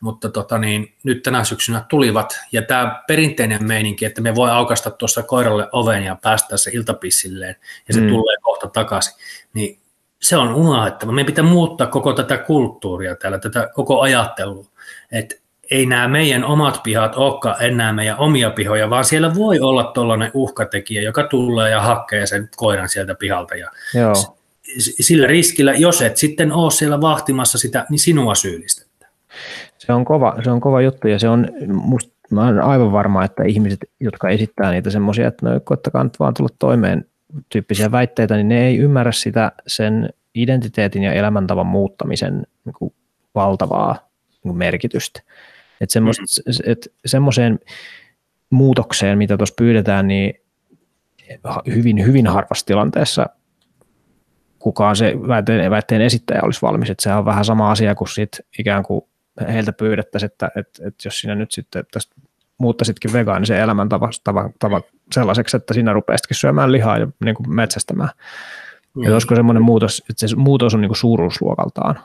mutta 0.00 0.28
tota 0.28 0.58
niin, 0.58 0.94
nyt 1.02 1.22
tänä 1.22 1.44
syksynä 1.44 1.84
tulivat. 1.88 2.40
Ja 2.52 2.62
tämä 2.62 3.02
perinteinen 3.08 3.64
meininki, 3.64 4.04
että 4.04 4.20
me 4.20 4.34
voi 4.34 4.50
aukasta 4.50 4.90
tuossa 4.90 5.22
koiralle 5.22 5.68
oven 5.72 6.02
ja 6.02 6.16
päästä 6.22 6.56
se 6.56 6.70
iltapissilleen 6.74 7.56
ja 7.88 7.94
se 7.94 8.00
mm. 8.00 8.08
tulee 8.08 8.36
kohta 8.42 8.68
takaisin, 8.68 9.14
niin 9.54 9.80
se 10.22 10.36
on 10.36 10.54
unohdettava. 10.54 11.12
Meidän 11.12 11.26
pitää 11.26 11.44
muuttaa 11.44 11.86
koko 11.86 12.12
tätä 12.12 12.38
kulttuuria 12.38 13.16
täällä, 13.16 13.38
tätä 13.38 13.70
koko 13.74 14.00
ajattelua. 14.00 14.66
Että 15.12 15.34
ei 15.70 15.86
nämä 15.86 16.08
meidän 16.08 16.44
omat 16.44 16.80
pihat 16.82 17.14
olekaan 17.16 17.56
enää 17.60 17.92
meidän 17.92 18.18
omia 18.18 18.50
pihoja, 18.50 18.90
vaan 18.90 19.04
siellä 19.04 19.34
voi 19.34 19.60
olla 19.60 19.84
tuollainen 19.84 20.30
uhkatekijä, 20.34 21.02
joka 21.02 21.22
tulee 21.22 21.70
ja 21.70 21.80
hakee 21.80 22.26
sen 22.26 22.48
koiran 22.56 22.88
sieltä 22.88 23.14
pihalta. 23.14 23.54
Ja 23.54 23.70
Joo. 23.94 24.14
Sillä 24.78 25.26
riskillä, 25.26 25.74
jos 25.74 26.02
et 26.02 26.16
sitten 26.16 26.52
ole 26.52 26.70
siellä 26.70 27.00
vahtimassa 27.00 27.58
sitä, 27.58 27.86
niin 27.90 27.98
sinua 27.98 28.34
syyllistetään. 28.34 29.12
Se 29.78 29.92
on 29.92 30.04
kova, 30.04 30.36
se 30.44 30.50
on 30.50 30.60
kova 30.60 30.80
juttu 30.80 31.08
ja 31.08 31.18
se 31.18 31.28
on, 31.28 31.48
musta, 31.68 32.12
mä 32.30 32.44
olen 32.44 32.60
aivan 32.60 32.92
varma, 32.92 33.24
että 33.24 33.42
ihmiset, 33.44 33.80
jotka 34.00 34.28
esittää 34.28 34.70
niitä 34.70 34.90
semmoisia, 34.90 35.28
että 35.28 35.48
no 35.48 35.60
koittakaa 35.60 36.04
nyt 36.04 36.20
vaan 36.20 36.34
tulla 36.34 36.50
toimeen 36.58 37.04
tyyppisiä 37.48 37.92
väitteitä, 37.92 38.36
niin 38.36 38.48
ne 38.48 38.66
ei 38.66 38.78
ymmärrä 38.78 39.12
sitä 39.12 39.52
sen 39.66 40.10
identiteetin 40.34 41.02
ja 41.02 41.12
elämäntavan 41.12 41.66
muuttamisen 41.66 42.46
niin 42.64 42.92
valtavaa 43.34 44.08
niin 44.44 44.56
merkitystä. 44.56 45.22
Että 45.80 46.00
mm. 46.00 46.06
et 46.66 46.92
semmoiseen 47.06 47.58
muutokseen, 48.50 49.18
mitä 49.18 49.36
tuossa 49.36 49.54
pyydetään, 49.58 50.08
niin 50.08 50.34
hyvin, 51.74 52.06
hyvin 52.06 52.26
harvassa 52.26 52.66
tilanteessa 52.66 53.26
kukaan 54.58 54.96
se 54.96 55.14
väitteen, 55.28 55.70
väitteen 55.70 56.02
esittäjä 56.02 56.40
olisi 56.42 56.62
valmis. 56.62 56.90
Että 56.90 57.02
sehän 57.02 57.18
on 57.18 57.24
vähän 57.24 57.44
sama 57.44 57.70
asia 57.70 57.94
kuin 57.94 58.08
sit 58.08 58.40
ikään 58.58 58.82
kuin 58.82 59.04
heiltä 59.52 59.72
pyydettäisiin, 59.72 60.30
että, 60.32 60.50
että, 60.56 60.88
että 60.88 61.06
jos 61.06 61.20
sinä 61.20 61.34
nyt 61.34 61.52
sitten 61.52 61.84
tästä 61.92 62.14
muuttaisitkin 62.58 63.12
vegaanisen 63.12 63.58
elämäntava 63.58 64.10
tava, 64.24 64.50
tava 64.58 64.80
sellaiseksi, 65.14 65.56
että 65.56 65.74
sinä 65.74 65.92
rupeaisitkin 65.92 66.36
syömään 66.36 66.72
lihaa 66.72 66.98
ja 66.98 67.08
niin 67.24 67.34
kuin 67.34 67.54
metsästämään. 67.54 68.10
Mm. 68.94 69.02
Ja 69.02 69.12
olisiko 69.12 69.36
semmoinen 69.36 69.62
muutos, 69.62 70.02
että 70.10 70.28
se 70.28 70.36
muutos 70.36 70.74
on 70.74 70.80
niin 70.80 70.88
kuin 70.88 70.96
suuruusluokaltaan 70.96 72.00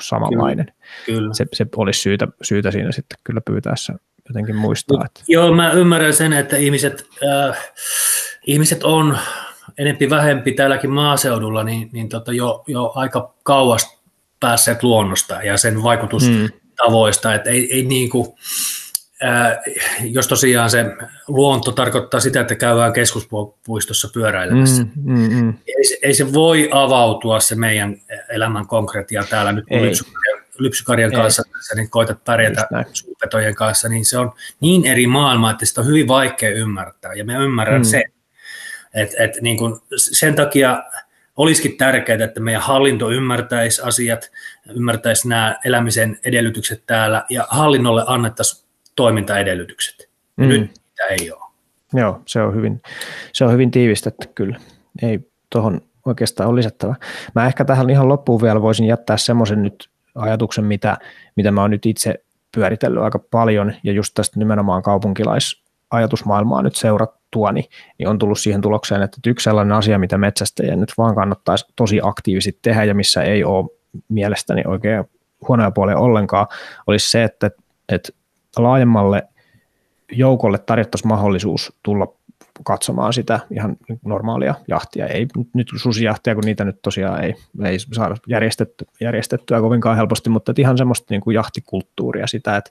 samanlainen. 0.00 0.66
Kyllä, 1.06 1.18
kyllä. 1.18 1.34
Se, 1.34 1.46
se 1.52 1.66
olisi 1.76 2.00
syytä, 2.00 2.28
syytä 2.42 2.70
siinä 2.70 2.92
sitten 2.92 3.18
kyllä 3.24 3.40
pyytäessä 3.40 3.94
jotenkin 4.28 4.56
muistaa. 4.56 5.04
Että. 5.04 5.20
Joo, 5.28 5.54
mä 5.54 5.72
ymmärrän 5.72 6.14
sen, 6.14 6.32
että 6.32 6.56
ihmiset, 6.56 7.06
äh, 7.24 7.58
ihmiset 8.46 8.84
on 8.84 9.18
enempi 9.78 10.10
vähempi 10.10 10.52
täälläkin 10.52 10.90
maaseudulla, 10.90 11.64
niin, 11.64 11.90
niin 11.92 12.08
tota 12.08 12.32
jo, 12.32 12.64
jo 12.66 12.92
aika 12.94 13.34
kauas 13.42 13.98
päässeet 14.40 14.82
luonnosta 14.82 15.42
ja 15.42 15.56
sen 15.56 15.82
vaikutustavoista, 15.82 17.28
mm. 17.28 17.34
että 17.34 17.50
ei, 17.50 17.74
ei 17.74 17.82
niin 17.82 18.10
kuin, 18.10 18.26
jos 20.00 20.28
tosiaan 20.28 20.70
se 20.70 20.84
luonto 21.28 21.72
tarkoittaa 21.72 22.20
sitä, 22.20 22.40
että 22.40 22.54
käydään 22.54 22.92
keskuspuistossa 22.92 24.08
pyöräilemässä, 24.14 24.82
mm, 24.82 25.18
mm, 25.18 25.32
mm. 25.32 25.54
Ei, 25.66 25.84
se, 25.84 25.98
ei 26.02 26.14
se 26.14 26.32
voi 26.32 26.68
avautua 26.72 27.40
se 27.40 27.54
meidän 27.54 27.96
elämän 28.28 28.66
konkretia 28.66 29.24
täällä 29.30 29.52
nyt 29.52 29.64
kun 29.68 29.82
lypsykarjan, 29.82 30.42
lypsykarjan 30.58 31.12
kanssa, 31.12 31.42
tässä, 31.52 31.74
niin 31.74 31.90
koetat 31.90 32.24
pärjätä 32.24 32.68
suurpetojen 32.92 33.54
kanssa, 33.54 33.88
niin 33.88 34.04
se 34.04 34.18
on 34.18 34.32
niin 34.60 34.86
eri 34.86 35.06
maailma, 35.06 35.50
että 35.50 35.66
sitä 35.66 35.80
on 35.80 35.86
hyvin 35.86 36.08
vaikea 36.08 36.50
ymmärtää, 36.50 37.12
ja 37.12 37.24
me 37.24 37.34
ymmärrän 37.34 37.80
mm. 37.80 37.84
sen. 37.84 38.02
Et, 38.94 39.10
et 39.18 39.30
niin 39.40 39.56
kun 39.56 39.82
sen 39.96 40.34
takia 40.34 40.82
olisikin 41.36 41.76
tärkeää, 41.76 42.24
että 42.24 42.40
meidän 42.40 42.62
hallinto 42.62 43.10
ymmärtäisi 43.10 43.82
asiat, 43.82 44.30
ymmärtäisi 44.74 45.28
nämä 45.28 45.56
elämisen 45.64 46.18
edellytykset 46.24 46.82
täällä, 46.86 47.24
ja 47.30 47.46
hallinnolle 47.50 48.04
annettaisiin 48.06 48.67
toimintaedellytykset. 48.98 50.08
Mm. 50.36 50.48
Nyt 50.48 50.60
niitä 50.60 51.04
ei 51.10 51.32
ole. 51.32 51.50
Joo, 51.94 52.20
se 52.26 52.42
on 52.42 52.54
hyvin, 52.54 52.82
se 53.32 53.44
on 53.44 53.52
hyvin 53.52 53.70
tiivistetty 53.70 54.28
kyllä. 54.34 54.58
Ei 55.02 55.20
tuohon 55.50 55.80
oikeastaan 56.06 56.48
ole 56.48 56.58
lisättävä. 56.58 56.94
Mä 57.34 57.46
ehkä 57.46 57.64
tähän 57.64 57.90
ihan 57.90 58.08
loppuun 58.08 58.42
vielä 58.42 58.62
voisin 58.62 58.86
jättää 58.86 59.16
semmoisen 59.16 59.62
nyt 59.62 59.88
ajatuksen, 60.14 60.64
mitä, 60.64 60.96
mitä 61.36 61.50
mä 61.50 61.60
oon 61.60 61.70
nyt 61.70 61.86
itse 61.86 62.14
pyöritellyt 62.54 63.02
aika 63.02 63.18
paljon, 63.18 63.74
ja 63.82 63.92
just 63.92 64.14
tästä 64.14 64.38
nimenomaan 64.38 64.82
kaupunkilaisajatusmaailmaa 64.82 66.62
nyt 66.62 66.76
seurattua, 66.76 67.52
niin, 67.52 67.64
niin 67.98 68.08
on 68.08 68.18
tullut 68.18 68.38
siihen 68.38 68.60
tulokseen, 68.60 69.02
että 69.02 69.18
yksi 69.26 69.44
sellainen 69.44 69.76
asia, 69.76 69.98
mitä 69.98 70.18
metsästäjien 70.18 70.80
nyt 70.80 70.92
vaan 70.98 71.14
kannattaisi 71.14 71.66
tosi 71.76 72.00
aktiivisesti 72.02 72.58
tehdä, 72.62 72.84
ja 72.84 72.94
missä 72.94 73.22
ei 73.22 73.44
ole 73.44 73.68
mielestäni 74.08 74.62
oikein 74.66 75.04
huonoja 75.48 75.70
puolia 75.70 75.98
ollenkaan, 75.98 76.46
olisi 76.86 77.10
se, 77.10 77.24
että, 77.24 77.50
että 77.88 78.12
laajemmalle 78.56 79.28
joukolle 80.12 80.58
tarjottaisiin 80.58 81.08
mahdollisuus 81.08 81.72
tulla 81.82 82.18
katsomaan 82.64 83.12
sitä 83.12 83.40
ihan 83.50 83.76
normaalia 84.04 84.54
jahtia. 84.68 85.06
Ei 85.06 85.26
nyt 85.54 85.68
susijahtia, 85.76 86.34
kun 86.34 86.44
niitä 86.44 86.64
nyt 86.64 86.82
tosiaan 86.82 87.24
ei, 87.24 87.34
ei 87.64 87.78
saada 87.78 88.14
järjestetty, 88.26 88.86
järjestettyä 89.00 89.60
kovinkaan 89.60 89.96
helposti, 89.96 90.30
mutta 90.30 90.52
ihan 90.58 90.78
semmoista 90.78 91.06
niin 91.10 91.20
kuin 91.20 91.34
jahtikulttuuria 91.34 92.26
sitä, 92.26 92.56
että 92.56 92.70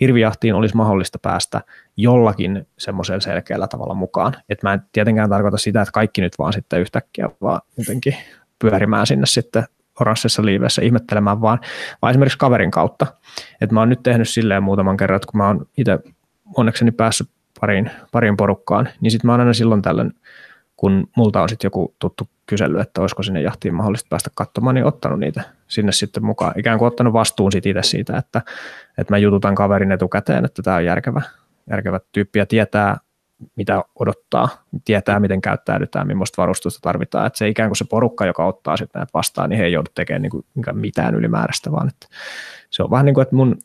hirvijahtiin 0.00 0.54
olisi 0.54 0.76
mahdollista 0.76 1.18
päästä 1.18 1.60
jollakin 1.96 2.66
semmoisella 2.78 3.20
selkeällä 3.20 3.68
tavalla 3.68 3.94
mukaan. 3.94 4.36
Et 4.48 4.62
mä 4.62 4.72
en 4.72 4.82
tietenkään 4.92 5.30
tarkoita 5.30 5.58
sitä, 5.58 5.82
että 5.82 5.92
kaikki 5.92 6.20
nyt 6.20 6.38
vaan 6.38 6.52
sitten 6.52 6.80
yhtäkkiä 6.80 7.30
vaan 7.40 7.60
jotenkin 7.78 8.16
pyörimään 8.58 9.06
sinne 9.06 9.26
sitten 9.26 9.64
oranssissa 10.00 10.44
liivessä 10.44 10.82
ihmettelemään, 10.82 11.40
vaan, 11.40 11.58
vaan 12.02 12.10
esimerkiksi 12.10 12.38
kaverin 12.38 12.70
kautta. 12.70 13.06
Et 13.60 13.72
mä 13.72 13.80
oon 13.80 13.88
nyt 13.88 14.02
tehnyt 14.02 14.28
silleen 14.28 14.62
muutaman 14.62 14.96
kerran, 14.96 15.16
että 15.16 15.26
kun 15.30 15.38
mä 15.38 15.46
oon 15.46 15.66
itse 15.76 15.98
onnekseni 16.56 16.90
päässyt 16.90 17.30
pariin, 17.60 17.90
pariin 18.12 18.36
porukkaan, 18.36 18.88
niin 19.00 19.10
sitten 19.10 19.28
mä 19.28 19.32
oon 19.32 19.40
aina 19.40 19.52
silloin 19.52 19.82
tällöin, 19.82 20.12
kun 20.76 21.06
multa 21.16 21.42
on 21.42 21.48
sitten 21.48 21.66
joku 21.66 21.94
tuttu 21.98 22.28
kysely, 22.46 22.80
että 22.80 23.00
olisiko 23.00 23.22
sinne 23.22 23.42
jahtiin 23.42 23.74
mahdollista 23.74 24.06
päästä 24.10 24.30
katsomaan, 24.34 24.74
niin 24.74 24.86
ottanut 24.86 25.20
niitä 25.20 25.42
sinne 25.68 25.92
sitten 25.92 26.24
mukaan. 26.24 26.52
Ikään 26.56 26.78
kuin 26.78 26.86
ottanut 26.86 27.12
vastuun 27.12 27.52
sit 27.52 27.66
itse 27.66 27.82
siitä, 27.82 28.16
että, 28.16 28.42
että 28.98 29.12
mä 29.12 29.18
jututan 29.18 29.54
kaverin 29.54 29.92
etukäteen, 29.92 30.44
että 30.44 30.62
tämä 30.62 30.76
on 30.76 30.84
järkevä, 30.84 31.22
järkevä 31.70 32.00
tyyppi 32.12 32.38
ja 32.38 32.46
tietää, 32.46 32.96
mitä 33.56 33.84
odottaa, 33.98 34.48
tietää, 34.84 35.20
miten 35.20 35.40
käyttäydytään, 35.40 36.06
millaista 36.06 36.42
varustusta 36.42 36.80
tarvitaan. 36.82 37.26
Että 37.26 37.38
se 37.38 37.48
ikään 37.48 37.68
kuin 37.68 37.76
se 37.76 37.84
porukka, 37.84 38.26
joka 38.26 38.46
ottaa 38.46 38.76
sitten 38.76 39.00
näitä 39.00 39.10
vastaan, 39.14 39.50
niin 39.50 39.58
he 39.58 39.64
ei 39.64 39.72
joudu 39.72 39.90
tekemään 39.94 40.22
niin 40.22 40.30
kuin 40.30 40.44
mitään 40.72 41.14
ylimääräistä, 41.14 41.72
vaan 41.72 41.88
että 41.88 42.06
se 42.70 42.82
on 42.82 42.90
vähän 42.90 43.06
niin 43.06 43.14
kuin, 43.14 43.22
että 43.22 43.36
mun 43.36 43.58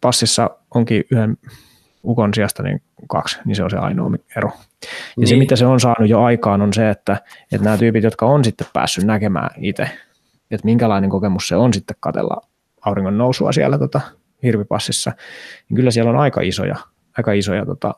passissa 0.00 0.50
onkin 0.74 1.04
yhden 1.10 1.38
ukon 2.04 2.34
sijasta 2.34 2.62
niin 2.62 2.82
kaksi, 3.08 3.38
niin 3.44 3.56
se 3.56 3.64
on 3.64 3.70
se 3.70 3.76
ainoa 3.76 4.10
ero. 4.36 4.50
Ja 4.50 4.88
niin. 5.16 5.28
se, 5.28 5.36
mitä 5.36 5.56
se 5.56 5.66
on 5.66 5.80
saanut 5.80 6.08
jo 6.08 6.22
aikaan, 6.22 6.62
on 6.62 6.72
se, 6.72 6.90
että, 6.90 7.20
että 7.52 7.64
nämä 7.64 7.78
tyypit, 7.78 8.04
jotka 8.04 8.26
on 8.26 8.44
sitten 8.44 8.66
päässyt 8.72 9.04
näkemään 9.04 9.50
itse, 9.56 9.90
että 10.50 10.64
minkälainen 10.64 11.10
kokemus 11.10 11.48
se 11.48 11.56
on 11.56 11.74
sitten 11.74 11.96
katella 12.00 12.40
auringon 12.80 13.18
nousua 13.18 13.52
siellä 13.52 13.78
tota, 13.78 14.00
hirvipassissa, 14.42 15.12
niin 15.68 15.76
kyllä 15.76 15.90
siellä 15.90 16.10
on 16.10 16.16
aika 16.16 16.40
isoja, 16.40 16.76
aika 17.18 17.32
isoja 17.32 17.66
tota, 17.66 17.94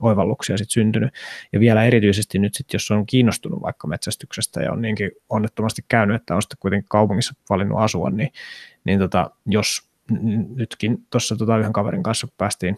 oivalluksia 0.00 0.58
sit 0.58 0.70
syntynyt. 0.70 1.14
Ja 1.52 1.60
vielä 1.60 1.84
erityisesti 1.84 2.38
nyt 2.38 2.54
sitten, 2.54 2.74
jos 2.74 2.90
on 2.90 3.06
kiinnostunut 3.06 3.62
vaikka 3.62 3.88
metsästyksestä 3.88 4.62
ja 4.62 4.72
on 4.72 4.82
niinkin 4.82 5.10
onnettomasti 5.28 5.84
käynyt, 5.88 6.16
että 6.16 6.34
on 6.34 6.42
sitten 6.42 6.58
kuitenkin 6.60 6.88
kaupungissa 6.88 7.34
valinnut 7.50 7.78
asua, 7.80 8.10
niin, 8.10 8.32
niin 8.84 8.98
tota, 8.98 9.30
jos 9.46 9.88
nytkin 10.54 11.06
tuossa 11.10 11.36
tota 11.36 11.58
yhden 11.58 11.72
kaverin 11.72 12.02
kanssa 12.02 12.28
päästiin 12.38 12.76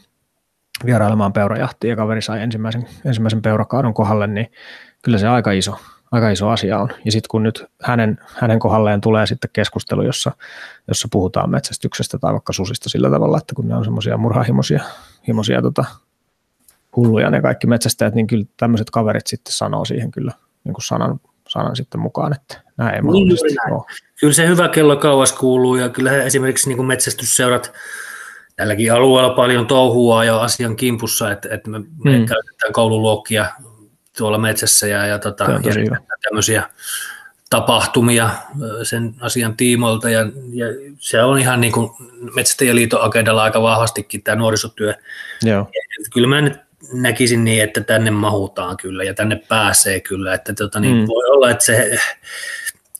vierailemaan 0.84 1.32
peurajahtiin 1.32 1.88
ja 1.90 1.96
kaveri 1.96 2.22
sai 2.22 2.42
ensimmäisen, 2.42 2.86
ensimmäisen 3.04 3.42
peurakaadon 3.42 3.94
kohdalle, 3.94 4.26
niin 4.26 4.52
kyllä 5.02 5.18
se 5.18 5.28
aika 5.28 5.52
iso, 5.52 5.76
aika 6.12 6.30
iso 6.30 6.48
asia 6.48 6.78
on. 6.78 6.88
Ja 7.04 7.12
sitten 7.12 7.28
kun 7.28 7.42
nyt 7.42 7.64
hänen, 7.82 8.18
hänen 8.34 8.58
kohdalleen 8.58 9.00
tulee 9.00 9.26
sitten 9.26 9.50
keskustelu, 9.52 10.02
jossa, 10.02 10.32
jossa 10.88 11.08
puhutaan 11.12 11.50
metsästyksestä 11.50 12.18
tai 12.18 12.32
vaikka 12.32 12.52
susista 12.52 12.88
sillä 12.88 13.10
tavalla, 13.10 13.38
että 13.38 13.54
kun 13.54 13.68
ne 13.68 13.76
on 13.76 13.84
semmoisia 13.84 14.16
murhahimoisia 14.16 14.84
himoisia, 15.28 15.62
tota, 15.62 15.84
hulluja 16.96 17.30
ne 17.30 17.42
kaikki 17.42 17.66
metsästäjät, 17.66 18.14
niin 18.14 18.26
kyllä 18.26 18.44
tämmöiset 18.56 18.90
kaverit 18.90 19.26
sitten 19.26 19.52
sanoo 19.52 19.84
siihen 19.84 20.10
kyllä 20.10 20.32
niin 20.64 20.74
kuin 20.74 20.84
sanan 20.84 21.20
sanan 21.48 21.76
sitten 21.76 22.00
mukaan, 22.00 22.32
että 22.32 22.60
näin 22.76 22.94
ei 22.94 23.02
niin, 23.02 23.28
näin. 23.28 23.74
ole. 23.74 23.84
Kyllä 24.20 24.32
se 24.32 24.46
hyvä 24.46 24.68
kello 24.68 24.96
kauas 24.96 25.32
kuuluu 25.32 25.76
ja 25.76 25.88
kyllä 25.88 26.22
esimerkiksi 26.22 26.68
niin 26.68 26.76
kuin 26.76 26.86
metsästysseurat 26.86 27.72
tälläkin 28.56 28.92
alueella 28.92 29.34
paljon 29.34 29.66
touhua 29.66 30.24
ja 30.24 30.40
asian 30.40 30.76
kimpussa, 30.76 31.32
että, 31.32 31.48
että 31.54 31.70
me, 31.70 31.78
me 31.78 32.16
hmm. 32.16 32.26
käytetään 32.26 32.72
koululuokkia 32.72 33.46
tuolla 34.18 34.38
metsässä 34.38 34.86
ja, 34.86 35.06
ja, 35.06 35.18
tota, 35.18 35.44
ja 35.44 35.96
tämmöisiä 36.22 36.70
tapahtumia 37.50 38.30
sen 38.82 39.14
asian 39.20 39.56
tiimoilta 39.56 40.10
ja, 40.10 40.20
ja 40.52 40.66
se 40.98 41.22
on 41.22 41.38
ihan 41.38 41.60
niin 41.60 41.72
kuin 41.72 41.90
Metsästäjäliiton 42.34 43.02
agendalla 43.02 43.42
aika 43.42 43.62
vahvastikin 43.62 44.22
tämä 44.22 44.36
nuorisotyö. 44.36 44.94
Joo. 45.42 45.70
Kyllä 46.12 46.28
mä 46.28 46.40
nyt 46.40 46.65
näkisin 46.92 47.44
niin, 47.44 47.62
että 47.62 47.80
tänne 47.80 48.10
mahutaan 48.10 48.76
kyllä 48.76 49.04
ja 49.04 49.14
tänne 49.14 49.42
pääsee 49.48 50.00
kyllä, 50.00 50.34
että 50.34 50.54
tota, 50.54 50.80
niin 50.80 50.96
mm. 50.96 51.06
voi 51.06 51.24
olla, 51.24 51.50
että 51.50 51.64
se 51.64 51.98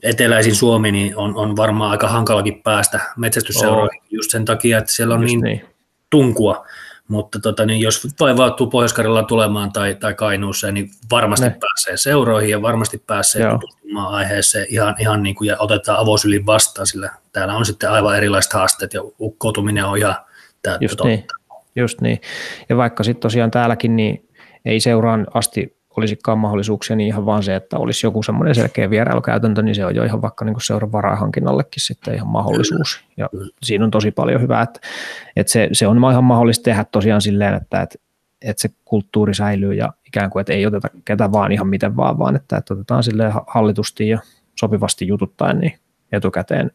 eteläisin 0.03 0.55
Suomi 0.55 0.93
niin 0.93 1.16
on, 1.16 1.37
on 1.37 1.57
varmaan 1.57 1.91
aika 1.91 2.09
hankalakin 2.09 2.62
päästä 2.62 3.01
metsästysseuroihin 3.16 4.03
oh. 4.03 4.09
just 4.11 4.30
sen 4.30 4.45
takia, 4.45 4.78
että 4.78 4.93
siellä 4.93 5.14
on 5.14 5.20
niin, 5.20 5.41
niin 5.41 5.64
tunkua, 6.11 6.66
mutta 7.09 7.41
tota, 7.41 7.66
niin 7.66 7.80
jos 7.80 8.09
vaivautuu 8.20 8.66
pohjois 8.66 8.95
tulemaan 9.28 9.72
tai, 9.72 9.95
tai 9.95 10.14
Kainuussa, 10.14 10.72
niin 10.72 10.91
varmasti 11.11 11.47
ne. 11.47 11.57
pääsee 11.61 11.97
seuroihin 11.97 12.51
ja 12.51 12.62
varmasti 12.62 13.03
pääsee 13.07 13.43
Joo. 13.43 13.53
tutustumaan 13.53 14.14
aiheeseen 14.14 14.66
ihan, 14.68 14.95
ihan 14.99 15.22
niin 15.22 15.34
kuin, 15.34 15.49
ja 15.49 15.57
otetaan 15.59 15.99
avosylin 15.99 16.47
vastaan, 16.47 16.87
sillä 16.87 17.11
täällä 17.32 17.55
on 17.55 17.66
sitten 17.66 17.91
aivan 17.91 18.16
erilaiset 18.16 18.53
haasteet 18.53 18.95
ja 18.95 19.03
ukkoutuminen 19.20 19.84
on 19.84 19.99
ihan 19.99 20.16
täyttä 20.62 20.84
Just 20.84 21.01
niin. 21.05 21.24
Just 21.76 22.00
niin. 22.00 22.20
Ja 22.68 22.76
vaikka 22.76 23.04
sitten 23.04 23.22
tosiaan 23.22 23.50
täälläkin 23.50 23.96
niin 23.96 24.28
ei 24.64 24.80
seuraan 24.80 25.26
asti 25.34 25.76
olisikaan 25.96 26.38
mahdollisuuksia, 26.38 26.96
niin 26.96 27.06
ihan 27.06 27.26
vaan 27.26 27.42
se, 27.42 27.56
että 27.56 27.78
olisi 27.78 28.06
joku 28.06 28.22
semmoinen 28.22 28.54
selkeä 28.54 28.90
vierailukäytäntö, 28.90 29.62
niin 29.62 29.74
se 29.74 29.86
on 29.86 29.94
jo 29.94 30.04
ihan 30.04 30.22
vaikka 30.22 30.44
niin 30.44 30.56
seuran 30.60 30.92
varahankinnallekin 30.92 31.82
sitten 31.82 32.14
ihan 32.14 32.28
mahdollisuus. 32.28 33.04
Ja 33.16 33.28
siinä 33.62 33.84
on 33.84 33.90
tosi 33.90 34.10
paljon 34.10 34.40
hyvää, 34.40 34.62
että, 34.62 34.80
että 35.36 35.52
se, 35.52 35.68
se 35.72 35.86
on 35.86 35.98
ihan 36.10 36.24
mahdollista 36.24 36.62
tehdä 36.62 36.84
tosiaan 36.84 37.20
silleen, 37.20 37.54
että, 37.54 37.82
että, 37.82 37.98
että 38.42 38.60
se 38.60 38.68
kulttuuri 38.84 39.34
säilyy 39.34 39.74
ja 39.74 39.92
ikään 40.06 40.30
kuin, 40.30 40.40
että 40.40 40.52
ei 40.52 40.66
oteta 40.66 40.88
ketä 41.04 41.32
vaan 41.32 41.52
ihan 41.52 41.68
miten 41.68 41.96
vaan, 41.96 42.18
vaan 42.18 42.36
että, 42.36 42.56
että 42.56 42.74
otetaan 42.74 43.02
silleen 43.02 43.32
hallitusti 43.46 44.08
ja 44.08 44.18
sopivasti 44.60 45.06
jututtaen 45.06 45.58
niin 45.58 45.78
etukäteen 46.12 46.70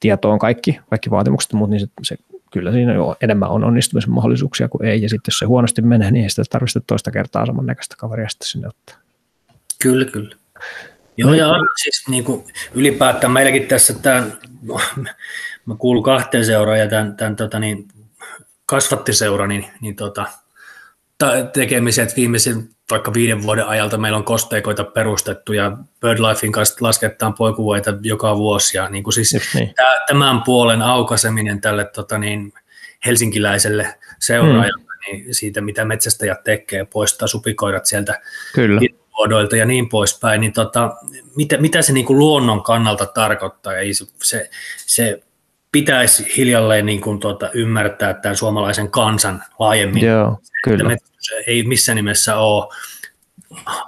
tietoon 0.00 0.38
kaikki, 0.38 0.80
kaikki 0.90 1.10
vaatimukset, 1.10 1.52
mutta 1.52 1.70
niin 1.70 1.80
se, 1.80 1.86
se 2.02 2.16
kyllä 2.50 2.72
siinä 2.72 2.92
jo 2.92 3.16
enemmän 3.20 3.50
on 3.50 3.64
onnistumisen 3.64 4.10
mahdollisuuksia 4.10 4.68
kuin 4.68 4.84
ei, 4.84 5.02
ja 5.02 5.08
sitten 5.08 5.32
jos 5.32 5.38
se 5.38 5.46
huonosti 5.46 5.82
menee, 5.82 6.10
niin 6.10 6.22
ei 6.22 6.30
sitä 6.30 6.42
tarvitse 6.50 6.80
toista 6.86 7.10
kertaa 7.10 7.46
samannäköistä 7.46 7.94
kaveria 7.98 8.28
sitten 8.28 8.48
sinne 8.48 8.68
ottaa. 8.68 8.96
Kyllä, 9.82 10.04
kyllä. 10.04 10.36
Joo, 11.16 11.34
ja 11.34 11.50
siis 11.82 12.08
niin 12.08 12.24
kuin 12.24 12.44
ylipäätään 12.74 13.32
meilläkin 13.32 13.66
tässä 13.66 13.94
tämän, 13.94 14.38
mä 15.66 15.74
kuulun 15.78 16.02
kahteen 16.02 16.44
seuraan 16.44 16.78
ja 16.78 16.88
tämän, 16.88 17.16
tämän 17.16 17.36
tota 17.36 17.58
niin, 17.58 17.88
kasvattiseura, 18.66 19.46
niin, 19.46 19.66
niin 19.80 19.96
tota, 19.96 20.26
tekemiset 21.52 22.16
viimeisen 22.16 22.68
vaikka 22.90 23.14
viiden 23.14 23.42
vuoden 23.42 23.66
ajalta 23.66 23.98
meillä 23.98 24.18
on 24.18 24.24
kosteikoita 24.24 24.84
perustettu 24.84 25.52
ja 25.52 25.76
BirdLifein 26.00 26.52
kanssa 26.52 26.76
lasketaan 26.80 27.34
poikuvoita 27.34 27.94
joka 28.02 28.36
vuosi. 28.36 28.76
Ja 28.76 28.88
niin 28.88 29.04
kuin 29.04 29.14
siis 29.14 29.54
niin. 29.54 29.74
tämän 30.06 30.42
puolen 30.42 30.82
aukaseminen 30.82 31.60
tälle 31.60 31.84
tota 31.84 32.18
niin, 32.18 32.52
helsinkiläiselle 33.06 33.94
seuraajalle 34.18 34.82
hmm. 34.82 35.16
niin 35.16 35.34
siitä, 35.34 35.60
mitä 35.60 35.84
metsästäjät 35.84 36.44
tekee, 36.44 36.84
poistaa 36.84 37.28
supikoirat 37.28 37.86
sieltä 37.86 38.20
Kyllä. 38.54 38.80
vuodoilta 39.16 39.56
ja 39.56 39.66
niin 39.66 39.88
poispäin, 39.88 40.40
niin 40.40 40.52
tota, 40.52 40.96
mitä, 41.36 41.58
mitä 41.58 41.82
se 41.82 41.92
niin 41.92 42.06
kuin 42.06 42.18
luonnon 42.18 42.62
kannalta 42.62 43.06
tarkoittaa? 43.06 43.74
Ei 43.74 43.94
se, 43.94 44.04
se, 44.22 44.50
se 44.76 45.22
pitäisi 45.72 46.36
hiljalleen 46.36 46.86
niin 46.86 47.00
kuin 47.00 47.20
tuota, 47.20 47.50
ymmärtää 47.54 48.14
tämän 48.14 48.36
suomalaisen 48.36 48.90
kansan 48.90 49.42
laajemmin. 49.58 50.04
Joo, 50.04 50.38
kyllä. 50.64 50.92
Että 50.92 51.10
ei 51.46 51.62
missään 51.62 51.96
nimessä 51.96 52.36
ole 52.36 52.68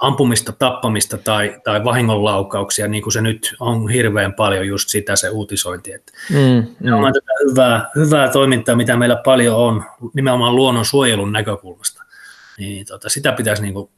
ampumista, 0.00 0.52
tappamista 0.52 1.18
tai, 1.18 1.60
tai 1.64 1.84
vahingonlaukauksia, 1.84 2.88
niin 2.88 3.02
kuin 3.02 3.12
se 3.12 3.20
nyt 3.20 3.54
on 3.60 3.88
hirveän 3.88 4.34
paljon 4.34 4.66
just 4.66 4.88
sitä 4.88 5.16
se 5.16 5.28
uutisointi. 5.28 5.92
Että 5.92 6.12
mm, 6.30 6.66
mm. 6.80 6.92
On 6.92 7.12
tätä 7.12 7.32
hyvää, 7.50 7.90
hyvää 7.96 8.28
toimintaa, 8.28 8.76
mitä 8.76 8.96
meillä 8.96 9.16
paljon 9.24 9.56
on, 9.56 9.84
nimenomaan 10.14 10.56
luonnon 10.56 10.84
suojelun 10.84 11.32
näkökulmasta. 11.32 12.02
Niin, 12.58 12.86
tota, 12.86 13.08
sitä 13.08 13.32
pitäisi 13.32 13.62
niin 13.62 13.74
kuin 13.74 13.90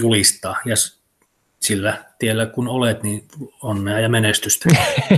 julistaa. 0.00 0.56
Ja 0.64 0.74
sillä 1.60 2.04
tiellä 2.18 2.46
kun 2.46 2.68
olet, 2.68 3.02
niin 3.02 3.24
onnea 3.62 4.00
ja 4.00 4.08
menestystä. 4.08 4.68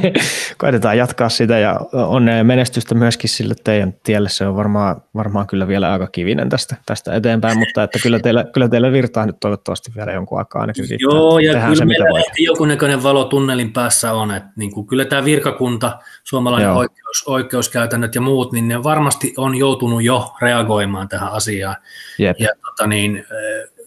Koitetaan 0.59 0.99
jatkaa 0.99 1.28
sitä 1.28 1.59
ja 1.59 1.80
onnea 1.93 2.36
ja 2.36 2.45
menestystä 2.45 2.95
myöskin 2.95 3.30
sille 3.30 3.55
teidän 3.64 3.95
tielle. 4.03 4.28
Se 4.28 4.47
on 4.47 4.57
varmaan, 4.57 5.03
varmaan 5.14 5.47
kyllä 5.47 5.68
vielä 5.68 5.93
aika 5.93 6.07
kivinen 6.07 6.49
tästä, 6.49 6.76
tästä 6.86 7.14
eteenpäin, 7.14 7.59
mutta 7.59 7.82
että 7.82 7.99
kyllä, 8.03 8.20
teillä, 8.20 8.45
kyllä 8.53 8.68
teillä 8.68 8.93
virtaa 8.93 9.26
nyt 9.26 9.41
toivottavasti 9.41 9.93
vielä 9.97 10.12
jonkun 10.12 10.38
aikaa 10.38 10.61
ainakin 10.61 10.84
riittää. 10.91 11.18
Joo, 11.18 11.38
ja 11.38 11.53
kyllä 11.53 11.74
se, 11.74 11.84
meillä 11.84 12.18
mitä 12.18 12.30
jonkunnäköinen 12.38 13.03
valo 13.03 13.24
tunnelin 13.24 13.72
päässä 13.72 14.12
on. 14.12 14.34
Että 14.34 14.51
niin 14.57 14.72
kuin, 14.72 14.86
kyllä 14.86 15.05
tämä 15.05 15.24
virkakunta, 15.24 15.99
suomalainen 16.24 16.70
oikeus, 16.70 17.24
oikeuskäytännöt 17.26 18.14
ja 18.14 18.20
muut, 18.20 18.53
niin 18.53 18.68
ne 18.68 18.82
varmasti 18.82 19.34
on 19.36 19.55
joutunut 19.55 20.03
jo 20.03 20.34
reagoimaan 20.43 21.09
tähän 21.09 21.32
asiaan. 21.32 21.76
Jep. 22.18 22.36
Ja 22.41 22.49
tota 22.64 22.86
niin, 22.86 23.16
äh, 23.16 23.86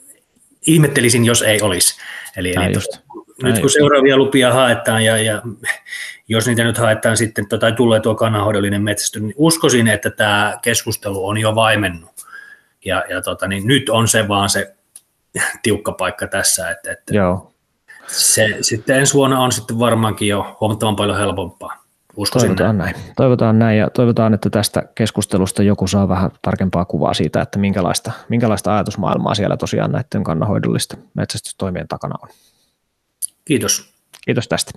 ihmettelisin, 0.67 1.25
jos 1.25 1.41
ei 1.41 1.61
olisi. 1.61 1.95
Eli, 2.37 2.53
eli 2.55 2.73
just. 2.73 2.99
nyt 3.43 3.59
kun 3.59 3.69
seuraavia 3.69 4.17
lupia 4.17 4.53
haetaan 4.53 5.05
ja, 5.05 5.17
ja 5.17 5.41
jos 6.27 6.47
niitä 6.47 6.63
nyt 6.63 6.77
haetaan 6.77 7.17
sitten 7.17 7.47
tai 7.59 7.71
tulee 7.71 7.99
tuo 7.99 8.15
kannanhoidollinen 8.15 8.81
metsästys, 8.81 9.21
niin 9.21 9.33
uskoisin, 9.37 9.87
että 9.87 10.09
tämä 10.09 10.59
keskustelu 10.61 11.27
on 11.27 11.37
jo 11.37 11.55
vaimennut. 11.55 12.11
Ja, 12.85 13.03
ja 13.09 13.21
tota, 13.21 13.47
niin 13.47 13.67
nyt 13.67 13.89
on 13.89 14.07
se 14.07 14.27
vaan 14.27 14.49
se 14.49 14.75
tiukka 15.63 15.91
paikka 15.91 16.27
tässä, 16.27 16.69
että, 16.69 16.91
että 16.91 17.15
Joo. 17.15 17.53
Se, 18.07 18.57
sitten 18.61 18.99
ensi 18.99 19.13
vuonna 19.13 19.39
on 19.39 19.51
sitten 19.51 19.79
varmaankin 19.79 20.27
jo 20.27 20.57
huomattavan 20.61 20.95
paljon 20.95 21.17
helpompaa. 21.17 21.82
Uskoisin 22.17 22.47
toivotaan 22.49 22.77
näin. 22.77 22.95
näin. 22.95 23.13
Toivotaan 23.15 23.59
näin 23.59 23.77
ja 23.77 23.89
toivotaan, 23.89 24.33
että 24.33 24.49
tästä 24.49 24.83
keskustelusta 24.95 25.63
joku 25.63 25.87
saa 25.87 26.09
vähän 26.09 26.31
tarkempaa 26.41 26.85
kuvaa 26.85 27.13
siitä, 27.13 27.41
että 27.41 27.59
minkälaista, 27.59 28.11
minkälaista 28.29 28.73
ajatusmaailmaa 28.73 29.35
siellä 29.35 29.57
tosiaan 29.57 29.91
näiden 29.91 30.23
kannanhoidollisten 30.23 31.03
metsästystoimien 31.13 31.87
takana 31.87 32.15
on. 32.21 32.29
Kiitos. 33.45 33.93
Kiitos 34.25 34.47
tästä. 34.47 34.71